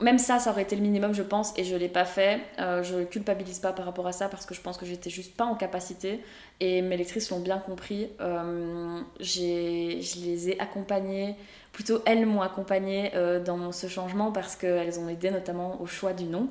même 0.00 0.18
ça, 0.18 0.40
ça 0.40 0.50
aurait 0.50 0.62
été 0.62 0.74
le 0.74 0.82
minimum, 0.82 1.14
je 1.14 1.22
pense, 1.22 1.56
et 1.56 1.62
je 1.62 1.74
ne 1.74 1.78
l'ai 1.78 1.88
pas 1.88 2.04
fait. 2.04 2.40
Euh, 2.58 2.82
je 2.82 3.04
culpabilise 3.04 3.60
pas 3.60 3.72
par 3.72 3.84
rapport 3.84 4.08
à 4.08 4.12
ça 4.12 4.28
parce 4.28 4.44
que 4.44 4.54
je 4.54 4.60
pense 4.60 4.76
que 4.76 4.84
j'étais 4.84 5.10
juste 5.10 5.36
pas 5.36 5.44
en 5.44 5.54
capacité. 5.54 6.20
Et 6.58 6.82
mes 6.82 6.96
lectrices 6.96 7.30
l'ont 7.30 7.38
bien 7.38 7.58
compris. 7.58 8.08
Euh, 8.20 9.00
je 9.20 10.20
les 10.24 10.50
ai 10.50 10.58
accompagnées, 10.58 11.36
plutôt 11.72 12.00
elles 12.06 12.26
m'ont 12.26 12.42
accompagnée 12.42 13.10
euh, 13.14 13.42
dans 13.42 13.72
ce 13.72 13.86
changement 13.86 14.30
parce 14.30 14.56
qu'elles 14.56 15.00
ont 15.00 15.08
aidé 15.08 15.30
notamment 15.30 15.80
au 15.80 15.86
choix 15.86 16.12
du 16.12 16.24
nom. 16.24 16.48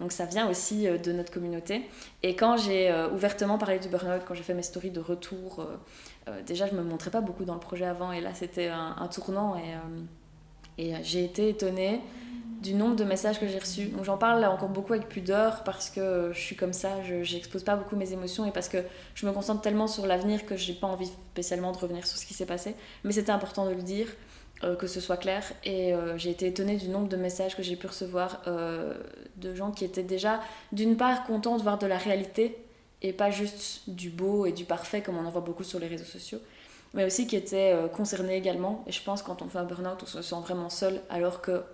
Donc 0.00 0.10
ça 0.10 0.24
vient 0.24 0.50
aussi 0.50 0.88
euh, 0.88 0.98
de 0.98 1.12
notre 1.12 1.32
communauté. 1.32 1.82
Et 2.22 2.34
quand 2.34 2.56
j'ai 2.56 2.92
ouvertement 3.12 3.58
parlé 3.58 3.78
du 3.78 3.88
burn-out, 3.88 4.22
quand 4.26 4.34
j'ai 4.34 4.42
fait 4.42 4.54
mes 4.54 4.62
stories 4.62 4.90
de 4.90 5.00
retour, 5.00 5.66
déjà 6.46 6.66
je 6.66 6.74
me 6.74 6.82
montrais 6.82 7.10
pas 7.10 7.20
beaucoup 7.20 7.44
dans 7.44 7.54
le 7.54 7.60
projet 7.60 7.84
avant 7.84 8.10
et 8.10 8.20
là 8.20 8.34
c'était 8.34 8.68
un, 8.68 8.96
un, 8.98 9.08
tournant 9.08 9.56
et, 10.78 10.82
et 10.82 10.94
j'ai 11.02 11.24
été 11.24 11.50
étonnée 11.50 12.00
du 12.64 12.72
nombre 12.72 12.96
de 12.96 13.04
messages 13.04 13.38
que 13.38 13.46
j'ai 13.46 13.58
reçus. 13.58 13.86
Donc 13.88 14.04
j'en 14.04 14.16
parle 14.16 14.42
encore 14.46 14.70
beaucoup 14.70 14.94
avec 14.94 15.06
pudeur 15.08 15.62
parce 15.64 15.90
que 15.90 16.30
je 16.32 16.40
suis 16.40 16.56
comme 16.56 16.72
ça, 16.72 17.02
je 17.04 17.16
n'expose 17.34 17.62
pas 17.62 17.76
beaucoup 17.76 17.94
mes 17.94 18.12
émotions 18.12 18.46
et 18.46 18.52
parce 18.52 18.70
que 18.70 18.78
je 19.14 19.26
me 19.26 19.32
concentre 19.32 19.60
tellement 19.60 19.86
sur 19.86 20.06
l'avenir 20.06 20.46
que 20.46 20.56
j'ai 20.56 20.72
pas 20.72 20.86
envie 20.86 21.10
spécialement 21.32 21.72
de 21.72 21.76
revenir 21.76 22.06
sur 22.06 22.16
ce 22.16 22.24
qui 22.24 22.32
s'est 22.32 22.46
passé. 22.46 22.74
Mais 23.04 23.12
c'était 23.12 23.32
important 23.32 23.66
de 23.66 23.72
le 23.72 23.82
dire, 23.82 24.08
euh, 24.62 24.76
que 24.76 24.86
ce 24.86 24.98
soit 24.98 25.18
clair. 25.18 25.44
Et 25.64 25.92
euh, 25.92 26.16
j'ai 26.16 26.30
été 26.30 26.46
étonnée 26.46 26.76
du 26.76 26.88
nombre 26.88 27.08
de 27.08 27.16
messages 27.16 27.54
que 27.54 27.62
j'ai 27.62 27.76
pu 27.76 27.86
recevoir 27.86 28.40
euh, 28.46 28.94
de 29.36 29.54
gens 29.54 29.70
qui 29.70 29.84
étaient 29.84 30.02
déjà 30.02 30.40
d'une 30.72 30.96
part 30.96 31.24
contents 31.24 31.58
de 31.58 31.62
voir 31.62 31.76
de 31.76 31.86
la 31.86 31.98
réalité 31.98 32.56
et 33.02 33.12
pas 33.12 33.30
juste 33.30 33.90
du 33.90 34.08
beau 34.08 34.46
et 34.46 34.52
du 34.52 34.64
parfait 34.64 35.02
comme 35.02 35.18
on 35.18 35.26
en 35.26 35.30
voit 35.30 35.42
beaucoup 35.42 35.64
sur 35.64 35.78
les 35.78 35.86
réseaux 35.88 36.04
sociaux 36.04 36.38
mais 36.94 37.04
aussi 37.04 37.26
qui 37.26 37.34
étaient 37.34 37.76
concernés 37.92 38.36
également. 38.36 38.84
Et 38.86 38.92
je 38.92 39.02
pense 39.02 39.20
quand 39.20 39.42
on 39.42 39.48
fait 39.48 39.58
un 39.58 39.64
burn-out, 39.64 39.98
on 40.00 40.06
se 40.06 40.22
sent 40.22 40.36
vraiment 40.44 40.70
seul 40.70 41.00
alors 41.10 41.42
que 41.42 41.64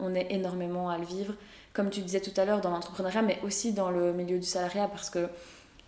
on 0.00 0.14
est 0.14 0.28
énormément 0.30 0.88
à 0.90 0.98
le 0.98 1.04
vivre, 1.04 1.34
comme 1.72 1.90
tu 1.90 2.00
disais 2.00 2.20
tout 2.20 2.38
à 2.40 2.44
l'heure, 2.44 2.60
dans 2.60 2.70
l'entrepreneuriat, 2.70 3.22
mais 3.22 3.38
aussi 3.42 3.72
dans 3.72 3.90
le 3.90 4.12
milieu 4.12 4.38
du 4.38 4.46
salariat, 4.46 4.88
parce 4.88 5.10
que 5.10 5.28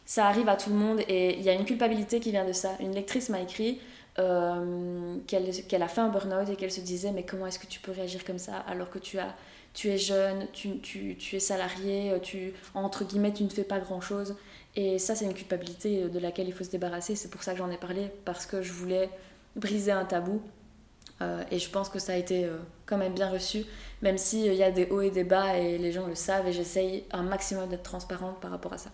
ça 0.05 0.27
arrive 0.27 0.49
à 0.49 0.57
tout 0.57 0.71
le 0.71 0.77
monde 0.77 1.01
et 1.07 1.37
il 1.37 1.43
y 1.43 1.49
a 1.49 1.53
une 1.53 1.65
culpabilité 1.65 2.19
qui 2.19 2.33
vient 2.33 2.45
de 2.45 2.53
ça. 2.53 2.71
Une 2.81 2.93
lectrice 2.93 3.29
m'a 3.29 3.41
écrit 3.41 3.81
euh, 4.19 5.17
qu'elle 5.29 5.83
a 5.83 5.89
fait 5.89 6.01
un 6.01 6.09
burn-out 6.09 6.49
et 6.49 6.57
qu'elle 6.57 6.73
se 6.73 6.81
disait 6.81 7.13
mais 7.13 7.23
comment 7.23 7.47
est-ce 7.47 7.61
que 7.61 7.69
tu 7.69 7.79
peux 7.79 7.93
réagir 7.93 8.25
comme 8.25 8.39
ça 8.39 8.57
alors 8.67 8.91
que 8.91 8.99
tu, 8.99 9.21
as, 9.21 9.37
tu 9.73 9.89
es 9.89 9.99
jeune, 9.99 10.49
tu, 10.53 10.81
tu, 10.81 11.15
tu 11.17 11.37
es 11.37 11.39
salarié, 11.39 12.13
tu, 12.23 12.55
entre 12.75 13.05
guillemets 13.05 13.33
tu 13.33 13.45
ne 13.45 13.49
fais 13.51 13.63
pas 13.63 13.79
grand-chose. 13.79 14.35
Et 14.75 14.99
ça 14.99 15.15
c'est 15.15 15.27
une 15.27 15.35
culpabilité 15.35 16.09
de 16.09 16.19
laquelle 16.19 16.49
il 16.49 16.55
faut 16.55 16.65
se 16.65 16.71
débarrasser. 16.71 17.15
C'est 17.15 17.31
pour 17.31 17.45
ça 17.45 17.53
que 17.53 17.59
j'en 17.59 17.71
ai 17.71 17.79
parlé, 17.79 18.11
parce 18.25 18.47
que 18.47 18.63
je 18.63 18.73
voulais 18.73 19.11
briser 19.55 19.93
un 19.93 20.05
tabou 20.05 20.43
euh, 21.23 21.43
et 21.51 21.59
je 21.59 21.71
pense 21.71 21.89
que 21.89 21.99
ça 21.99 22.13
a 22.13 22.17
été 22.17 22.45
euh, 22.45 22.59
quand 22.87 22.97
même 22.97 23.15
bien 23.15 23.31
reçu, 23.31 23.65
même 24.03 24.19
s'il 24.19 24.55
y 24.55 24.63
a 24.63 24.71
des 24.71 24.87
hauts 24.87 25.03
et 25.03 25.11
des 25.11 25.25
bas 25.25 25.57
et 25.57 25.79
les 25.79 25.93
gens 25.93 26.07
le 26.07 26.15
savent 26.15 26.49
et 26.49 26.53
j'essaye 26.53 27.05
un 27.13 27.23
maximum 27.23 27.69
d'être 27.69 27.83
transparente 27.83 28.41
par 28.41 28.51
rapport 28.51 28.73
à 28.73 28.79
ça. 28.79 28.91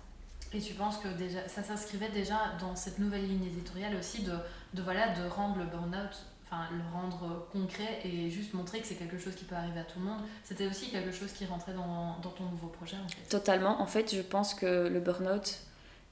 Et 0.53 0.61
tu 0.61 0.75
penses 0.75 0.99
que 0.99 1.09
déjà, 1.09 1.47
ça 1.49 1.63
s'inscrivait 1.63 2.09
déjà 2.09 2.39
dans 2.61 2.75
cette 2.77 2.99
nouvelle 2.99 3.27
ligne 3.27 3.45
éditoriale 3.45 3.95
aussi 3.97 4.23
de, 4.23 4.33
de, 4.75 4.83
voilà, 4.83 5.09
de 5.09 5.29
rendre 5.29 5.59
le 5.59 5.65
burn-out, 5.65 6.25
enfin 6.45 6.63
le 6.73 6.83
rendre 6.93 7.47
concret 7.53 8.01
et 8.05 8.31
juste 8.31 8.55
montrer 8.55 8.81
que 8.81 8.87
c'est 8.87 8.95
quelque 8.95 9.19
chose 9.19 9.35
qui 9.35 9.45
peut 9.45 9.57
arriver 9.57 9.81
à 9.81 9.85
tout 9.85 9.99
le 9.99 10.07
monde? 10.07 10.21
C'était 10.45 10.67
aussi 10.67 10.91
quelque 10.91 11.13
chose 11.13 11.33
qui 11.33 11.45
rentrait 11.47 11.75
dans, 11.75 12.17
dans 12.23 12.31
ton 12.31 12.45
nouveau 12.45 12.69
projet 12.69 12.97
en 13.05 13.09
fait? 13.09 13.29
Totalement. 13.29 13.81
En 13.81 13.87
fait, 13.87 14.15
je 14.15 14.23
pense 14.23 14.55
que 14.55 14.89
le 14.89 15.01
burn-out, 15.01 15.59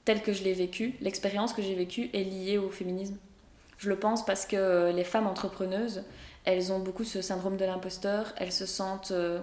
tel 0.03 0.21
que 0.21 0.33
je 0.33 0.43
l'ai 0.43 0.53
vécu, 0.53 0.95
l'expérience 1.01 1.53
que 1.53 1.61
j'ai 1.61 1.75
vécue 1.75 2.09
est 2.13 2.23
liée 2.23 2.57
au 2.57 2.69
féminisme. 2.69 3.17
Je 3.77 3.89
le 3.89 3.97
pense 3.97 4.25
parce 4.25 4.45
que 4.45 4.91
les 4.91 5.03
femmes 5.03 5.27
entrepreneuses, 5.27 6.03
elles 6.45 6.71
ont 6.71 6.79
beaucoup 6.79 7.03
ce 7.03 7.21
syndrome 7.21 7.57
de 7.57 7.65
l'imposteur, 7.65 8.33
elles 8.37 8.51
se 8.51 8.65
sentent... 8.65 9.11
Euh, 9.11 9.39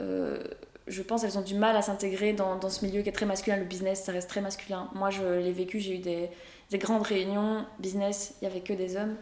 euh, 0.00 0.42
je 0.86 1.02
pense 1.02 1.22
elles 1.22 1.38
ont 1.38 1.42
du 1.42 1.54
mal 1.54 1.76
à 1.76 1.82
s'intégrer 1.82 2.32
dans, 2.32 2.68
ce 2.68 2.84
milieu 2.84 3.02
qui 3.02 3.08
est 3.08 3.12
très 3.12 3.26
masculin. 3.26 3.56
Le 3.56 3.64
business, 3.64 4.02
ça 4.02 4.12
reste 4.12 4.28
très 4.28 4.40
masculin. 4.40 4.88
Moi, 4.94 5.10
je 5.10 5.22
l'ai 5.22 5.52
vécu, 5.52 5.78
j'ai 5.78 5.96
eu 5.96 5.98
des, 5.98 6.30
des, 6.70 6.78
grandes 6.78 7.02
réunions 7.02 7.64
business, 7.78 8.34
il 8.40 8.48
n'y 8.48 8.50
avait 8.50 8.62
que 8.62 8.72
des 8.72 8.96
hommes. 8.96 9.14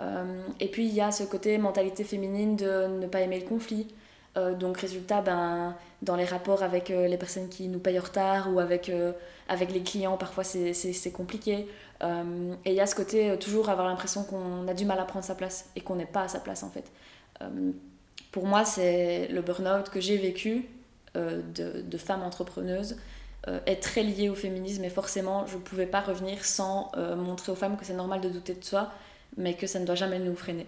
Euh, 0.00 0.42
et 0.60 0.68
puis, 0.68 0.86
il 0.86 0.94
y 0.94 1.00
a 1.00 1.10
ce 1.10 1.24
côté 1.24 1.58
mentalité 1.58 2.04
féminine 2.04 2.54
de 2.54 2.86
ne 2.86 3.06
pas 3.08 3.22
aimer 3.22 3.40
le 3.40 3.46
conflit. 3.46 3.88
donc, 4.60 4.76
résultat, 4.76 5.22
ben, 5.22 5.74
dans 6.02 6.14
les 6.14 6.26
rapports 6.26 6.62
avec 6.62 6.90
les 6.90 7.16
personnes 7.16 7.48
qui 7.48 7.66
nous 7.68 7.80
payent 7.80 7.98
en 7.98 8.02
retard 8.02 8.52
ou 8.52 8.60
avec, 8.60 8.92
avec 9.48 9.72
les 9.72 9.82
clients, 9.82 10.18
parfois 10.18 10.44
c'est 10.44 11.12
compliqué. 11.12 11.66
Euh, 12.02 12.54
et 12.64 12.70
il 12.70 12.76
y 12.76 12.80
a 12.80 12.86
ce 12.86 12.94
côté 12.94 13.30
euh, 13.30 13.36
toujours 13.36 13.70
avoir 13.70 13.86
l'impression 13.86 14.24
qu'on 14.24 14.68
a 14.68 14.74
du 14.74 14.84
mal 14.84 14.98
à 15.00 15.04
prendre 15.04 15.24
sa 15.24 15.34
place 15.34 15.70
et 15.76 15.80
qu'on 15.80 15.96
n'est 15.96 16.06
pas 16.06 16.22
à 16.22 16.28
sa 16.28 16.40
place 16.40 16.62
en 16.62 16.70
fait. 16.70 16.90
Euh, 17.42 17.72
pour 18.32 18.46
moi, 18.46 18.64
c'est 18.64 19.28
le 19.28 19.40
burn-out 19.40 19.88
que 19.88 20.00
j'ai 20.00 20.18
vécu 20.18 20.66
de, 21.14 21.80
de, 21.80 21.96
femme 21.96 22.22
entrepreneuse 22.22 22.98
est 23.64 23.82
très 23.82 24.02
lié 24.02 24.28
au 24.28 24.34
féminisme 24.34 24.84
et 24.84 24.90
forcément 24.90 25.46
je 25.46 25.56
ne 25.56 25.62
pouvais 25.62 25.86
pas 25.86 26.02
revenir 26.02 26.44
sans 26.44 26.92
montrer 27.16 27.52
aux 27.52 27.54
femmes 27.54 27.78
que 27.78 27.86
c'est 27.86 27.94
normal 27.94 28.20
de 28.20 28.28
douter 28.28 28.52
de 28.52 28.62
soi 28.62 28.92
mais 29.38 29.54
que 29.54 29.66
ça 29.66 29.78
ne 29.78 29.86
doit 29.86 29.94
jamais 29.94 30.18
nous 30.18 30.36
freiner. 30.36 30.66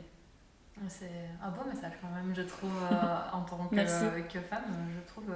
C'est 0.89 1.11
un 1.45 1.51
beau 1.51 1.69
message 1.69 1.93
quand 2.01 2.09
même, 2.09 2.35
je 2.35 2.41
trouve, 2.41 2.71
en 3.33 3.43
tant 3.43 3.67
que, 3.67 4.23
que, 4.23 4.41
femme, 4.41 4.65
je 4.97 5.13
trouve, 5.13 5.27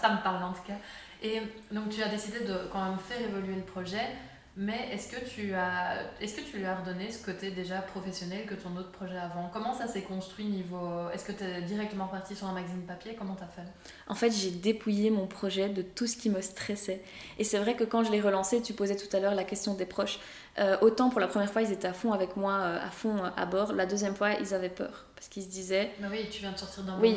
ça 0.00 0.14
me 0.14 0.22
parle 0.22 0.42
en 0.42 0.52
tout 0.54 0.62
cas. 0.66 0.78
Et 1.22 1.42
donc 1.70 1.90
tu 1.90 2.02
as 2.02 2.08
décidé 2.08 2.40
de 2.40 2.66
quand 2.72 2.82
même 2.82 2.98
faire 2.98 3.20
évoluer 3.20 3.56
le 3.56 3.64
projet 3.64 4.08
Mais 4.56 4.88
est-ce 4.92 5.08
que, 5.08 5.24
tu 5.24 5.52
as, 5.52 5.96
est-ce 6.20 6.36
que 6.36 6.40
tu 6.40 6.58
lui 6.58 6.64
as 6.64 6.76
redonné 6.76 7.10
ce 7.10 7.24
côté 7.24 7.50
déjà 7.50 7.80
professionnel 7.80 8.46
que 8.46 8.54
ton 8.54 8.76
autre 8.76 8.92
projet 8.92 9.18
avant? 9.18 9.50
Comment 9.52 9.74
ça 9.74 9.88
s'est 9.88 10.02
construit 10.02 10.44
niveau... 10.44 11.10
Est-ce 11.12 11.24
que 11.24 11.32
tu 11.32 11.42
es 11.42 11.62
directement 11.62 12.06
parti 12.06 12.36
sur 12.36 12.46
un 12.46 12.52
magazine 12.52 12.82
papier? 12.82 13.16
Comment 13.18 13.34
tu 13.34 13.42
as 13.42 13.48
fait? 13.48 13.68
En 14.06 14.14
fait, 14.14 14.30
j'ai 14.30 14.52
dépouillé 14.52 15.10
mon 15.10 15.26
projet 15.26 15.68
de 15.68 15.82
tout 15.82 16.06
ce 16.06 16.16
qui 16.16 16.30
me 16.30 16.40
stressait. 16.40 17.02
Et 17.38 17.44
c'est 17.44 17.58
vrai 17.58 17.74
que 17.74 17.82
quand 17.82 18.04
je 18.04 18.12
l'ai 18.12 18.20
relancé, 18.20 18.62
tu 18.62 18.74
posais 18.74 18.94
tout 18.94 19.14
à 19.16 19.18
l'heure 19.18 19.34
la 19.34 19.44
question 19.44 19.74
des 19.74 19.86
proches. 19.86 20.20
Euh, 20.60 20.76
autant 20.82 21.10
pour 21.10 21.18
la 21.18 21.26
première 21.26 21.50
fois, 21.50 21.62
ils 21.62 21.72
étaient 21.72 21.88
à 21.88 21.92
fond 21.92 22.12
avec 22.12 22.36
moi, 22.36 22.52
euh, 22.52 22.78
à 22.80 22.90
fond 22.90 23.24
euh, 23.24 23.30
à 23.36 23.46
bord. 23.46 23.72
La 23.72 23.86
deuxième 23.86 24.14
fois, 24.14 24.34
ils 24.34 24.54
avaient 24.54 24.68
peur. 24.68 25.06
Parce 25.24 25.32
qu'ils 25.32 25.44
se 25.44 25.48
disaient... 25.48 25.90
Mais 26.00 26.08
oui, 26.10 26.26
tu 26.30 26.40
viens 26.40 26.52
de 26.52 26.58
sortir 26.58 26.84
d'un 26.84 27.00
oui, 27.00 27.16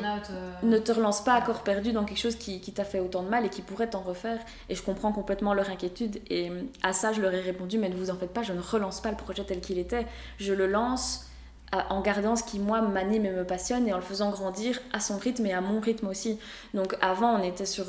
Ne 0.63 0.78
te 0.78 0.93
relance 0.93 1.22
pas 1.26 1.34
à 1.34 1.41
corps 1.41 1.62
perdu 1.63 1.91
dans 1.91 2.06
quelque 2.06 2.22
chose 2.22 2.38
qui, 2.38 2.62
qui 2.62 2.72
t'a 2.72 2.86
fait 2.86 3.02
autant 3.02 3.22
de 3.22 3.28
mal 3.28 3.46
et 3.46 3.50
qui 3.50 3.62
pourrait 3.62 3.89
t'en 3.89 4.00
refaire. 4.00 4.39
Et 4.70 4.76
je 4.76 4.82
comprends 4.82 5.12
complètement 5.12 5.54
leur 5.54 5.70
inquiétude. 5.70 6.22
Et 6.30 6.50
à 6.84 6.93
ça, 6.93 7.12
je 7.12 7.22
leur 7.22 7.34
ai 7.34 7.41
répondu, 7.41 7.78
mais 7.78 7.89
ne 7.89 7.96
vous 7.96 8.10
en 8.10 8.15
faites 8.15 8.32
pas, 8.32 8.43
je 8.43 8.54
ne 8.54 8.62
relance 8.62 9.02
pas 9.02 9.12
le 9.12 9.17
projet 9.17 9.43
tel 9.43 9.60
qu'il 9.60 9.78
était. 9.78 10.08
Je 10.39 10.54
le 10.54 10.67
lance 10.67 11.26
en 11.74 12.00
gardant 12.00 12.38
ce 12.38 12.43
qui 12.43 12.60
moi 12.60 12.80
m'anime 12.80 13.26
et 13.26 13.32
me 13.32 13.43
passionne 13.43 13.86
et 13.89 13.91
en 13.91 13.98
le 13.98 14.02
faisant 14.02 14.30
grandir 14.30 14.80
à 14.93 15.02
son 15.02 15.17
rythme 15.17 15.46
et 15.46 15.52
à 15.52 15.60
mon 15.60 15.82
rythme 15.82 16.08
aussi. 16.08 16.39
Donc 16.74 16.96
avant 17.02 17.38
on 17.38 17.43
était 17.43 17.65
sur... 17.65 17.88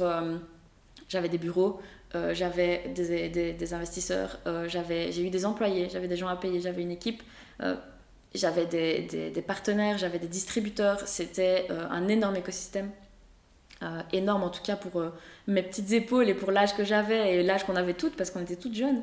j'avais 1.09 1.29
des 1.29 1.39
bureaux, 1.39 1.81
euh, 2.15 2.33
j'avais 2.35 2.89
des, 2.95 3.29
des, 3.53 3.75
investisseurs, 3.75 4.39
euh, 4.47 4.67
j'avais, 4.67 5.13
j'ai 5.13 5.27
eu 5.27 5.31
des 5.31 5.45
employés, 5.45 5.89
j'avais 5.93 6.09
des 6.09 6.17
gens 6.17 6.29
à 6.29 6.37
payer, 6.37 6.59
j'avais 6.59 6.81
une 6.81 6.91
équipe, 6.91 7.23
euh, 7.63 7.77
j'avais 8.35 8.67
des, 8.67 9.43
partenaires, 9.47 9.99
j'avais 9.99 10.19
des 10.19 10.29
distributeurs. 10.29 11.07
C'était 11.07 11.67
un 11.71 12.09
énorme 12.09 12.37
écosystème. 12.37 12.91
énorme 14.13 14.43
en 14.43 14.51
tout 14.51 14.63
cas 14.63 14.77
pour 14.77 15.03
mes 15.47 15.63
petites 15.63 15.93
épaules 15.93 16.29
et 16.29 16.35
pour 16.35 16.51
l'âge 16.51 16.77
que 16.77 16.85
j'avais 16.85 17.35
et 17.35 17.43
l'âge 17.43 17.65
qu'on 17.65 17.77
avait 17.77 17.95
toutes 17.95 18.17
parce 18.17 18.31
qu'on 18.31 18.43
était 18.43 18.57
toutes 18.57 18.75
jeunes. 18.75 19.03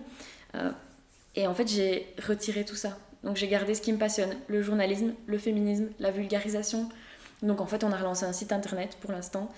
et 1.35 1.47
en 1.47 1.55
fait, 1.55 1.67
j'ai 1.67 2.13
retiré 2.27 2.65
tout 2.65 2.75
ça. 2.75 2.97
Donc 3.23 3.37
j'ai 3.37 3.47
gardé 3.47 3.73
ce 3.73 3.81
qui 3.81 3.91
me 3.91 3.97
passionne, 3.97 4.35
le 4.47 4.61
journalisme, 4.61 5.15
le 5.25 5.37
féminisme, 5.37 5.87
la 5.99 6.11
vulgarisation. 6.11 6.89
Donc 7.41 7.61
en 7.61 7.65
fait, 7.65 7.83
on 7.83 7.91
a 7.91 7.97
relancé 7.97 8.25
un 8.25 8.33
site 8.33 8.51
internet 8.51 8.97
pour 9.01 9.11
l'instant 9.11 9.51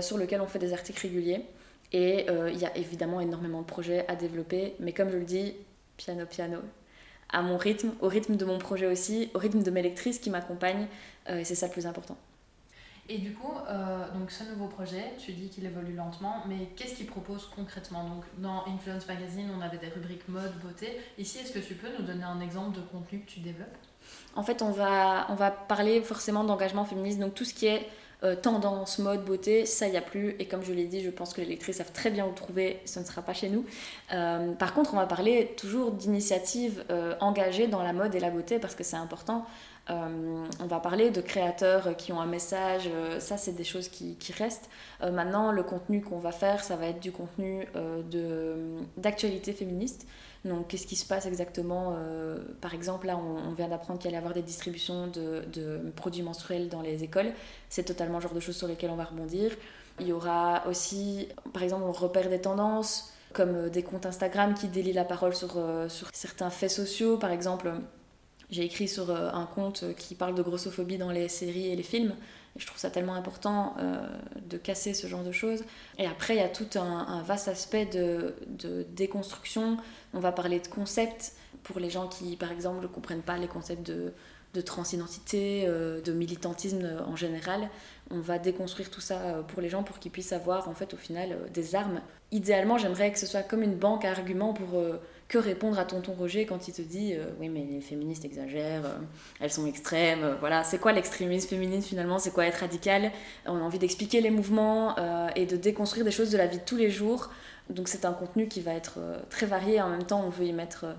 sur 0.00 0.18
lequel 0.18 0.40
on 0.40 0.46
fait 0.46 0.58
des 0.58 0.72
articles 0.72 1.00
réguliers. 1.00 1.46
Et 1.94 2.28
euh, 2.28 2.50
il 2.52 2.58
y 2.58 2.66
a 2.66 2.76
évidemment 2.76 3.20
énormément 3.20 3.60
de 3.60 3.66
projets 3.66 4.04
à 4.08 4.16
développer, 4.16 4.74
mais 4.80 4.92
comme 4.92 5.10
je 5.10 5.16
le 5.16 5.24
dis, 5.24 5.54
piano 5.96 6.26
piano, 6.26 6.58
à 7.34 7.42
mon 7.42 7.56
rythme, 7.56 7.92
au 8.00 8.08
rythme 8.08 8.36
de 8.36 8.44
mon 8.44 8.58
projet 8.58 8.86
aussi, 8.86 9.30
au 9.34 9.38
rythme 9.38 9.62
de 9.62 9.70
mes 9.70 9.82
lectrices 9.82 10.18
qui 10.18 10.30
m'accompagnent, 10.30 10.86
euh, 11.28 11.40
et 11.40 11.44
c'est 11.44 11.54
ça 11.54 11.66
le 11.66 11.72
plus 11.72 11.86
important. 11.86 12.16
Et 13.06 13.18
du 13.18 13.34
coup, 13.34 13.52
euh, 13.68 14.10
donc 14.14 14.30
ce 14.30 14.44
nouveau 14.44 14.66
projet, 14.66 15.12
tu 15.18 15.32
dis 15.32 15.50
qu'il 15.50 15.66
évolue 15.66 15.94
lentement, 15.94 16.42
mais 16.48 16.70
qu'est-ce 16.74 16.94
qu'il 16.94 17.06
propose 17.06 17.50
concrètement? 17.54 18.04
Donc 18.08 18.24
dans 18.38 18.64
Influence 18.66 19.06
Magazine, 19.06 19.50
on 19.54 19.60
avait 19.60 19.76
des 19.76 19.88
rubriques 19.88 20.26
mode, 20.26 20.58
beauté. 20.62 20.98
Ici, 21.18 21.38
est-ce 21.38 21.52
que 21.52 21.58
tu 21.58 21.74
peux 21.74 21.88
nous 21.98 22.04
donner 22.06 22.24
un 22.24 22.40
exemple 22.40 22.76
de 22.76 22.80
contenu 22.80 23.20
que 23.20 23.30
tu 23.30 23.40
développes? 23.40 23.76
En 24.34 24.42
fait, 24.42 24.62
on 24.62 24.70
va, 24.70 25.26
on 25.28 25.34
va 25.34 25.50
parler 25.50 26.00
forcément 26.00 26.44
d'engagement 26.44 26.86
féministe, 26.86 27.18
donc 27.18 27.34
tout 27.34 27.44
ce 27.44 27.52
qui 27.52 27.66
est 27.66 27.86
euh, 28.24 28.36
tendance, 28.36 28.98
mode, 28.98 29.24
beauté, 29.24 29.66
ça, 29.66 29.88
n'y 29.88 29.96
a 29.96 30.00
plus. 30.00 30.34
Et 30.38 30.46
comme 30.46 30.62
je 30.62 30.72
l'ai 30.72 30.86
dit, 30.86 31.02
je 31.02 31.10
pense 31.10 31.34
que 31.34 31.42
les 31.42 31.46
lectrices 31.46 31.76
savent 31.76 31.92
très 31.92 32.10
bien 32.10 32.26
où 32.26 32.32
trouver, 32.32 32.80
ce 32.86 32.98
ne 33.00 33.04
sera 33.04 33.20
pas 33.20 33.34
chez 33.34 33.50
nous. 33.50 33.66
Euh, 34.12 34.52
par 34.52 34.72
contre, 34.72 34.94
on 34.94 34.96
va 34.96 35.06
parler 35.06 35.54
toujours 35.58 35.92
d'initiatives 35.92 36.84
euh, 36.90 37.14
engagées 37.20 37.66
dans 37.66 37.82
la 37.82 37.92
mode 37.92 38.14
et 38.14 38.20
la 38.20 38.30
beauté 38.30 38.58
parce 38.58 38.74
que 38.74 38.84
c'est 38.84 38.96
important. 38.96 39.44
on 39.88 40.66
va 40.66 40.80
parler 40.80 41.10
de 41.10 41.20
créateurs 41.20 41.94
qui 41.96 42.10
ont 42.12 42.20
un 42.20 42.26
message, 42.26 42.88
ça 43.18 43.36
c'est 43.36 43.52
des 43.52 43.64
choses 43.64 43.88
qui 43.88 44.32
restent. 44.38 44.70
maintenant, 45.02 45.52
le 45.52 45.62
contenu 45.62 46.00
qu'on 46.00 46.18
va 46.18 46.32
faire, 46.32 46.64
ça 46.64 46.76
va 46.76 46.86
être 46.86 47.00
du 47.00 47.12
contenu 47.12 47.66
d'actualité 48.96 49.52
féministe. 49.52 50.06
Donc, 50.44 50.68
qu'est-ce 50.68 50.86
qui 50.86 50.96
se 50.96 51.06
passe 51.06 51.24
exactement 51.24 51.94
euh, 51.96 52.38
Par 52.60 52.74
exemple, 52.74 53.06
là, 53.06 53.16
on, 53.16 53.52
vient 53.54 53.68
d'apprendre 53.68 53.98
qu'il 53.98 54.08
allait 54.08 54.16
y 54.16 54.18
avoir 54.18 54.34
des 54.34 54.42
distributions 54.42 55.06
de, 55.06 55.90
produits 55.96 56.22
menstruels 56.22 56.68
dans 56.68 56.82
les 56.82 57.02
écoles. 57.02 57.32
C'est 57.70 57.84
totalement 57.84 58.18
le 58.18 58.22
genre 58.22 58.34
de 58.34 58.40
choses 58.40 58.56
sur 58.56 58.68
lesquelles 58.68 58.90
on 58.90 58.96
va 58.96 59.04
rebondir. 59.04 59.52
Il 60.00 60.06
y 60.06 60.12
aura 60.12 60.66
aussi, 60.68 61.28
par 61.52 61.62
exemple, 61.62 61.84
on 61.84 61.92
repère 61.92 62.28
des 62.28 62.40
tendances, 62.40 63.12
comme 63.32 63.54
euh, 63.54 63.68
des 63.70 63.82
comptes 63.82 64.04
Instagram 64.04 64.54
qui 64.54 64.68
délient 64.68 64.92
la 64.92 65.04
parole 65.04 65.34
sur, 65.34 65.54
euh, 65.56 65.88
sur 65.88 66.08
certains 66.12 66.50
faits 66.50 66.70
sociaux. 66.70 67.16
Par 67.16 67.30
exemple, 67.30 67.72
j'ai 68.50 68.64
écrit 68.64 68.88
sur 68.88 69.10
un 69.10 69.46
compte 69.46 69.84
qui 69.96 70.14
parle 70.14 70.34
de 70.34 70.42
grossophobie 70.42 70.98
dans 70.98 71.10
les 71.10 71.28
séries 71.28 71.68
et 71.68 71.76
les 71.76 71.82
films. 71.82 72.14
Et 72.56 72.60
je 72.60 72.66
trouve 72.66 72.78
ça 72.78 72.90
tellement 72.90 73.14
important 73.14 73.74
de 74.40 74.56
casser 74.56 74.94
ce 74.94 75.06
genre 75.08 75.24
de 75.24 75.32
choses. 75.32 75.64
Et 75.98 76.06
après, 76.06 76.36
il 76.36 76.38
y 76.38 76.44
a 76.44 76.48
tout 76.48 76.78
un, 76.78 77.22
vaste 77.22 77.48
aspect 77.48 77.86
de, 77.86 78.34
déconstruction 78.90 79.76
on 80.12 80.20
va 80.20 80.32
parler 80.32 80.60
de 80.60 80.68
concepts 80.68 81.32
pour 81.64 81.80
les 81.80 81.90
gens 81.90 82.06
qui, 82.06 82.36
par 82.36 82.52
exemple, 82.52 82.80
ne 82.82 82.86
comprennent 82.86 83.22
pas 83.22 83.36
les 83.36 83.48
concepts 83.48 83.84
de, 83.84 84.12
de 84.54 84.60
transidentité, 84.60 85.64
euh, 85.66 86.00
de 86.00 86.12
militantisme 86.12 86.88
en 87.06 87.16
général. 87.16 87.68
On 88.10 88.20
va 88.20 88.38
déconstruire 88.38 88.90
tout 88.90 89.00
ça 89.00 89.20
euh, 89.20 89.42
pour 89.42 89.60
les 89.60 89.68
gens 89.68 89.82
pour 89.82 89.98
qu'ils 89.98 90.12
puissent 90.12 90.32
avoir 90.32 90.68
en 90.68 90.74
fait 90.74 90.94
au 90.94 90.96
final 90.96 91.32
euh, 91.32 91.48
des 91.52 91.74
armes. 91.74 92.00
Idéalement, 92.30 92.78
j'aimerais 92.78 93.12
que 93.12 93.18
ce 93.18 93.26
soit 93.26 93.42
comme 93.42 93.62
une 93.62 93.74
banque 93.74 94.04
à 94.04 94.10
arguments 94.10 94.54
pour 94.54 94.80
répondre 95.38 95.78
à 95.78 95.84
tonton 95.84 96.12
Roger 96.12 96.46
quand 96.46 96.68
il 96.68 96.74
te 96.74 96.82
dit 96.82 97.14
oui 97.40 97.48
mais 97.48 97.66
les 97.70 97.80
féministes 97.80 98.24
exagèrent, 98.24 98.84
elles 99.40 99.52
sont 99.52 99.66
extrêmes, 99.66 100.36
voilà. 100.40 100.64
C'est 100.64 100.78
quoi 100.78 100.92
l'extrémisme 100.92 101.48
féministe 101.48 101.88
finalement? 101.88 102.18
C'est 102.18 102.32
quoi 102.32 102.46
être 102.46 102.58
radical? 102.58 103.10
On 103.46 103.56
a 103.56 103.60
envie 103.60 103.78
d'expliquer 103.78 104.20
les 104.20 104.30
mouvements 104.30 104.96
et 105.34 105.46
de 105.46 105.56
déconstruire 105.56 106.04
des 106.04 106.10
choses 106.10 106.30
de 106.30 106.38
la 106.38 106.46
vie 106.46 106.58
de 106.58 106.64
tous 106.64 106.76
les 106.76 106.90
jours 106.90 107.30
donc 107.70 107.88
c'est 107.88 108.04
un 108.04 108.12
contenu 108.12 108.46
qui 108.48 108.60
va 108.60 108.72
être 108.74 108.94
euh, 108.98 109.18
très 109.30 109.46
varié. 109.46 109.80
En 109.80 109.88
même 109.88 110.04
temps, 110.04 110.22
on 110.24 110.28
veut 110.28 110.44
y 110.44 110.52
mettre 110.52 110.84
euh, 110.84 110.94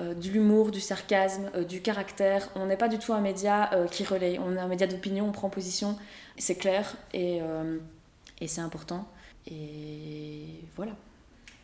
euh, 0.00 0.14
de 0.14 0.28
l'humour, 0.28 0.70
du 0.70 0.80
sarcasme, 0.80 1.50
du 1.64 1.80
caractère. 1.80 2.48
On 2.56 2.66
n'est 2.66 2.76
pas 2.76 2.88
du 2.88 2.98
tout 2.98 3.12
un 3.12 3.20
média 3.20 3.70
qui 3.90 4.04
relaye. 4.04 4.38
On 4.38 4.56
est 4.56 4.60
un 4.60 4.68
média 4.68 4.86
d'opinion, 4.86 5.28
on 5.28 5.32
prend 5.32 5.50
position. 5.50 5.96
C'est 6.38 6.56
clair 6.56 6.96
et, 7.12 7.40
et 8.40 8.48
c'est 8.48 8.62
important. 8.62 9.06
Et 9.46 10.46
voilà. 10.76 10.92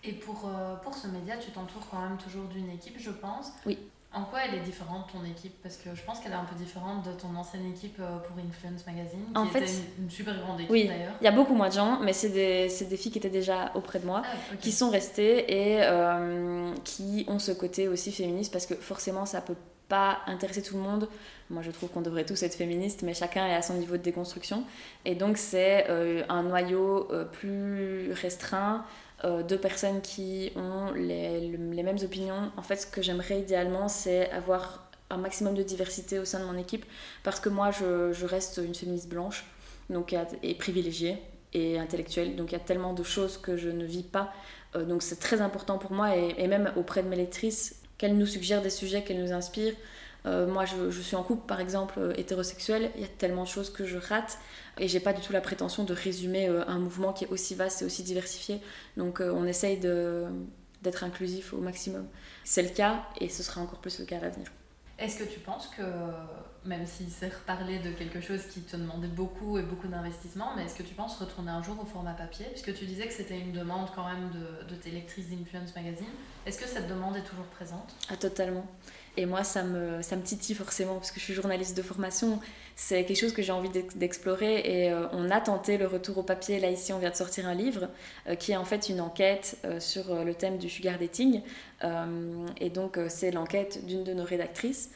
Et 0.08 0.12
pour, 0.12 0.50
pour 0.82 0.94
ce 0.94 1.06
média, 1.06 1.36
tu 1.36 1.50
t'entoures 1.50 1.86
quand 1.90 2.00
même 2.00 2.16
toujours 2.16 2.46
d'une 2.46 2.70
équipe, 2.70 2.96
je 2.98 3.10
pense. 3.10 3.52
Oui. 3.66 3.78
En 4.10 4.24
quoi 4.24 4.40
elle 4.46 4.54
est 4.54 4.62
différente 4.62 5.10
ton 5.12 5.22
équipe? 5.24 5.54
Parce 5.62 5.76
que 5.76 5.94
je 5.94 6.02
pense 6.02 6.20
qu'elle 6.20 6.32
est 6.32 6.36
un 6.36 6.44
peu 6.44 6.56
différente 6.56 7.04
de 7.04 7.12
ton 7.12 7.34
ancienne 7.36 7.70
équipe 7.70 7.98
euh, 8.00 8.16
pour 8.18 8.38
Influence 8.38 8.86
Magazine, 8.86 9.20
qui 9.32 9.38
en 9.38 9.44
était 9.44 9.66
fait, 9.66 9.82
une, 9.98 10.10
super 10.10 10.34
grande 10.40 10.60
équipe 10.60 10.70
oui, 10.70 10.88
d'ailleurs. 10.88 11.12
Il 11.20 11.24
y 11.24 11.28
a 11.28 11.32
beaucoup 11.32 11.54
moins 11.54 11.68
de 11.68 11.74
gens, 11.74 12.00
mais 12.00 12.14
c'est 12.14 12.30
des, 12.30 12.68
des, 12.86 12.96
filles 12.96 13.12
qui 13.12 13.18
étaient 13.18 13.28
déjà 13.28 13.70
auprès 13.74 13.98
de 13.98 14.06
moi, 14.06 14.22
ah, 14.24 14.56
qui 14.62 14.72
sont 14.72 14.88
restées 14.88 15.52
et 15.52 15.82
euh, 15.82 16.72
qui 16.84 17.26
ont 17.28 17.38
ce 17.38 17.52
côté 17.52 17.86
aussi 17.86 18.10
féministe 18.10 18.50
parce 18.50 18.64
que 18.64 18.74
forcément 18.74 19.26
ça 19.26 19.42
peut 19.42 19.56
pas 19.90 20.20
intéresser 20.26 20.62
tout 20.62 20.76
le 20.76 20.82
monde. 20.82 21.08
Moi, 21.50 21.62
je 21.62 21.70
trouve 21.70 21.90
qu'on 21.90 22.02
devrait 22.02 22.24
tous 22.24 22.42
être 22.42 22.54
féministes, 22.54 23.02
mais 23.02 23.14
chacun 23.14 23.46
est 23.46 23.54
à 23.54 23.62
son 23.62 23.74
niveau 23.74 23.96
de 23.96 24.02
déconstruction. 24.02 24.64
Et 25.04 25.14
donc, 25.14 25.38
c'est 25.38 25.86
euh, 25.88 26.22
un 26.28 26.42
noyau 26.42 27.08
plus 27.32 28.12
restreint 28.12 28.84
euh, 29.24 29.42
deux 29.42 29.58
personnes 29.58 30.00
qui 30.00 30.52
ont 30.54 30.92
les, 30.92 31.40
les, 31.40 31.82
mêmes 31.82 31.98
opinions. 32.02 32.52
En 32.56 32.62
fait, 32.62 32.76
ce 32.76 32.86
que 32.86 33.02
j'aimerais 33.02 33.40
idéalement, 33.40 33.88
c'est 33.88 34.30
avoir 34.30 34.88
un 35.10 35.16
maximum 35.16 35.54
de 35.54 35.62
diversité 35.62 36.18
au 36.18 36.24
sein 36.24 36.38
de 36.38 36.44
mon 36.44 36.56
équipe, 36.56 36.84
parce 37.24 37.40
que 37.40 37.48
moi, 37.48 37.70
je, 37.70 38.12
je 38.12 38.26
reste 38.26 38.60
une 38.64 38.74
féministe 38.74 39.08
blanche 39.08 39.44
donc, 39.90 40.14
et 40.42 40.54
privilégiée 40.54 41.18
et 41.54 41.78
intellectuelle, 41.78 42.36
donc 42.36 42.50
il 42.50 42.52
y 42.52 42.56
a 42.56 42.60
tellement 42.60 42.92
de 42.92 43.02
choses 43.02 43.38
que 43.38 43.56
je 43.56 43.70
ne 43.70 43.84
vis 43.84 44.02
pas. 44.02 44.32
Euh, 44.76 44.84
donc 44.84 45.02
c'est 45.02 45.18
très 45.18 45.40
important 45.40 45.78
pour 45.78 45.92
moi, 45.92 46.16
et, 46.16 46.34
et 46.38 46.46
même 46.46 46.72
auprès 46.76 47.02
de 47.02 47.08
mes 47.08 47.16
lectrices, 47.16 47.82
qu'elles 47.96 48.16
nous 48.16 48.26
suggèrent 48.26 48.62
des 48.62 48.70
sujets, 48.70 49.02
qu'elles 49.02 49.22
nous 49.22 49.32
inspirent. 49.32 49.74
Euh, 50.26 50.46
moi, 50.46 50.64
je, 50.64 50.90
je, 50.90 51.00
suis 51.00 51.16
en 51.16 51.22
couple, 51.22 51.46
par 51.46 51.60
exemple, 51.60 52.12
hétérosexuel. 52.16 52.90
Il 52.96 53.00
y 53.00 53.04
a 53.04 53.08
tellement 53.08 53.44
de 53.44 53.48
choses 53.48 53.70
que 53.70 53.84
je 53.84 53.98
rate. 53.98 54.38
Et 54.78 54.88
j'ai 54.88 55.00
pas 55.00 55.12
du 55.12 55.20
tout 55.20 55.32
la 55.32 55.40
prétention 55.40 55.84
de 55.84 55.92
résumer 55.92 56.48
euh, 56.48 56.64
un 56.66 56.78
mouvement 56.78 57.12
qui 57.12 57.24
est 57.24 57.28
aussi 57.28 57.54
vaste 57.54 57.82
et 57.82 57.84
aussi 57.84 58.02
diversifié. 58.02 58.60
Donc 58.96 59.20
euh, 59.20 59.32
on 59.34 59.44
essaye 59.44 59.78
d'être 59.78 61.04
inclusif 61.04 61.52
au 61.52 61.58
maximum. 61.58 62.06
C'est 62.44 62.62
le 62.62 62.70
cas 62.70 63.04
et 63.20 63.28
ce 63.28 63.42
sera 63.42 63.60
encore 63.60 63.80
plus 63.80 63.98
le 63.98 64.04
cas 64.04 64.18
à 64.18 64.20
l'avenir. 64.20 64.48
Est-ce 64.98 65.16
que 65.16 65.24
tu 65.24 65.38
penses 65.38 65.68
que, 65.76 65.82
même 66.64 66.84
si 66.84 67.08
c'est 67.08 67.28
reparler 67.32 67.78
de 67.78 67.92
quelque 67.92 68.20
chose 68.20 68.42
qui 68.46 68.62
te 68.62 68.76
demandait 68.76 69.06
beaucoup 69.06 69.56
et 69.56 69.62
beaucoup 69.62 69.86
d'investissement, 69.86 70.50
mais 70.56 70.64
est-ce 70.64 70.74
que 70.74 70.82
tu 70.82 70.94
penses 70.94 71.16
retourner 71.18 71.52
un 71.52 71.62
jour 71.62 71.76
au 71.80 71.86
format 71.86 72.14
papier? 72.14 72.46
Puisque 72.46 72.74
tu 72.74 72.84
disais 72.84 73.06
que 73.06 73.12
c'était 73.12 73.38
une 73.38 73.52
demande 73.52 73.88
quand 73.94 74.08
même 74.08 74.30
de, 74.30 74.68
de 74.68 74.74
tes 74.74 74.90
lectrices 74.90 75.28
d'Influence 75.28 75.72
Magazine. 75.76 76.08
Est-ce 76.46 76.58
que 76.58 76.66
cette 76.66 76.88
demande 76.88 77.16
est 77.16 77.22
toujours 77.22 77.44
présente? 77.44 77.94
Ah, 78.10 78.16
totalement. 78.16 78.66
Et 79.18 79.26
moi, 79.26 79.42
ça 79.42 79.64
me, 79.64 80.00
ça 80.00 80.14
me 80.14 80.22
titille 80.22 80.54
forcément, 80.54 80.94
parce 80.94 81.10
que 81.10 81.18
je 81.18 81.24
suis 81.24 81.34
journaliste 81.34 81.76
de 81.76 81.82
formation. 81.82 82.38
C'est 82.76 83.04
quelque 83.04 83.18
chose 83.18 83.32
que 83.32 83.42
j'ai 83.42 83.50
envie 83.50 83.68
d'explorer. 83.96 84.60
Et 84.60 84.92
euh, 84.92 85.08
on 85.10 85.28
a 85.32 85.40
tenté 85.40 85.76
le 85.76 85.88
retour 85.88 86.18
au 86.18 86.22
papier. 86.22 86.60
Là, 86.60 86.70
ici, 86.70 86.92
on 86.92 87.00
vient 87.00 87.10
de 87.10 87.16
sortir 87.16 87.48
un 87.48 87.54
livre 87.54 87.88
euh, 88.28 88.36
qui 88.36 88.52
est 88.52 88.56
en 88.56 88.64
fait 88.64 88.88
une 88.88 89.00
enquête 89.00 89.58
euh, 89.64 89.80
sur 89.80 90.24
le 90.24 90.34
thème 90.34 90.56
du 90.56 90.68
sugar 90.68 91.00
dating. 91.00 91.42
et 92.60 92.70
donc, 92.70 92.96
c'est 93.08 93.32
l'enquête 93.32 93.84
d'une 93.86 94.04
de 94.04 94.12
nos 94.12 94.24
rédactrices 94.24 94.90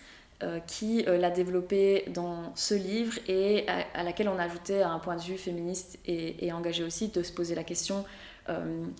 qui 0.66 1.04
l'a 1.04 1.30
développé 1.30 2.04
dans 2.08 2.52
ce 2.56 2.74
livre 2.74 3.16
et 3.28 3.64
à, 3.94 4.02
laquelle 4.02 4.28
on 4.28 4.38
a 4.40 4.44
ajouté 4.44 4.82
un 4.82 4.98
point 4.98 5.14
de 5.14 5.22
vue 5.22 5.38
féministe 5.38 6.00
et, 6.04 6.44
et 6.44 6.52
engagé 6.52 6.82
aussi 6.82 7.08
de 7.08 7.22
se 7.22 7.32
poser 7.32 7.54
la 7.54 7.62
question 7.62 8.04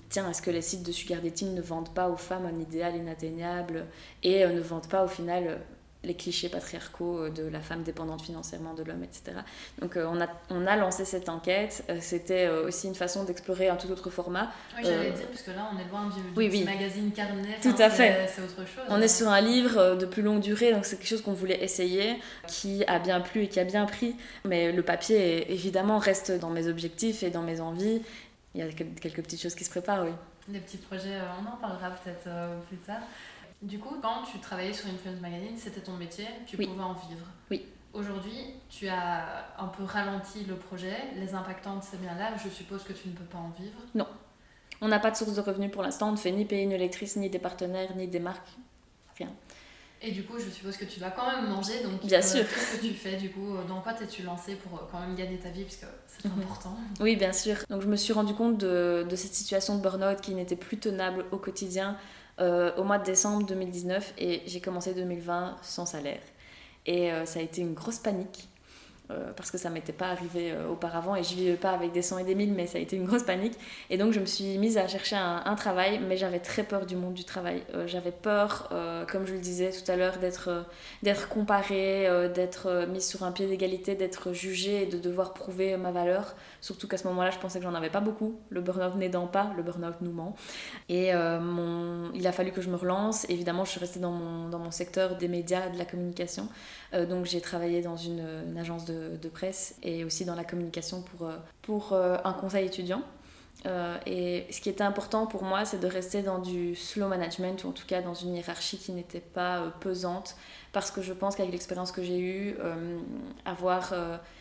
tiens, 0.09 0.30
est-ce 0.30 0.43
que 0.43 0.51
les 0.51 0.62
sites 0.62 0.84
de 0.84 0.93
sugar 0.93 1.20
dating 1.20 1.55
ne 1.55 1.62
vendent 1.62 1.93
pas 1.93 2.09
aux 2.09 2.16
femmes 2.16 2.47
un 2.47 2.59
idéal 2.61 2.97
inatteignable 2.97 3.86
et 4.22 4.47
ne 4.47 4.61
vendent 4.61 4.88
pas 4.88 5.05
au 5.05 5.09
final 5.09 5.61
les 6.05 6.14
clichés 6.14 6.49
patriarcaux 6.49 7.18
euh, 7.18 7.30
de 7.30 7.45
la 7.45 7.61
femme 7.61 7.82
dépendante 7.82 8.22
financièrement 8.22 8.74
de 8.74 8.82
l'homme, 8.82 9.05
etc. 9.05 9.38
Donc 9.80 9.97
euh, 9.97 10.07
on, 10.11 10.20
a, 10.20 10.26
on 10.51 10.66
a 10.66 10.76
lancé 10.76 11.05
cette 11.05 11.28
enquête. 11.28 11.84
Euh, 11.88 11.99
c'était 12.01 12.49
aussi 12.49 12.88
une 12.88 12.95
façon 12.95 13.24
d'explorer 13.24 13.68
un 13.68 13.76
tout 13.76 13.90
autre 13.90 14.11
format. 14.11 14.51
Oui, 14.76 14.82
j'allais 14.84 15.11
dire, 15.12 15.26
parce 15.28 15.43
que 15.43 15.51
là 15.53 15.70
on 15.72 15.78
est 15.78 15.88
loin 15.90 16.07
du, 16.07 16.22
oui, 16.36 16.64
magazine 16.64 17.12
carnet. 17.12 17.59
Tout 17.62 17.74
à 17.78 17.90
fait. 17.90 18.28
C'est 18.34 18.43
autre 18.43 18.66
chose. 18.66 18.84
On 18.88 19.01
est 19.01 19.09
sur 19.09 19.28
un 19.28 19.40
livre 19.40 19.97
de 19.97 20.07
plus 20.07 20.22
longue 20.22 20.40
durée, 20.40 20.72
donc 20.72 20.84
c'est 20.84 20.97
quelque 20.97 21.09
chose 21.09 21.22
qu'on 21.22 21.32
voulait 21.32 21.62
essayer, 21.62 22.16
qui 22.47 22.84
a 22.86 22.99
bien 22.99 23.20
plu 23.20 23.45
et 23.45 23.49
qui 23.49 23.61
a 23.61 23.64
bien 23.64 23.86
pris. 23.86 24.16
Mais 24.45 24.72
le 24.72 24.82
papier, 24.82 25.53
évidemment, 25.53 25.99
reste 25.99 26.32
dans 26.32 26.51
mes 26.51 26.68
objectifs 26.68 27.22
et 27.22 27.30
dans 27.30 27.43
mes 27.43 27.61
envies. 27.61 28.03
Il 28.55 28.61
y 28.61 28.62
a 28.62 28.70
quelques 28.70 29.22
petites 29.22 29.40
choses 29.40 29.55
qui 29.55 29.64
se 29.64 29.70
préparent, 29.70 30.05
oui. 30.05 30.12
Des 30.48 30.61
petits 30.61 30.76
projets, 30.78 31.18
on 31.40 31.46
en 31.46 31.57
parlera 31.57 31.90
peut-être 31.90 32.28
plus 32.68 32.76
tard. 32.78 33.00
Du 33.62 33.78
coup, 33.78 33.96
quand 34.03 34.24
tu 34.30 34.38
travaillais 34.40 34.72
sur 34.72 34.88
Influence 34.88 35.20
Magazine, 35.20 35.57
c'était 35.57 35.80
ton 35.80 35.92
métier, 35.92 36.26
tu 36.46 36.57
pouvais 36.57 36.82
en 36.82 36.94
vivre. 36.94 37.26
Oui. 37.50 37.64
Aujourd'hui, 37.92 38.55
tu 38.68 38.88
as 38.88 39.46
un 39.59 39.68
peu 39.68 39.84
ralenti 39.84 40.44
le 40.44 40.57
projet, 40.57 40.96
les 41.16 41.34
impactantes, 41.34 41.84
c'est 41.84 42.00
bien 42.00 42.14
là, 42.14 42.32
je 42.42 42.48
suppose 42.48 42.82
que 42.82 42.92
tu 42.92 43.09
ne 43.09 43.14
peux 43.14 43.24
pas 43.24 43.38
en 43.38 43.50
vivre. 43.50 43.78
Non. 43.94 44.07
On 44.80 44.88
n'a 44.88 44.98
pas 44.98 45.11
de 45.11 45.16
source 45.16 45.34
de 45.34 45.40
revenus 45.40 45.70
pour 45.70 45.82
l'instant, 45.82 46.09
on 46.09 46.12
ne 46.12 46.16
fait 46.16 46.32
ni 46.32 46.44
payer 46.44 46.64
une 46.64 46.74
lectrice, 46.74 47.16
ni 47.16 47.30
des 47.30 47.38
partenaires, 47.38 47.94
ni 47.94 48.09
des 48.09 48.18
marques, 48.18 48.48
rien. 49.16 49.30
Et 50.05 50.11
du 50.11 50.24
coup, 50.24 50.34
je 50.38 50.50
suppose 50.50 50.76
que 50.76 50.84
tu 50.84 50.98
vas 50.98 51.11
quand 51.11 51.30
même 51.30 51.48
manger, 51.48 51.82
donc 51.84 52.05
bien 52.05 52.18
euh, 52.18 52.22
sûr. 52.22 52.40
qu'est-ce 52.40 52.76
que 52.76 52.86
tu 52.86 52.92
fais 52.92 53.16
du 53.16 53.30
coup 53.30 53.57
Dans 53.68 53.80
quoi 53.80 53.92
t'es-tu 53.92 54.22
lancé 54.22 54.57
pour 54.57 54.78
euh, 54.78 54.82
quand 54.90 54.98
même 54.98 55.14
gagner 55.14 55.38
ta 55.38 55.50
vie, 55.50 55.62
puisque 55.62 55.86
c'est 56.09 56.28
mhm. 56.28 56.42
important 56.42 56.76
Oui, 57.00 57.14
bien 57.16 57.32
sûr. 57.32 57.57
Donc 57.70 57.82
je 57.82 57.86
me 57.86 57.96
suis 57.96 58.12
rendu 58.12 58.34
compte 58.34 58.59
de, 58.59 59.07
de 59.09 59.16
cette 59.16 59.34
situation 59.34 59.76
de 59.76 59.82
burn-out 59.82 60.20
qui 60.20 60.34
n'était 60.34 60.57
plus 60.57 60.78
tenable 60.78 61.24
au 61.30 61.38
quotidien 61.38 61.96
euh, 62.40 62.74
au 62.76 62.84
mois 62.84 62.98
de 62.98 63.05
décembre 63.05 63.46
2019 63.46 64.14
et 64.16 64.42
j'ai 64.46 64.61
commencé 64.61 64.94
2020 64.94 65.59
sans 65.62 65.84
salaire. 65.84 66.22
Et 66.86 67.12
euh, 67.12 67.26
ça 67.26 67.40
a 67.40 67.42
été 67.42 67.61
une 67.61 67.74
grosse 67.74 67.98
panique 67.98 68.48
euh, 68.48 68.51
parce 69.36 69.50
que 69.50 69.59
ça 69.59 69.68
m'était 69.68 69.92
pas 69.92 70.07
arrivé 70.07 70.55
auparavant 70.70 71.14
et 71.14 71.22
je 71.22 71.34
vivais 71.34 71.57
pas 71.57 71.72
avec 71.72 71.92
des 71.92 72.00
100 72.00 72.18
et 72.18 72.24
des 72.24 72.34
1000 72.34 72.55
mais 72.55 72.66
ça 72.66 72.78
a 72.78 72.80
été 72.80 72.96
une 72.96 73.05
grosse 73.05 73.24
panique 73.24 73.53
et 73.90 73.98
donc 73.98 74.12
je 74.12 74.20
me 74.20 74.24
suis 74.24 74.57
mise 74.57 74.78
à 74.78 74.88
chercher 74.88 75.16
un, 75.16 75.55
travail 75.55 76.00
mais 76.09 76.16
j'avais 76.16 76.38
très 76.38 76.62
peur 76.62 76.86
du 76.86 76.96
monde 76.96 77.12
du 77.12 77.24
travail 77.24 77.62
j'avais 77.86 78.11
peur 78.11 78.70
comme 79.11 79.26
je 79.26 79.34
le 79.34 79.40
disais 79.40 79.70
tout 79.70 79.90
à 79.90 79.96
l'heure 79.96 80.16
d'être 80.16 80.64
d'être 81.03 81.28
comparée 81.28 82.09
d'être 82.34 82.86
mise 82.88 83.07
sur 83.07 83.22
un 83.22 83.32
pied 83.32 83.46
d'égalité 83.46 83.94
d'être 83.94 84.32
jugée 84.32 84.84
et 84.84 84.86
de 84.86 84.96
devoir 84.96 85.34
prouver 85.34 85.76
ma 85.76 85.92
valeur 85.92 86.34
Surtout 86.62 86.86
qu'à 86.86 86.96
ce 86.96 87.09
moment-là, 87.09 87.30
je 87.30 87.38
pensais 87.38 87.59
que 87.59 87.64
j'en 87.64 87.74
avais 87.74 87.90
pas 87.90 88.00
beaucoup. 88.00 88.38
Le 88.48 88.61
burn-out 88.61 88.94
n'aidant 88.94 89.26
pas, 89.26 89.53
le 89.57 89.64
burn-out 89.64 89.96
nous 90.00 90.12
ment. 90.12 90.36
Et 90.88 91.12
euh, 91.12 91.40
mon... 91.40 92.12
il 92.14 92.24
a 92.24 92.30
fallu 92.30 92.53
que 92.53 92.61
je 92.61 92.70
me 92.70 92.76
relance. 92.76 93.28
Évidemment, 93.28 93.64
je 93.64 93.72
suis 93.72 93.80
restée 93.80 93.98
dans 93.98 94.12
mon, 94.12 94.48
dans 94.48 94.61
mon 94.61 94.70
secteur 94.70 95.16
des 95.16 95.26
médias, 95.26 95.70
de 95.70 95.76
la 95.76 95.84
communication. 95.84 96.48
Euh, 96.94 97.05
donc 97.05 97.24
j'ai 97.24 97.40
travaillé 97.40 97.82
dans 97.82 97.96
une, 97.96 98.22
agence 98.57 98.84
de, 98.84 98.91
de, 98.93 99.28
presse 99.28 99.76
et 99.82 100.05
aussi 100.05 100.24
dans 100.24 100.34
la 100.34 100.45
communication 100.45 101.03
pour, 101.03 101.28
euh, 101.28 101.36
pour 101.62 101.95
un 101.95 102.32
conseil 102.32 102.66
étudiant. 102.66 103.03
et 104.07 104.47
ce 104.51 104.61
qui 104.61 104.68
était 104.68 104.84
important 104.84 105.26
pour 105.26 105.45
moi, 105.45 105.64
c'est 105.64 105.78
de 105.78 105.86
rester 105.86 106.22
dans 106.22 106.38
du 106.38 106.74
slow 106.74 107.09
management, 107.09 107.64
ou 107.64 107.68
en 107.68 107.72
tout 107.72 107.86
cas 107.86 108.03
dans 108.03 108.14
une 108.14 108.34
hiérarchie 108.34 108.78
qui 108.78 108.93
n'était 108.93 109.20
pas 109.20 109.72
pesante, 109.80 110.36
parce 110.72 110.90
que 110.90 111.01
je 111.03 111.12
pense 111.12 111.36
qu'avec 111.36 111.53
l'expérience 111.53 111.93
que 111.93 112.03
j'ai 112.03 112.18
eue, 112.18 112.57
avoir 113.45 113.95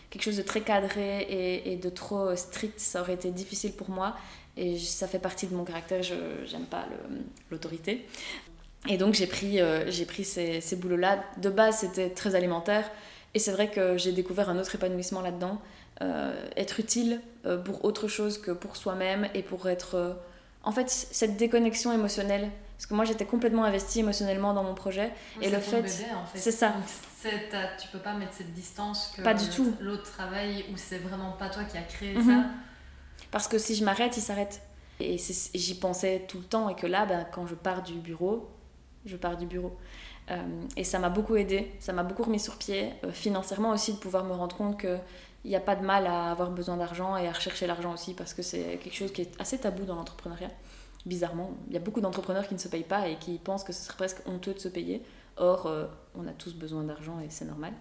quelque 0.09 0.23
chose 0.23 0.37
de 0.37 0.41
très 0.41 0.61
cadré 0.61 1.61
et, 1.65 1.77
de 1.77 1.89
trop 1.89 2.35
strict, 2.35 2.79
ça 2.79 3.01
aurait 3.01 3.13
été 3.13 3.31
difficile 3.31 3.73
pour 3.73 3.89
moi. 3.89 4.15
Et 4.57 4.77
ça 4.77 5.07
fait 5.07 5.19
partie 5.19 5.47
de 5.47 5.55
mon 5.55 5.63
caractère, 5.63 6.03
je 6.03 6.15
n'aime 6.51 6.65
pas 6.65 6.85
l'autorité. 7.51 8.05
Et 8.87 8.97
donc 8.97 9.13
j'ai 9.13 9.27
pris, 9.27 9.61
euh, 9.61 9.89
j'ai 9.91 10.05
pris 10.05 10.23
ces, 10.23 10.61
ces 10.61 10.75
boulots-là. 10.75 11.23
De 11.37 11.49
base, 11.49 11.79
c'était 11.79 12.09
très 12.09 12.35
alimentaire. 12.35 12.89
Et 13.33 13.39
c'est 13.39 13.51
vrai 13.51 13.69
que 13.69 13.97
j'ai 13.97 14.11
découvert 14.11 14.49
un 14.49 14.59
autre 14.59 14.75
épanouissement 14.75 15.21
là-dedans. 15.21 15.61
Euh, 16.01 16.33
être 16.57 16.79
utile 16.79 17.21
euh, 17.45 17.57
pour 17.57 17.85
autre 17.85 18.07
chose 18.07 18.37
que 18.37 18.51
pour 18.51 18.75
soi-même 18.75 19.29
et 19.33 19.43
pour 19.43 19.69
être... 19.69 20.17
en 20.63 20.71
fait, 20.71 20.89
cette 20.89 21.37
déconnexion 21.37 21.93
émotionnelle. 21.93 22.49
Parce 22.81 22.87
que 22.87 22.95
moi 22.95 23.05
j'étais 23.05 23.25
complètement 23.25 23.63
investie 23.63 23.99
émotionnellement 23.99 24.55
dans 24.55 24.63
mon 24.63 24.73
projet. 24.73 25.11
Et 25.39 25.51
le 25.51 25.59
fait, 25.59 25.87
c'est 26.33 26.51
ça. 26.51 26.73
Tu 27.21 27.87
peux 27.91 27.99
pas 27.99 28.15
mettre 28.15 28.33
cette 28.33 28.53
distance 28.53 29.13
que 29.15 29.21
pas 29.21 29.35
du 29.35 29.47
tout. 29.49 29.71
l'autre 29.79 30.11
travail 30.11 30.65
où 30.73 30.77
c'est 30.77 30.97
vraiment 30.97 31.33
pas 31.33 31.49
toi 31.49 31.63
qui 31.63 31.77
as 31.77 31.83
créé 31.83 32.15
mhm. 32.15 32.25
ça 32.25 32.45
parce 33.29 33.47
que 33.47 33.57
si 33.57 33.75
je 33.75 33.83
m'arrête 33.85 34.17
il 34.17 34.21
s'arrête. 34.21 34.61
Et 34.99 35.17
j'y 35.17 35.75
pensais 35.75 36.25
tout 36.27 36.37
le 36.37 36.43
temps. 36.43 36.69
Et 36.69 36.75
que 36.75 36.87
là 36.87 37.05
ben, 37.05 37.25
quand 37.31 37.47
je 37.47 37.55
pars 37.55 37.81
du 37.81 37.93
bureau 37.93 38.49
je 39.05 39.15
pars 39.15 39.37
du 39.37 39.45
bureau. 39.45 39.69
euh, 39.69 40.10
et 40.77 40.83
ça 40.83 40.99
m'a 40.99 41.09
beaucoup 41.09 41.35
aidé 41.35 41.71
ça 41.79 41.91
m'a 41.93 42.03
beaucoup 42.03 42.23
remis 42.23 42.39
sur 42.39 42.57
pied 42.57 42.93
euh, 43.03 43.11
financièrement 43.11 43.71
aussi 43.71 43.93
de 43.93 43.97
pouvoir 43.97 44.23
me 44.23 44.33
rendre 44.33 44.55
compte 44.55 44.79
que 44.79 44.97
il 45.43 45.49
n'y 45.49 45.55
a 45.55 45.61
pas 45.61 45.75
de 45.75 45.83
mal 45.83 46.05
à 46.05 46.31
avoir 46.31 46.51
besoin 46.51 46.77
d'argent 46.77 47.17
et 47.17 47.27
à 47.27 47.31
rechercher 47.31 47.65
l'argent 47.65 47.93
aussi 47.93 48.13
parce 48.13 48.33
que 48.33 48.43
c'est 48.43 48.79
quelque 48.81 48.95
chose 48.95 49.11
qui 49.11 49.21
est 49.21 49.41
assez 49.41 49.57
tabou 49.57 49.85
dans 49.85 49.95
l'entrepreneuriat 49.95 50.51
bizarrement. 51.05 51.51
Il 51.67 51.73
y 51.73 51.77
a 51.77 51.79
beaucoup 51.79 52.01
d'entrepreneurs 52.01 52.47
qui 52.47 52.53
ne 52.53 52.59
se 52.59 52.67
payent 52.67 52.83
pas 52.83 53.07
et 53.07 53.15
qui 53.17 53.37
pensent 53.37 53.63
que 53.63 53.73
ce 53.73 53.81
serait 53.81 53.97
presque 53.97 54.21
honteux 54.27 54.53
de 54.53 54.59
se 54.59 54.67
payer. 54.67 55.01
Or, 55.37 55.65
euh, 55.65 55.87
on 56.13 56.27
a 56.27 56.31
tous 56.31 56.53
besoin 56.53 56.83
d'argent 56.83 57.19
et 57.19 57.29
c'est 57.29 57.45
normal. 57.45 57.73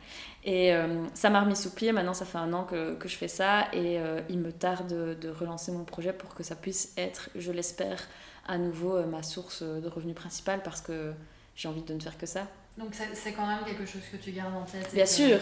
Et 0.45 0.73
euh, 0.73 1.05
ça 1.15 1.31
m'a 1.31 1.41
remis 1.41 1.57
sous 1.57 1.71
pied. 1.71 1.93
Maintenant, 1.93 2.15
ça 2.15 2.25
fait 2.25 2.39
un 2.39 2.53
an 2.53 2.65
que, 2.65 2.95
que 2.95 3.09
je 3.09 3.17
fais 3.17 3.29
ça 3.29 3.67
et 3.73 3.99
euh, 3.99 4.21
il 4.31 4.39
me 4.39 4.53
tarde 4.53 5.19
de, 5.19 5.29
relancer 5.29 5.73
mon 5.73 5.85
projet 5.85 6.13
pour 6.13 6.35
que 6.35 6.43
ça 6.43 6.55
puisse 6.55 6.95
être, 6.97 7.29
je 7.35 7.53
l'espère, 7.53 7.99
à 8.47 8.57
nouveau 8.57 9.05
ma 9.07 9.23
source 9.23 9.63
de 9.63 9.89
revenus 9.89 10.15
principale 10.15 10.63
parce 10.63 10.81
que 10.81 11.13
j'ai 11.61 11.69
envie 11.69 11.83
de 11.83 11.93
ne 11.93 12.01
faire 12.01 12.17
que 12.17 12.25
ça. 12.25 12.47
Donc 12.79 12.95
c'est 13.13 13.33
quand 13.33 13.47
même 13.47 13.59
quelque 13.67 13.85
chose 13.85 14.01
que 14.11 14.17
tu 14.17 14.33
gardes 14.33 14.55
en 14.55 14.65
tête. 14.65 14.89
Bien 14.95 15.05
sûr, 15.05 15.39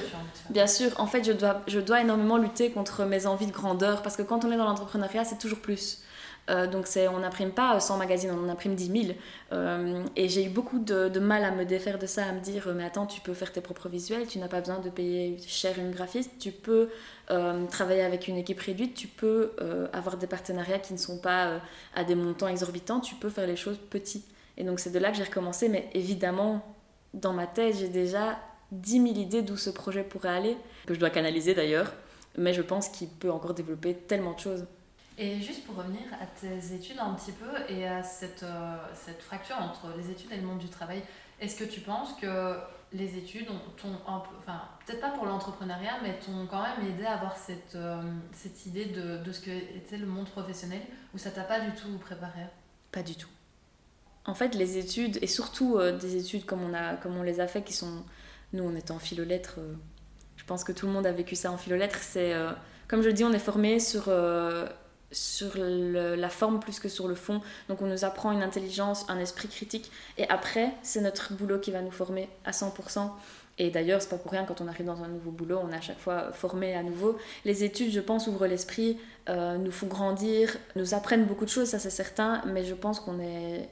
bien 0.51 0.67
sûr. 0.67 0.91
En 0.99 1.07
fait, 1.07 1.23
je 1.23 1.31
dois, 1.31 1.63
je 1.69 1.79
dois 1.79 2.01
énormément 2.01 2.39
lutter 2.39 2.73
contre 2.73 3.05
mes 3.05 3.27
envies 3.27 3.47
de 3.47 3.53
grandeur 3.53 4.03
parce 4.03 4.17
que 4.17 4.23
quand 4.23 4.45
on 4.45 4.51
est 4.51 4.57
dans 4.57 4.65
l'entrepreneuriat, 4.65 5.25
c'est 5.25 5.39
toujours 5.39 5.61
plus. 5.61 6.03
Euh, 6.51 6.67
donc 6.67 6.89
on 6.97 7.19
n'imprime 7.21 7.53
pas 7.53 7.79
100 7.79 7.99
magazines, 7.99 8.31
on 8.33 8.47
en 8.47 8.49
imprime 8.49 8.75
10 8.75 8.87
000. 8.87 9.19
Euh, 9.53 10.03
et 10.17 10.29
j'ai 10.29 10.47
eu 10.47 10.49
beaucoup 10.49 10.81
de, 10.81 11.21
mal 11.21 11.45
à 11.45 11.53
me 11.53 11.65
défaire 11.65 12.01
de 12.01 12.07
ça, 12.07 12.25
à 12.25 12.33
me 12.33 12.41
dire, 12.41 12.67
mais 12.75 12.85
attends, 12.85 13.07
tu 13.07 13.21
peux 13.21 13.35
faire 13.35 13.53
tes 13.53 13.61
propres 13.61 13.89
visuels, 13.89 14.27
tu 14.27 14.41
n'as 14.41 14.49
pas 14.49 14.59
besoin 14.59 14.81
de 14.81 14.91
payer 14.91 15.37
cher 15.47 15.79
une 15.79 15.93
graphiste, 15.93 16.33
tu 16.41 16.51
peux 16.51 16.89
euh, 17.31 17.65
travailler 17.67 18.03
avec 18.03 18.27
une 18.27 18.39
équipe 18.39 18.61
réduite, 18.61 18.95
tu 18.95 19.07
peux 19.07 19.53
avoir 19.93 20.17
des 20.17 20.27
partenariats 20.27 20.81
qui 20.81 20.95
ne 20.95 20.99
sont 20.99 21.19
pas 21.19 21.61
à 21.95 22.03
des 22.03 22.17
montants 22.17 22.49
exorbitants, 22.49 22.99
tu 22.99 23.15
peux 23.15 23.29
faire 23.29 23.47
les 23.47 23.57
choses 23.57 23.79
petits. 23.91 24.25
Et 24.59 24.65
donc 24.65 24.81
c'est 24.81 24.91
de 24.91 24.99
là 24.99 25.11
que 25.11 25.17
j'ai 25.17 25.25
recommencé, 25.25 25.69
mais 25.69 25.89
évidemment, 25.95 26.77
dans 27.15 27.33
ma 27.33 27.47
tête, 27.47 27.77
j'ai 27.77 27.89
déjà 27.89 28.39
10 28.73 28.93
000 28.93 29.07
idées 29.17 29.43
d'où 29.43 29.57
ce 29.57 29.71
projet 29.71 30.03
pourrait 30.03 30.37
aller, 30.37 30.57
que 30.85 30.95
je 30.95 31.01
dois 31.01 31.11
canaliser 31.11 31.55
d'ailleurs, 31.55 31.95
mais 32.37 32.53
je 32.53 32.61
pense 32.61 32.89
qu'il 32.89 33.09
peut 33.09 33.31
encore 33.31 33.55
développer 33.55 33.95
tellement 33.95 34.33
de 34.35 34.41
choses. 34.41 34.67
Et 35.17 35.41
juste 35.41 35.65
pour 35.65 35.77
revenir 35.77 36.03
à 36.21 36.27
tes 36.27 36.75
études 36.75 36.99
un 36.99 37.15
petit 37.15 37.33
peu 37.33 37.73
et 37.73 37.87
à 37.87 38.03
cette, 38.03 38.43
euh, 38.43 38.77
cette 38.95 39.23
fracture 39.23 39.57
entre 39.57 39.97
les 39.97 40.11
études 40.11 40.31
et 40.33 40.37
le 40.37 40.47
monde 40.47 40.59
du 40.59 40.69
travail, 40.69 41.03
est-ce 41.41 41.57
que 41.57 41.65
tu 41.65 41.81
penses 41.81 42.13
que 42.21 42.57
les 42.93 43.17
études 43.17 43.47
t'ont 43.77 43.97
enfin 44.07 44.63
peut-être 44.87 45.01
pas 45.01 45.11
pour 45.11 45.27
l'entrepreneuriat, 45.27 45.99
mais 46.03 46.19
t'ont 46.19 46.47
quand 46.47 46.63
même 46.63 46.89
aidé 46.89 47.05
à 47.05 47.15
avoir 47.15 47.37
cette, 47.37 47.75
euh, 47.75 48.03
cette 48.33 48.67
idée 48.67 48.87
de, 48.87 49.19
de, 49.19 49.33
ce 49.33 49.41
que 49.41 49.51
était 49.51 49.99
le 49.99 50.07
monde 50.07 50.29
professionnel 50.29 50.81
ou 51.15 51.19
ça 51.19 51.31
t'a 51.31 51.43
pas 51.43 51.61
du 51.61 51.73
tout 51.73 51.97
préparé? 51.99 52.41
Pas 52.91 53.03
du 53.03 53.15
tout. 53.15 53.29
En 54.29 54.35
fait, 54.35 54.55
les 54.55 54.79
études, 54.79 55.19
et 55.21 55.27
surtout 55.27 55.77
euh, 55.77 55.97
des 55.99 56.17
études 56.17 56.45
comme 56.45 56.63
on, 56.63 56.75
a, 56.75 56.95
comme 56.95 57.17
on 57.17 57.25
les 57.25 57.41
a 57.41 57.49
fait, 57.49 57.63
qui 57.63 57.73
sont, 57.73 58.05
nous 58.53 58.63
on 58.63 58.77
était 58.77 58.93
en 58.93 59.01
philo-lettres, 59.01 59.59
je 60.37 60.45
pense 60.45 60.63
que 60.63 60.73
tout 60.73 60.87
le 60.87 60.93
monde 60.93 61.07
a 61.07 61.13
vécu 61.13 61.35
ça 61.35 61.51
en 61.51 61.57
philo-lettres, 61.57 61.99
c'est, 62.01 62.33
comme 62.87 63.03
je 63.03 63.09
le 63.09 63.13
dis, 63.13 63.25
on 63.25 63.33
est 63.33 63.41
formé 63.41 63.81
sur 63.81 64.09
sur 65.11 65.53
la 65.57 66.29
forme 66.29 66.61
plus 66.61 66.81
que 66.81 66.89
sur 66.89 67.09
le 67.09 67.15
fond. 67.15 67.41
Donc 67.69 67.83
on 67.83 67.87
nous 67.87 68.05
apprend 68.05 68.33
une 68.33 68.43
intelligence, 68.43 69.07
un 69.09 69.19
esprit 69.19 69.49
critique. 69.49 69.91
Et 70.17 70.29
après, 70.29 70.73
c'est 70.83 71.01
notre 71.01 71.33
boulot 71.33 71.59
qui 71.59 71.71
va 71.71 71.83
nous 71.83 71.91
former 71.91 72.29
à 72.45 72.51
100%. 72.51 73.11
Et 73.59 73.71
d'ailleurs, 73.71 74.01
c'est 74.01 74.09
pas 74.09 74.19
pour 74.19 74.31
rien 74.31 74.45
quand 74.45 74.61
on 74.61 74.69
arrive 74.69 74.87
dans 74.87 75.03
un 75.03 75.09
nouveau 75.09 75.33
boulot, 75.33 75.59
on 75.63 75.73
est 75.73 75.77
à 75.77 75.81
chaque 75.81 75.99
fois 75.99 76.31
formé 76.33 76.75
à 76.75 76.83
nouveau. 76.85 77.19
Les 77.45 77.65
études, 77.65 77.91
je 77.91 78.01
pense, 78.01 78.29
ouvrent 78.29 78.47
l'esprit, 78.47 78.99
euh, 79.29 79.59
nous 79.59 79.73
font 79.73 79.89
grandir, 79.89 80.57
nous 80.77 80.95
apprennent 80.95 81.25
beaucoup 81.25 81.45
de 81.45 81.51
choses, 81.51 81.69
ça 81.69 81.81
c'est 81.81 81.91
certain. 81.91 82.41
Mais 82.47 82.65
je 82.65 82.75
pense 82.75 83.01
qu'on 83.01 83.19
est 83.19 83.69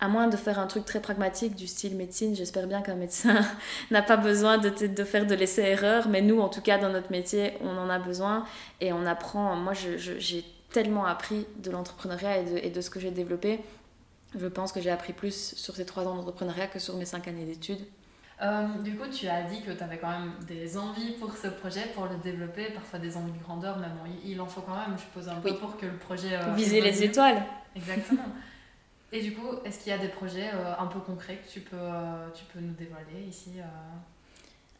à 0.00 0.08
moins 0.08 0.28
de 0.28 0.36
faire 0.36 0.58
un 0.58 0.66
truc 0.66 0.84
très 0.86 1.00
pragmatique 1.00 1.54
du 1.54 1.66
style 1.66 1.94
médecine, 1.94 2.34
j'espère 2.34 2.66
bien 2.66 2.80
qu'un 2.80 2.94
médecin 2.94 3.40
n'a 3.90 4.02
pas 4.02 4.16
besoin 4.16 4.58
de, 4.58 4.70
de 4.70 5.04
faire 5.04 5.26
de 5.26 5.34
l'essai-erreur, 5.34 6.08
mais 6.08 6.22
nous, 6.22 6.40
en 6.40 6.48
tout 6.48 6.62
cas, 6.62 6.78
dans 6.78 6.88
notre 6.88 7.10
métier, 7.10 7.52
on 7.60 7.76
en 7.76 7.90
a 7.90 7.98
besoin 7.98 8.44
et 8.80 8.92
on 8.92 9.04
apprend. 9.04 9.54
Moi, 9.56 9.74
j'ai 9.74 10.44
tellement 10.70 11.04
appris 11.04 11.46
de 11.58 11.70
l'entrepreneuriat 11.70 12.38
et 12.38 12.70
de, 12.70 12.80
ce 12.80 12.90
que 12.90 12.98
j'ai 12.98 13.10
développé. 13.10 13.60
Je 14.38 14.46
pense 14.46 14.72
que 14.72 14.80
j'ai 14.80 14.90
appris 14.90 15.12
plus 15.12 15.54
sur 15.56 15.74
ces 15.74 15.84
trois 15.84 16.06
ans 16.06 16.14
d'entrepreneuriat 16.14 16.68
que 16.68 16.78
sur 16.78 16.96
mes 16.96 17.04
cinq 17.04 17.28
années 17.28 17.44
d'études. 17.44 17.84
Euh, 18.40 18.68
du 18.82 18.96
coup, 18.96 19.06
tu 19.08 19.28
as 19.28 19.42
dit 19.42 19.60
que 19.60 19.72
tu 19.72 19.82
avais 19.82 19.98
quand 19.98 20.08
même 20.08 20.32
des 20.46 20.78
envies 20.78 21.12
pour 21.20 21.36
ce 21.36 21.48
projet, 21.48 21.82
pour 21.94 22.06
le 22.06 22.16
développer, 22.22 22.70
parfois 22.72 22.98
des 22.98 23.14
envies 23.16 23.32
de 23.32 23.42
grandeur, 23.42 23.76
mais 23.78 23.88
bon, 23.88 24.10
il, 24.24 24.40
en 24.40 24.46
faut 24.46 24.62
quand 24.62 24.76
même, 24.76 24.96
je 24.96 25.02
suppose, 25.02 25.28
un 25.28 25.40
peu 25.40 25.54
pour 25.56 25.76
que 25.76 25.84
le 25.84 25.98
projet. 25.98 26.36
Euh, 26.36 26.54
Viser 26.54 26.80
les 26.80 27.02
étoiles. 27.02 27.42
Exactement. 27.76 28.24
Et 29.12 29.22
du 29.22 29.34
coup, 29.34 29.48
est-ce 29.64 29.80
qu'il 29.80 29.90
y 29.90 29.94
a 29.94 29.98
des 29.98 30.08
projets 30.08 30.50
euh, 30.54 30.74
un 30.78 30.86
peu 30.86 31.00
concrets 31.00 31.38
que 31.38 31.50
tu 31.50 31.60
peux, 31.60 31.76
tu 32.34 32.44
peux 32.52 32.60
nous 32.60 32.74
dévoiler 32.74 33.26
ici 33.28 33.60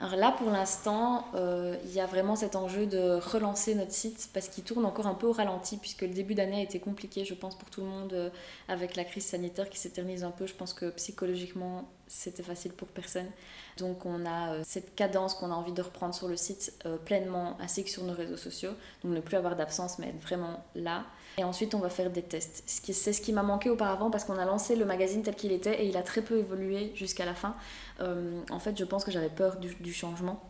alors 0.02 0.16
là, 0.16 0.32
pour 0.32 0.48
l'instant, 0.48 1.26
euh, 1.34 1.76
il 1.84 1.92
y 1.92 2.00
a 2.00 2.06
vraiment 2.06 2.34
cet 2.34 2.56
enjeu 2.56 2.86
de 2.86 3.20
relancer 3.20 3.74
notre 3.74 3.92
site 3.92 4.30
parce 4.32 4.48
qu'il 4.48 4.64
tourne 4.64 4.86
encore 4.86 5.06
un 5.06 5.12
peu 5.12 5.26
au 5.26 5.32
ralenti 5.32 5.76
puisque 5.76 6.00
le 6.00 6.08
début 6.14 6.34
d'année 6.34 6.60
a 6.60 6.62
été 6.62 6.80
compliqué, 6.80 7.26
je 7.26 7.34
pense, 7.34 7.54
pour 7.54 7.68
tout 7.68 7.82
le 7.82 7.86
monde 7.86 8.14
euh, 8.14 8.30
avec 8.66 8.96
la 8.96 9.04
crise 9.04 9.26
sanitaire 9.26 9.68
qui 9.68 9.78
s'éternise 9.78 10.24
un 10.24 10.30
peu. 10.30 10.46
Je 10.46 10.54
pense 10.54 10.72
que 10.72 10.88
psychologiquement, 10.92 11.86
c'était 12.06 12.42
facile 12.42 12.72
pour 12.72 12.88
personne. 12.88 13.28
Donc 13.76 14.06
on 14.06 14.24
a 14.24 14.54
euh, 14.54 14.62
cette 14.64 14.94
cadence 14.94 15.34
qu'on 15.34 15.50
a 15.50 15.54
envie 15.54 15.72
de 15.72 15.82
reprendre 15.82 16.14
sur 16.14 16.28
le 16.28 16.36
site 16.38 16.72
pleinement 17.04 17.58
ainsi 17.60 17.84
que 17.84 17.90
sur 17.90 18.02
nos 18.02 18.14
réseaux 18.14 18.38
sociaux. 18.38 18.72
Donc 19.04 19.12
ne 19.12 19.20
plus 19.20 19.36
avoir 19.36 19.54
d'absence 19.54 19.98
mais 19.98 20.08
être 20.08 20.22
vraiment 20.22 20.64
là. 20.74 21.04
Et 21.40 21.44
ensuite, 21.44 21.74
on 21.74 21.78
va 21.78 21.88
faire 21.88 22.10
des 22.10 22.20
tests. 22.20 22.62
C'est 22.66 23.14
ce 23.14 23.20
qui 23.22 23.32
m'a 23.32 23.42
manqué 23.42 23.70
auparavant 23.70 24.10
parce 24.10 24.24
qu'on 24.24 24.38
a 24.38 24.44
lancé 24.44 24.76
le 24.76 24.84
magazine 24.84 25.22
tel 25.22 25.34
qu'il 25.34 25.52
était 25.52 25.82
et 25.82 25.88
il 25.88 25.96
a 25.96 26.02
très 26.02 26.20
peu 26.20 26.36
évolué 26.36 26.92
jusqu'à 26.94 27.24
la 27.24 27.34
fin. 27.34 27.56
Euh, 28.00 28.38
en 28.50 28.58
fait, 28.58 28.78
je 28.78 28.84
pense 28.84 29.04
que 29.04 29.10
j'avais 29.10 29.30
peur 29.30 29.56
du, 29.56 29.92
changement 29.94 30.42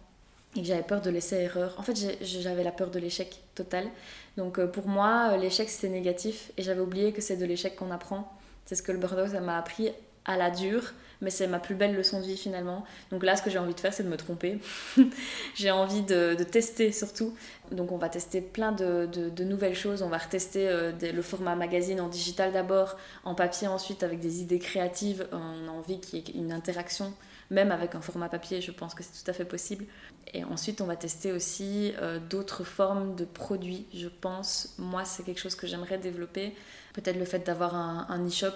et 0.57 0.65
j'avais 0.65 0.83
peur 0.83 1.01
de 1.01 1.09
laisser 1.09 1.37
erreur. 1.37 1.77
En 1.79 1.83
fait, 1.83 1.95
j'avais 2.23 2.65
la 2.65 2.73
peur 2.73 2.91
de 2.91 2.99
l'échec 2.99 3.41
total. 3.55 3.87
Donc 4.37 4.59
euh, 4.59 4.67
pour 4.67 4.89
moi, 4.89 5.37
l'échec 5.37 5.71
c'était 5.71 5.91
négatif 5.91 6.51
et 6.57 6.65
j'avais 6.65 6.81
oublié 6.81 7.13
que 7.13 7.23
c'est 7.23 7.37
de 7.37 7.45
l'échec 7.45 7.77
qu'on 7.77 7.93
apprend. 7.93 8.29
C'est 8.65 8.75
ce 8.75 8.83
que 8.83 8.91
le 8.91 9.01
ça 9.29 9.41
m'a 9.41 9.59
appris 9.59 9.93
à 10.25 10.37
la 10.37 10.51
dure, 10.51 10.93
mais 11.21 11.31
c'est 11.31 11.47
ma 11.47 11.59
plus 11.59 11.75
belle 11.75 11.95
leçon 11.95 12.21
de 12.21 12.27
vie 12.27 12.37
finalement. 12.37 12.85
Donc 13.11 13.25
là, 13.25 13.37
ce 13.37 13.43
que 13.43 13.51
j'ai 13.51 13.59
envie 13.59 13.75
de 13.75 13.81
faire, 13.81 13.93
c'est 13.93 14.03
de 14.03 14.09
me 14.09 14.17
tromper. 14.17 14.59
j'ai 15.55 15.71
envie 15.71 16.03
de, 16.03 16.35
tester 16.51 16.93
surtout. 16.93 17.35
Donc 17.71 17.93
on 17.93 17.99
va 17.99 18.09
tester 18.09 18.41
plein 18.41 18.73
de, 18.73 19.31
nouvelles 19.45 19.75
choses. 19.75 20.03
On 20.03 20.09
va 20.09 20.19
retester 20.19 20.69
euh, 20.69 20.93
le 21.01 21.23
format 21.23 21.55
magazine 21.55 22.01
en 22.01 22.09
digital 22.09 22.53
d'abord, 22.53 22.97
en 23.25 23.35
papier 23.35 23.69
ensuite, 23.69 24.03
avec 24.03 24.21
des 24.21 24.41
idées 24.41 24.59
créatives. 24.59 25.27
On 25.33 25.69
a 25.69 25.71
envie 25.71 26.01
qu'il 26.01 26.19
y 26.19 26.23
ait 26.23 26.41
une 26.41 26.53
interaction, 26.53 27.13
même 27.51 27.73
avec 27.73 27.95
un 27.95 28.01
format 28.01 28.29
papier, 28.29 28.61
je 28.61 28.71
pense 28.71 28.95
que 28.95 29.03
c'est 29.03 29.25
tout 29.25 29.31
à 29.31 29.35
fait 29.35 29.45
possible. 29.45 29.85
Et 30.33 30.45
ensuite, 30.45 30.81
on 30.81 30.87
va 30.87 30.97
tester 30.97 31.33
aussi 31.33 31.93
euh, 32.01 32.21
d'autres 32.21 32.65
formes 32.65 33.17
de 33.17 33.25
produits, 33.25 33.87
je 33.93 34.09
pense. 34.09 34.75
Moi, 34.79 35.05
c'est 35.05 35.25
quelque 35.25 35.41
chose 35.41 35.57
que 35.57 35.67
j'aimerais 35.67 35.99
développer. 35.99 36.55
Peut-être 36.93 37.19
le 37.19 37.25
fait 37.25 37.41
d'avoir 37.41 37.75
un, 37.75 38.07
un 38.09 38.27
e-shop 38.27 38.55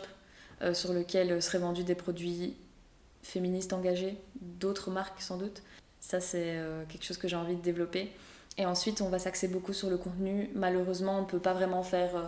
euh, 0.62 0.74
sur 0.74 0.92
lequel 0.92 1.42
seraient 1.42 1.58
vendus 1.58 1.84
des 1.84 1.94
produits 1.94 2.56
féministes 3.22 3.72
engagés, 3.72 4.16
d'autres 4.40 4.90
marques 4.90 5.20
sans 5.20 5.36
doute. 5.36 5.62
Ça, 6.00 6.20
c'est 6.20 6.56
euh, 6.56 6.84
quelque 6.88 7.04
chose 7.04 7.16
que 7.16 7.28
j'ai 7.28 7.36
envie 7.36 7.56
de 7.56 7.62
développer. 7.62 8.12
Et 8.56 8.66
ensuite, 8.66 9.00
on 9.00 9.08
va 9.08 9.18
s'axer 9.18 9.48
beaucoup 9.48 9.72
sur 9.72 9.90
le 9.90 9.96
contenu. 9.96 10.50
Malheureusement, 10.54 11.18
on 11.18 11.22
ne 11.22 11.26
peut 11.26 11.40
pas 11.40 11.54
vraiment 11.54 11.82
faire 11.82 12.16
euh, 12.16 12.22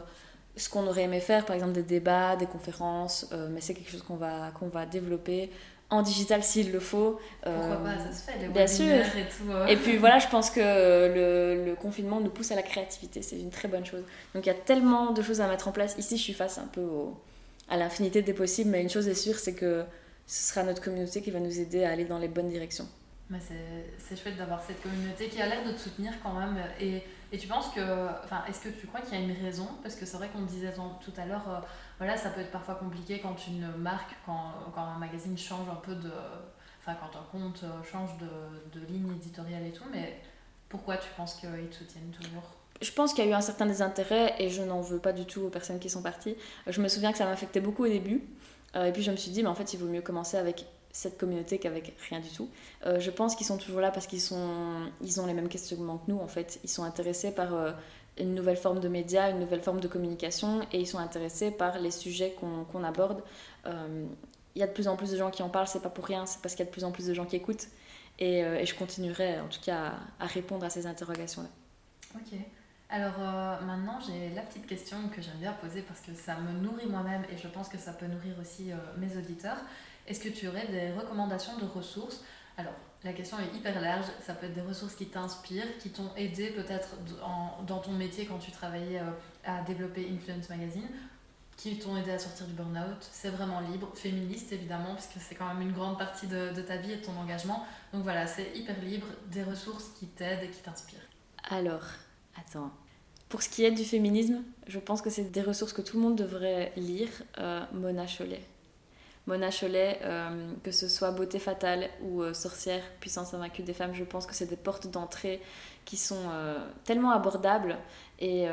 ce 0.56 0.68
qu'on 0.68 0.86
aurait 0.86 1.02
aimé 1.02 1.20
faire, 1.20 1.44
par 1.44 1.54
exemple 1.54 1.72
des 1.72 1.82
débats, 1.82 2.34
des 2.34 2.46
conférences, 2.46 3.26
mais 3.50 3.60
c'est 3.60 3.74
quelque 3.74 3.90
chose 3.90 4.02
qu'on 4.02 4.16
va, 4.16 4.50
qu'on 4.58 4.68
va 4.68 4.86
développer 4.86 5.50
en 5.90 6.00
digital 6.00 6.42
s'il 6.42 6.72
le 6.72 6.80
faut. 6.80 7.20
Pourquoi 7.42 7.76
pas, 7.76 7.98
ça 7.98 8.10
se 8.10 8.22
fait, 8.22 8.38
les 8.38 8.48
bien 8.48 8.66
sûr. 8.66 8.86
et 8.86 9.28
tout. 9.28 9.52
Et 9.68 9.76
puis 9.76 9.98
voilà, 9.98 10.18
je 10.18 10.28
pense 10.28 10.48
que 10.50 10.60
le, 10.60 11.66
le, 11.66 11.74
confinement 11.74 12.20
nous 12.20 12.30
pousse 12.30 12.52
à 12.52 12.56
la 12.56 12.62
créativité, 12.62 13.20
c'est 13.20 13.38
une 13.38 13.50
très 13.50 13.68
bonne 13.68 13.84
chose. 13.84 14.02
Donc 14.34 14.46
il 14.46 14.48
y 14.48 14.50
a 14.50 14.54
tellement 14.54 15.12
de 15.12 15.20
choses 15.20 15.42
à 15.42 15.46
mettre 15.46 15.68
en 15.68 15.72
place. 15.72 15.94
Ici, 15.98 16.16
je 16.16 16.22
suis 16.22 16.32
face 16.32 16.56
un 16.56 16.68
peu 16.72 16.80
au, 16.80 17.20
à 17.68 17.76
l'infinité 17.76 18.22
des 18.22 18.34
possibles, 18.34 18.70
mais 18.70 18.82
une 18.82 18.90
chose 18.90 19.08
est 19.08 19.14
sûre, 19.14 19.38
c'est 19.38 19.54
que 19.54 19.84
ce 20.26 20.52
sera 20.52 20.64
notre 20.64 20.82
communauté 20.82 21.22
qui 21.22 21.30
va 21.30 21.40
nous 21.40 21.60
aider 21.60 21.84
à 21.84 21.90
aller 21.90 22.04
dans 22.04 22.18
les 22.18 22.28
bonnes 22.28 22.48
directions. 22.48 22.88
c'est 23.98 24.16
chouette 24.16 24.36
d'avoir 24.36 24.62
cette 24.62 24.80
communauté 24.82 25.28
qui 25.28 25.40
a 25.40 25.46
l'air 25.46 25.64
de 25.64 25.72
te 25.72 25.78
soutenir 25.78 26.12
quand 26.22 26.34
même. 26.34 26.56
Et, 26.80 27.02
et 27.32 27.38
tu 27.38 27.48
penses 27.48 27.68
que. 27.74 27.80
Enfin, 28.24 28.44
est-ce 28.48 28.60
que 28.60 28.68
tu 28.68 28.86
crois 28.86 29.00
qu'il 29.00 29.18
y 29.18 29.20
a 29.20 29.24
une 29.24 29.44
raison? 29.44 29.68
Parce 29.82 29.96
que 29.96 30.06
c'est 30.06 30.16
vrai 30.16 30.28
qu'on 30.28 30.42
disait 30.42 30.72
tout 31.00 31.12
à 31.16 31.26
l'heure, 31.26 31.48
euh, 31.48 31.60
voilà, 31.98 32.16
ça 32.16 32.30
peut 32.30 32.40
être 32.40 32.52
parfois 32.52 32.76
compliqué 32.76 33.20
quand 33.20 33.46
une 33.48 33.68
marque, 33.78 34.14
quand, 34.24 34.52
quand 34.74 34.82
un 34.82 34.98
magazine 34.98 35.36
change 35.36 35.68
un 35.68 35.76
peu 35.76 35.94
de. 35.94 36.10
Enfin, 36.80 36.96
quand 37.00 37.18
un 37.18 37.24
compte 37.32 37.64
euh, 37.64 37.82
change 37.82 38.10
de, 38.18 38.78
de 38.78 38.86
ligne 38.86 39.10
éditoriale 39.12 39.66
et 39.66 39.72
tout, 39.72 39.84
mais 39.92 40.20
pourquoi 40.68 40.96
tu 40.98 41.08
penses 41.16 41.34
qu'ils 41.34 41.68
te 41.68 41.74
soutiennent 41.74 42.10
toujours? 42.10 42.55
Je 42.82 42.92
pense 42.92 43.14
qu'il 43.14 43.24
y 43.24 43.28
a 43.28 43.30
eu 43.30 43.34
un 43.34 43.40
certain 43.40 43.66
désintérêt 43.66 44.34
et 44.38 44.50
je 44.50 44.62
n'en 44.62 44.80
veux 44.80 44.98
pas 44.98 45.12
du 45.12 45.24
tout 45.24 45.42
aux 45.42 45.48
personnes 45.48 45.78
qui 45.78 45.88
sont 45.88 46.02
parties. 46.02 46.36
Je 46.66 46.80
me 46.80 46.88
souviens 46.88 47.12
que 47.12 47.18
ça 47.18 47.24
m'affectait 47.24 47.60
beaucoup 47.60 47.84
au 47.84 47.88
début. 47.88 48.22
Euh, 48.74 48.86
et 48.86 48.92
puis 48.92 49.02
je 49.02 49.10
me 49.10 49.16
suis 49.16 49.30
dit, 49.30 49.42
mais 49.42 49.48
en 49.48 49.54
fait, 49.54 49.72
il 49.72 49.78
vaut 49.78 49.86
mieux 49.86 50.02
commencer 50.02 50.36
avec 50.36 50.66
cette 50.92 51.18
communauté 51.18 51.58
qu'avec 51.58 51.94
rien 52.08 52.20
du 52.20 52.28
tout. 52.28 52.48
Euh, 52.84 53.00
je 53.00 53.10
pense 53.10 53.34
qu'ils 53.34 53.46
sont 53.46 53.58
toujours 53.58 53.80
là 53.80 53.90
parce 53.90 54.06
qu'ils 54.06 54.20
sont, 54.20 54.90
ils 55.02 55.20
ont 55.20 55.26
les 55.26 55.34
mêmes 55.34 55.48
questionnements 55.48 55.98
que 55.98 56.10
nous, 56.10 56.18
en 56.18 56.28
fait. 56.28 56.58
Ils 56.64 56.70
sont 56.70 56.84
intéressés 56.84 57.32
par 57.32 57.54
euh, 57.54 57.72
une 58.18 58.34
nouvelle 58.34 58.56
forme 58.56 58.80
de 58.80 58.88
médias, 58.88 59.30
une 59.30 59.40
nouvelle 59.40 59.62
forme 59.62 59.80
de 59.80 59.88
communication 59.88 60.60
et 60.72 60.80
ils 60.80 60.86
sont 60.86 60.98
intéressés 60.98 61.50
par 61.50 61.78
les 61.78 61.90
sujets 61.90 62.36
qu'on 62.70 62.84
aborde. 62.84 63.22
Il 63.64 64.60
y 64.60 64.62
a 64.62 64.66
de 64.66 64.72
plus 64.72 64.88
en 64.88 64.96
plus 64.96 65.10
de 65.10 65.16
gens 65.18 65.30
qui 65.30 65.42
en 65.42 65.50
parlent, 65.50 65.68
c'est 65.68 65.82
pas 65.82 65.90
pour 65.90 66.06
rien, 66.06 66.24
c'est 66.24 66.40
parce 66.40 66.54
qu'il 66.54 66.64
y 66.64 66.66
a 66.66 66.70
de 66.70 66.72
plus 66.72 66.84
en 66.84 66.90
plus 66.90 67.06
de 67.06 67.12
gens 67.12 67.26
qui 67.26 67.36
écoutent. 67.36 67.68
Et, 68.18 68.38
et 68.38 68.64
je 68.64 68.74
continuerai 68.74 69.38
en 69.40 69.48
tout 69.48 69.60
cas 69.60 69.92
à, 70.18 70.24
à 70.24 70.26
répondre 70.26 70.64
à 70.64 70.70
ces 70.70 70.86
interrogations-là. 70.86 71.48
Ok. 72.14 72.38
Alors 72.88 73.14
euh, 73.18 73.60
maintenant, 73.62 73.98
j'ai 74.00 74.30
la 74.34 74.42
petite 74.42 74.66
question 74.66 75.08
que 75.08 75.20
j'aime 75.20 75.38
bien 75.38 75.52
poser 75.52 75.82
parce 75.82 76.00
que 76.00 76.14
ça 76.14 76.36
me 76.36 76.52
nourrit 76.60 76.86
moi-même 76.86 77.24
et 77.32 77.36
je 77.36 77.48
pense 77.48 77.68
que 77.68 77.78
ça 77.78 77.92
peut 77.92 78.06
nourrir 78.06 78.34
aussi 78.40 78.70
euh, 78.70 78.76
mes 78.96 79.16
auditeurs. 79.16 79.58
Est-ce 80.06 80.20
que 80.20 80.28
tu 80.28 80.46
aurais 80.46 80.68
des 80.68 80.92
recommandations 80.92 81.58
de 81.58 81.64
ressources? 81.64 82.22
Alors, 82.56 82.74
la 83.02 83.12
question 83.12 83.38
est 83.38 83.56
hyper 83.56 83.80
large. 83.80 84.06
Ça 84.24 84.34
peut 84.34 84.46
être 84.46 84.54
des 84.54 84.62
ressources 84.62 84.94
qui 84.94 85.06
t'inspirent, 85.06 85.78
qui 85.78 85.90
t'ont 85.90 86.14
aidé 86.16 86.50
peut-être 86.50 86.96
dans 87.66 87.78
ton 87.80 87.92
métier 87.92 88.24
quand 88.26 88.38
tu 88.38 88.52
travaillais 88.52 89.00
euh, 89.00 89.10
à 89.44 89.62
développer 89.62 90.08
Influence 90.08 90.48
Magazine, 90.48 90.88
qui 91.56 91.78
t'ont 91.78 91.96
aidé 91.96 92.12
à 92.12 92.18
sortir 92.20 92.46
du 92.46 92.52
burn-out. 92.52 92.98
C'est 93.00 93.30
vraiment 93.30 93.60
libre, 93.60 93.90
féministe 93.94 94.52
évidemment, 94.52 94.94
parce 94.94 95.08
que 95.08 95.18
c'est 95.18 95.34
quand 95.34 95.52
même 95.52 95.60
une 95.60 95.72
grande 95.72 95.98
partie 95.98 96.28
de, 96.28 96.52
de 96.54 96.62
ta 96.62 96.76
vie 96.76 96.92
et 96.92 96.96
de 96.96 97.04
ton 97.04 97.16
engagement. 97.18 97.66
Donc 97.92 98.04
voilà, 98.04 98.28
c'est 98.28 98.52
hyper 98.54 98.80
libre, 98.80 99.08
des 99.26 99.42
ressources 99.42 99.88
qui 99.98 100.06
t'aident 100.06 100.44
et 100.44 100.50
qui 100.50 100.62
t'inspirent. 100.62 101.06
Alors, 101.50 101.82
Attends. 102.40 102.70
Pour 103.28 103.42
ce 103.42 103.48
qui 103.48 103.64
est 103.64 103.72
du 103.72 103.84
féminisme, 103.84 104.42
je 104.68 104.78
pense 104.78 105.02
que 105.02 105.10
c'est 105.10 105.30
des 105.30 105.42
ressources 105.42 105.72
que 105.72 105.82
tout 105.82 105.96
le 105.96 106.02
monde 106.02 106.16
devrait 106.16 106.72
lire. 106.76 107.08
Euh, 107.38 107.64
Mona 107.72 108.06
Cholet. 108.06 108.42
Mona 109.26 109.50
Cholet, 109.50 109.98
euh, 110.04 110.52
que 110.62 110.70
ce 110.70 110.88
soit 110.88 111.10
Beauté 111.10 111.40
fatale 111.40 111.90
ou 112.02 112.22
euh, 112.22 112.32
Sorcière, 112.32 112.82
puissance 113.00 113.34
invaincue 113.34 113.62
des 113.62 113.74
femmes, 113.74 113.92
je 113.94 114.04
pense 114.04 114.26
que 114.26 114.34
c'est 114.34 114.46
des 114.46 114.56
portes 114.56 114.86
d'entrée 114.86 115.40
qui 115.84 115.96
sont 115.96 116.30
tellement 116.82 117.12
abordables 117.12 117.76
et, 118.18 118.46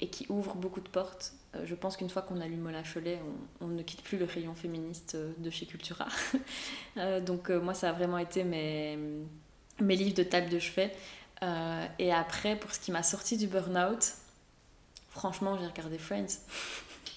et, 0.00 0.08
qui 0.08 0.26
ouvrent 0.28 0.56
beaucoup 0.56 0.80
de 0.80 0.88
portes. 0.88 1.32
je 1.62 1.76
pense 1.76 1.96
qu'une 1.96 2.10
fois 2.10 2.22
qu'on 2.22 2.40
a 2.40 2.46
lu 2.48 2.56
Mona 2.56 2.82
Cholet, 2.82 3.20
on, 3.60 3.66
on, 3.66 3.68
ne 3.68 3.82
quitte 3.84 4.02
plus 4.02 4.18
le 4.18 4.24
rayon 4.24 4.52
féministe 4.56 5.16
de 5.38 5.48
chez 5.48 5.66
Cultura. 5.66 6.08
donc 7.24 7.50
moi, 7.50 7.72
ça 7.72 7.90
a 7.90 7.92
vraiment 7.92 8.18
été 8.18 8.42
mes, 8.42 8.98
mes 9.80 9.94
livres 9.94 10.16
de 10.16 10.24
table 10.24 10.48
de 10.48 10.58
chevet. 10.58 10.92
Euh, 11.42 11.86
et 11.98 12.12
après, 12.12 12.56
pour 12.56 12.72
ce 12.72 12.80
qui 12.80 12.92
m'a 12.92 13.02
sorti 13.02 13.36
du 13.36 13.46
burn-out, 13.46 14.14
franchement, 15.10 15.56
j'ai 15.60 15.66
regardé 15.66 15.98
Friends. 15.98 16.26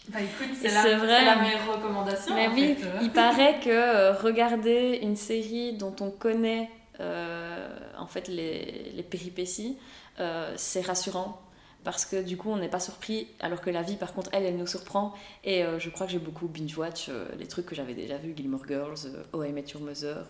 Bah 0.08 0.20
écoute, 0.22 0.58
c'est 0.60 0.70
la, 0.70 0.88
la, 0.88 1.36
meilleure 1.36 1.72
recommandation. 1.72 2.34
Mais 2.34 2.48
oui, 2.48 2.76
il 3.00 3.12
paraît 3.12 3.60
que 3.60 3.70
euh, 3.70 4.14
regarder 4.14 4.98
une 5.04 5.16
série 5.16 5.74
dont 5.74 5.96
on 6.00 6.10
connaît 6.10 6.72
euh, 7.00 7.70
en 7.96 8.08
fait 8.08 8.28
les, 8.28 8.92
les 8.96 9.04
péripéties, 9.04 9.78
c'est 10.56 10.82
rassurant. 10.82 11.40
Parce 11.84 12.06
que 12.06 12.24
du 12.24 12.38
coup 12.38 12.50
on 12.50 12.58
n'est 12.58 12.70
pas 12.70 12.80
surpris 12.80 13.28
alors 13.40 13.62
que 13.62 13.70
la 13.70 13.84
vie 13.84 13.98
par 13.98 14.14
contre 14.14 14.32
elle 14.34 14.46
elle 14.46 14.58
nous 14.58 14.66
surprend. 14.66 15.14
Et 15.44 15.64
je 15.78 15.90
crois 15.92 16.08
que 16.08 16.12
j'ai 16.12 16.18
beaucoup 16.18 16.48
binge 16.48 16.76
watch 16.76 17.12
les 17.38 17.48
trucs 17.48 17.68
que 17.68 17.76
j'avais 17.76 17.94
déjà 17.94 18.18
vus 18.18 18.34
Gilmore 18.36 18.66
Girls 18.68 19.12
Oh 19.32 19.44
I 19.44 19.52
Met 19.52 19.66
Your 19.74 19.84
Mother 19.84 20.26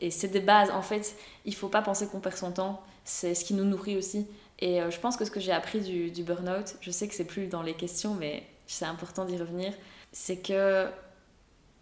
et 0.00 0.10
c'est 0.10 0.28
des 0.28 0.40
bases. 0.40 0.70
En 0.70 0.82
fait 0.82 1.14
il 1.44 1.54
faut 1.54 1.68
pas 1.68 1.82
penser 1.82 2.08
qu'on 2.08 2.20
perd 2.20 2.36
son 2.36 2.50
temps 2.50 2.82
c'est 3.04 3.34
ce 3.34 3.44
qui 3.44 3.54
nous 3.54 3.64
nourrit 3.64 3.96
aussi. 3.96 4.26
Et 4.58 4.80
euh, 4.80 4.90
je 4.90 4.98
pense 5.00 5.16
que 5.16 5.24
ce 5.24 5.30
que 5.30 5.40
j'ai 5.40 5.52
appris 5.52 5.80
du, 5.80 6.10
du 6.10 6.22
burn-out, 6.22 6.76
je 6.80 6.90
sais 6.90 7.08
que 7.08 7.14
c'est 7.14 7.24
plus 7.24 7.46
dans 7.46 7.62
les 7.62 7.74
questions, 7.74 8.14
mais 8.14 8.44
c'est 8.66 8.84
important 8.84 9.24
d'y 9.24 9.36
revenir, 9.36 9.72
c'est 10.12 10.38
que 10.38 10.88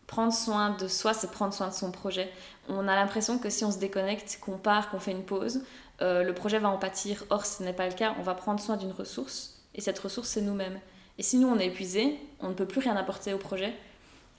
prendre 0.06 0.32
soin 0.32 0.76
de 0.76 0.88
soi, 0.88 1.14
c'est 1.14 1.30
prendre 1.30 1.54
soin 1.54 1.68
de 1.68 1.74
son 1.74 1.90
projet. 1.90 2.30
On 2.68 2.88
a 2.88 2.94
l'impression 2.94 3.38
que 3.38 3.50
si 3.50 3.64
on 3.64 3.70
se 3.70 3.78
déconnecte, 3.78 4.38
qu'on 4.40 4.58
part, 4.58 4.90
qu'on 4.90 4.98
fait 4.98 5.12
une 5.12 5.24
pause, 5.24 5.62
euh, 6.00 6.22
le 6.22 6.34
projet 6.34 6.58
va 6.58 6.68
en 6.68 6.78
pâtir. 6.78 7.24
Or, 7.30 7.46
ce 7.46 7.62
n'est 7.62 7.72
pas 7.72 7.88
le 7.88 7.94
cas. 7.94 8.14
On 8.18 8.22
va 8.22 8.34
prendre 8.34 8.60
soin 8.60 8.76
d'une 8.76 8.92
ressource, 8.92 9.62
et 9.74 9.80
cette 9.80 9.98
ressource, 9.98 10.28
c'est 10.28 10.42
nous-mêmes. 10.42 10.78
Et 11.18 11.22
si 11.22 11.38
nous, 11.38 11.48
on 11.48 11.58
est 11.58 11.66
épuisé, 11.66 12.18
on 12.40 12.48
ne 12.48 12.54
peut 12.54 12.66
plus 12.66 12.80
rien 12.80 12.96
apporter 12.96 13.32
au 13.32 13.38
projet, 13.38 13.72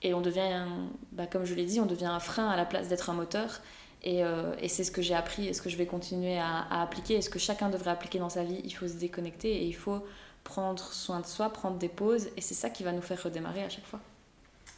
et 0.02 0.12
on 0.12 0.20
devient, 0.20 0.66
bah, 1.12 1.26
comme 1.26 1.44
je 1.44 1.54
l'ai 1.54 1.64
dit, 1.64 1.80
on 1.80 1.86
devient 1.86 2.06
un 2.06 2.20
frein 2.20 2.48
à 2.48 2.56
la 2.56 2.66
place 2.66 2.88
d'être 2.88 3.10
un 3.10 3.14
moteur. 3.14 3.60
Euh, 4.06 4.54
et, 4.60 4.68
c'est 4.68 4.84
ce 4.84 4.90
que 4.90 5.02
j'ai 5.02 5.14
appris 5.14 5.48
et 5.48 5.54
ce 5.54 5.62
que 5.62 5.70
je 5.70 5.76
vais 5.76 5.86
continuer 5.86 6.38
à, 6.38 6.82
appliquer 6.82 7.14
et 7.14 7.22
ce 7.22 7.30
que 7.30 7.38
chacun 7.38 7.70
devrait 7.70 7.90
appliquer 7.90 8.18
dans 8.18 8.28
sa 8.28 8.44
vie? 8.44 8.60
Il 8.64 8.70
faut 8.70 8.86
se 8.86 8.94
déconnecter 8.94 9.50
et 9.50 9.64
il 9.64 9.74
faut 9.74 10.04
prendre 10.42 10.82
soin 10.92 11.20
de 11.20 11.26
soi, 11.26 11.50
prendre 11.50 11.78
des 11.78 11.88
pauses 11.88 12.28
et 12.36 12.40
c'est 12.40 12.54
ça 12.54 12.68
qui 12.68 12.82
va 12.82 12.92
nous 12.92 13.02
faire 13.02 13.22
redémarrer 13.22 13.64
à 13.64 13.68
chaque 13.68 13.86
fois. 13.86 14.00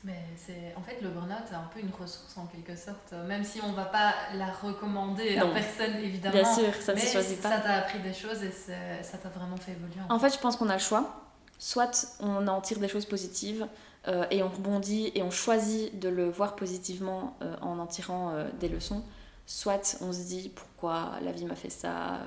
Mais 0.04 0.22
c'est 0.36 0.72
en 0.76 0.82
fait 0.82 1.00
le 1.02 1.08
burn-out 1.08 1.50
est 1.50 1.54
un 1.54 1.68
peu 1.74 1.80
une 1.80 1.90
ressource 1.90 2.36
en 2.36 2.46
quelque 2.46 2.76
sorte, 2.76 3.12
même 3.26 3.42
si 3.42 3.60
on 3.60 3.72
va 3.72 3.86
pas 3.86 4.14
la 4.34 4.52
recommander 4.52 5.36
à 5.36 5.46
personne 5.46 5.96
évidemment. 5.96 6.34
Bien 6.34 6.54
sûr, 6.54 6.74
ça 6.80 6.94
ne 6.94 7.00
se 7.00 7.06
choisit 7.10 7.42
pas. 7.42 7.50
Ça 7.50 7.58
t'a 7.58 7.72
appris 7.74 7.98
des 7.98 8.12
choses 8.12 8.44
et 8.44 8.52
ça 8.52 9.18
t'a 9.18 9.28
vraiment 9.30 9.56
fait 9.56 9.72
évoluer. 9.72 9.96
En, 10.08 10.20
fait, 10.20 10.32
je 10.32 10.38
pense 10.38 10.56
qu'on 10.56 10.68
a 10.68 10.74
le 10.74 10.80
choix. 10.80 11.22
Soit 11.58 12.06
on 12.20 12.46
en 12.46 12.60
tire 12.60 12.78
des 12.78 12.88
choses 12.88 13.06
positives 13.06 13.66
euh, 14.08 14.24
et 14.30 14.42
on 14.42 14.48
rebondit 14.48 15.10
et 15.14 15.22
on 15.22 15.30
choisit 15.30 15.98
de 15.98 16.08
le 16.08 16.28
voir 16.28 16.54
positivement 16.54 17.36
euh, 17.42 17.56
en 17.60 17.78
en 17.78 17.86
tirant 17.86 18.30
euh, 18.30 18.48
des 18.60 18.68
leçons. 18.68 19.02
Soit 19.46 19.98
on 20.00 20.12
se 20.12 20.22
dit 20.26 20.50
pourquoi 20.54 21.12
la 21.22 21.32
vie 21.32 21.44
m'a 21.44 21.54
fait 21.54 21.70
ça, 21.70 22.18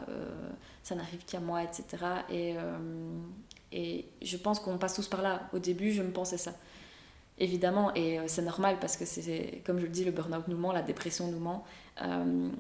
ça 0.84 0.96
n'arrive 0.96 1.26
qu'à 1.26 1.42
moi, 1.42 1.64
etc. 1.64 1.86
Et, 2.30 2.56
et 3.74 4.06
je 4.22 4.38
pense 4.38 4.62
qu'on 4.62 4.78
passe 4.78 4.94
tous 4.94 5.10
par 5.10 5.22
là. 5.22 5.42
Au 5.52 5.60
début, 5.60 5.92
je 5.92 6.02
me 6.02 6.12
pensais 6.12 6.38
ça 6.38 6.54
évidemment, 7.38 7.94
et 7.94 8.20
c'est 8.28 8.42
normal 8.42 8.78
parce 8.80 8.96
que 8.96 9.04
c'est, 9.04 9.62
comme 9.66 9.80
je 9.80 9.84
le 9.84 9.92
dis, 9.92 10.06
le 10.06 10.12
burn-out 10.12 10.48
nous 10.48 10.58
ment, 10.58 10.72
la 10.72 10.82
dépression 10.82 11.28
nous 11.28 11.40
ment. 11.40 11.66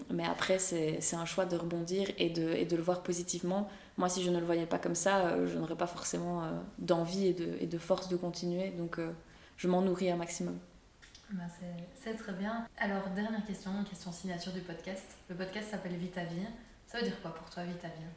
Mais 0.10 0.26
après, 0.26 0.60
c'est, 0.60 1.00
un 1.14 1.26
choix 1.26 1.46
de 1.46 1.56
rebondir 1.56 2.10
et 2.18 2.30
de, 2.30 2.50
et 2.52 2.66
de 2.66 2.76
le 2.76 2.82
voir 2.82 3.02
positivement. 3.02 3.70
Moi, 4.00 4.10
si 4.10 4.24
je 4.24 4.32
ne 4.32 4.40
le 4.40 4.46
voyais 4.46 4.66
pas 4.66 4.80
comme 4.80 4.96
ça, 4.96 5.28
euh, 5.28 5.46
je 5.46 5.58
n'aurais 5.58 5.76
pas 5.76 5.86
forcément 5.86 6.42
d'envie 6.80 7.28
et 7.28 7.34
de, 7.34 7.58
et 7.60 7.68
de, 7.68 7.78
force 7.78 8.10
de 8.10 8.16
continuer. 8.16 8.72
Donc, 8.72 8.98
je 9.58 9.68
m'en 9.68 9.82
nourris 9.82 10.10
un 10.10 10.16
maximum. 10.16 10.58
Bah, 11.32 11.44
c'est, 12.02 12.16
très 12.16 12.34
bien. 12.34 12.66
Alors, 12.78 13.08
dernière 13.10 13.46
question, 13.46 13.72
question 13.88 14.12
signature 14.12 14.54
du 14.54 14.62
podcast. 14.62 15.06
Le 15.30 15.36
podcast 15.36 15.70
s'appelle 15.70 15.96
Vite 15.98 16.18
à 16.18 16.24
vie. 16.24 16.48
Ça 16.88 16.98
veut 16.98 17.04
dire 17.04 17.22
quoi 17.22 17.36
pour 17.36 17.50
toi, 17.50 17.64
Vite 17.64 17.84
à 17.84 17.90
vie? 17.90 18.08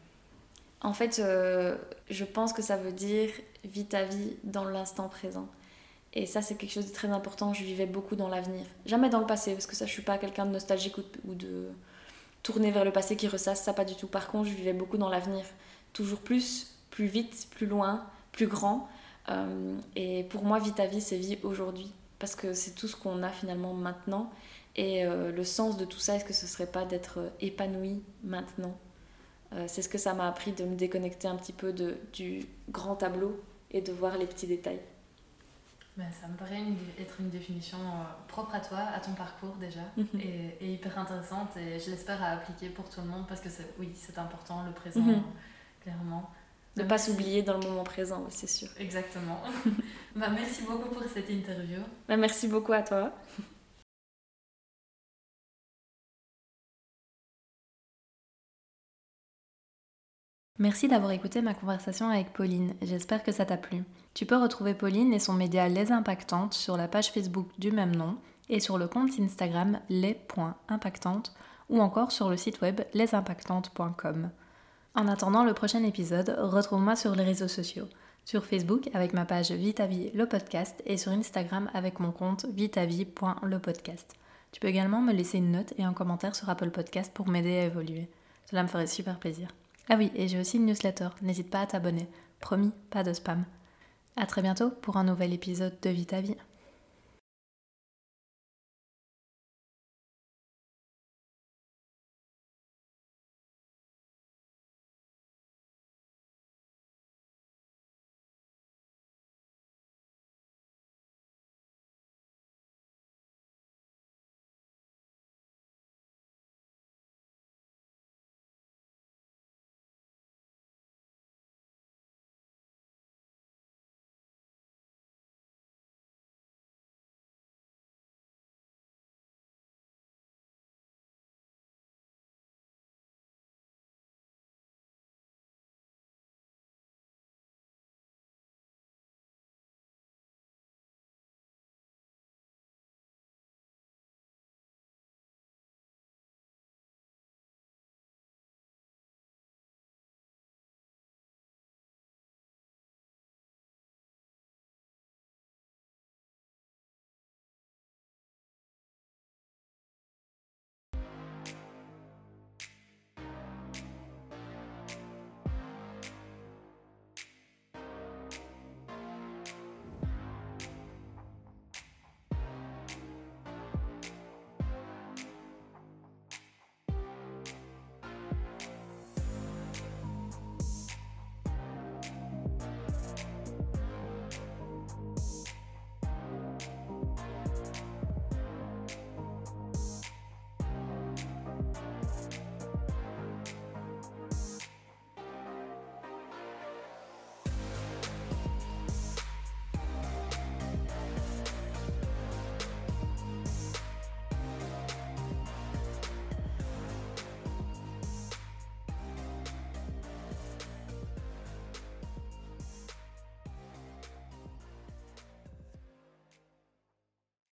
En 0.80 0.94
fait, 0.94 1.20
je 1.20 2.24
pense 2.24 2.52
que 2.52 2.62
ça 2.62 2.76
veut 2.76 2.92
dire 2.92 3.30
Vite 3.64 3.92
à 3.92 4.04
vie 4.04 4.36
dans 4.44 4.64
l'instant 4.64 5.08
présent. 5.08 5.48
Et 6.14 6.26
ça, 6.26 6.42
c'est 6.42 6.56
quelque 6.56 6.72
chose 6.72 6.86
de 6.86 6.92
très 6.92 7.08
important. 7.08 7.54
Je 7.54 7.64
vivais 7.64 7.86
beaucoup 7.86 8.16
dans 8.16 8.28
l'avenir. 8.28 8.66
Jamais 8.86 9.08
dans 9.08 9.20
le 9.20 9.26
passé, 9.26 9.52
parce 9.52 9.66
que 9.66 9.74
ça, 9.74 9.86
je 9.86 9.90
suis 9.90 10.02
pas 10.02 10.18
quelqu'un 10.18 10.44
de 10.44 10.50
nostalgique 10.50 10.96
ou 10.98 11.34
de 11.34 11.70
tourner 12.42 12.70
vers 12.70 12.84
le 12.84 12.92
passé 12.92 13.16
qui 13.16 13.28
ressasse, 13.28 13.62
ça 13.62 13.72
pas 13.72 13.84
du 13.84 13.94
tout. 13.94 14.08
Par 14.08 14.28
contre, 14.28 14.48
je 14.48 14.54
vivais 14.54 14.72
beaucoup 14.72 14.98
dans 14.98 15.08
l'avenir. 15.08 15.44
Toujours 15.92 16.20
plus, 16.20 16.74
plus 16.90 17.06
vite, 17.06 17.48
plus 17.50 17.66
loin, 17.66 18.06
plus 18.32 18.46
grand. 18.46 18.88
Euh, 19.28 19.76
et 19.96 20.24
pour 20.24 20.44
moi, 20.44 20.58
vie 20.58 20.72
ta 20.72 20.86
vie, 20.86 21.00
c'est 21.00 21.18
vie 21.18 21.38
aujourd'hui. 21.42 21.92
Parce 22.18 22.36
que 22.36 22.52
c'est 22.54 22.72
tout 22.72 22.88
ce 22.88 22.96
qu'on 22.96 23.22
a 23.22 23.30
finalement 23.30 23.74
maintenant. 23.74 24.30
Et 24.76 25.04
euh, 25.04 25.32
le 25.32 25.44
sens 25.44 25.76
de 25.76 25.84
tout 25.84 25.98
ça, 25.98 26.16
est-ce 26.16 26.24
que 26.24 26.32
ce 26.32 26.46
serait 26.46 26.66
pas 26.66 26.84
d'être 26.84 27.32
épanoui 27.40 28.02
maintenant? 28.24 28.76
Euh, 29.52 29.66
C'est 29.68 29.82
ce 29.82 29.88
que 29.88 29.98
ça 29.98 30.14
m'a 30.14 30.28
appris 30.28 30.52
de 30.52 30.64
me 30.64 30.76
déconnecter 30.76 31.28
un 31.28 31.36
petit 31.36 31.52
peu 31.52 31.72
de, 31.72 31.98
du 32.12 32.46
grand 32.70 32.96
tableau 32.96 33.42
et 33.70 33.82
de 33.82 33.92
voir 33.92 34.16
les 34.16 34.26
petits 34.26 34.46
détails. 34.46 34.80
Ben, 35.98 36.06
ça 36.10 36.26
me 36.26 36.36
paraît 36.36 36.62
être 36.98 37.20
une 37.20 37.28
définition 37.28 37.76
euh, 37.76 38.04
propre 38.26 38.54
à 38.54 38.60
toi, 38.60 38.78
à 38.78 38.98
ton 38.98 39.12
parcours 39.12 39.56
déjà, 39.56 39.82
mhm. 39.98 40.20
et, 40.60 40.72
hyper 40.72 40.98
intéressante 40.98 41.54
et 41.58 41.78
je 41.78 41.90
l'espère 41.90 42.22
à 42.22 42.28
appliquer 42.28 42.70
pour 42.70 42.88
tout 42.88 43.02
le 43.02 43.08
monde 43.08 43.26
parce 43.28 43.42
que 43.42 43.50
oui, 43.78 43.90
c'est 43.94 44.16
important, 44.16 44.62
le 44.64 44.72
présent, 44.72 45.00
mhm. 45.00 45.22
Clairement. 45.82 46.30
Ne 46.76 46.84
pas 46.84 46.98
s'oublier 46.98 47.42
dans 47.42 47.58
le 47.58 47.66
moment 47.66 47.84
présent, 47.84 48.24
c'est 48.30 48.48
sûr. 48.48 48.68
Exactement. 48.78 49.42
bah, 50.16 50.28
merci 50.30 50.62
beaucoup 50.62 50.88
pour 50.88 51.04
cette 51.04 51.28
interview. 51.28 51.80
Bah, 52.08 52.16
merci 52.16 52.48
beaucoup 52.48 52.72
à 52.72 52.82
toi. 52.82 53.12
Merci 60.58 60.86
d'avoir 60.86 61.10
écouté 61.10 61.42
ma 61.42 61.54
conversation 61.54 62.08
avec 62.08 62.32
Pauline, 62.32 62.74
j'espère 62.82 63.24
que 63.24 63.32
ça 63.32 63.44
t'a 63.44 63.56
plu. 63.56 63.82
Tu 64.14 64.26
peux 64.26 64.36
retrouver 64.36 64.74
Pauline 64.74 65.12
et 65.12 65.18
son 65.18 65.32
média 65.32 65.68
Les 65.68 65.90
Impactantes 65.90 66.54
sur 66.54 66.76
la 66.76 66.86
page 66.86 67.10
Facebook 67.10 67.48
du 67.58 67.72
même 67.72 67.96
nom 67.96 68.16
et 68.48 68.60
sur 68.60 68.78
le 68.78 68.86
compte 68.86 69.18
Instagram 69.18 69.80
les.impactantes 69.88 71.34
ou 71.68 71.80
encore 71.80 72.12
sur 72.12 72.30
le 72.30 72.36
site 72.36 72.60
web 72.60 72.80
lesimpactantes.com. 72.94 74.30
En 74.94 75.08
attendant 75.08 75.42
le 75.42 75.54
prochain 75.54 75.82
épisode, 75.84 76.36
retrouve-moi 76.38 76.96
sur 76.96 77.14
les 77.14 77.24
réseaux 77.24 77.48
sociaux. 77.48 77.88
Sur 78.26 78.44
Facebook 78.44 78.90
avec 78.92 79.14
ma 79.14 79.24
page 79.24 79.50
Vitavie 79.50 80.10
le 80.12 80.26
podcast 80.26 80.82
et 80.84 80.98
sur 80.98 81.12
Instagram 81.12 81.70
avec 81.72 81.98
mon 81.98 82.12
compte 82.12 82.44
vitavie.lepodcast. 82.44 84.14
Tu 84.52 84.60
peux 84.60 84.68
également 84.68 85.00
me 85.00 85.14
laisser 85.14 85.38
une 85.38 85.52
note 85.52 85.72
et 85.78 85.82
un 85.82 85.94
commentaire 85.94 86.34
sur 86.34 86.50
Apple 86.50 86.70
Podcast 86.70 87.10
pour 87.14 87.26
m'aider 87.26 87.56
à 87.58 87.64
évoluer. 87.64 88.10
Cela 88.50 88.62
me 88.62 88.68
ferait 88.68 88.86
super 88.86 89.18
plaisir. 89.18 89.48
Ah 89.88 89.96
oui, 89.96 90.12
et 90.14 90.28
j'ai 90.28 90.38
aussi 90.38 90.58
une 90.58 90.66
newsletter, 90.66 91.08
n'hésite 91.22 91.50
pas 91.50 91.62
à 91.62 91.66
t'abonner. 91.66 92.06
Promis, 92.40 92.72
pas 92.90 93.02
de 93.02 93.14
spam. 93.14 93.44
À 94.16 94.26
très 94.26 94.42
bientôt 94.42 94.70
pour 94.70 94.98
un 94.98 95.04
nouvel 95.04 95.32
épisode 95.32 95.74
de 95.80 95.88
Vita 95.88 96.20
Vie. 96.20 96.36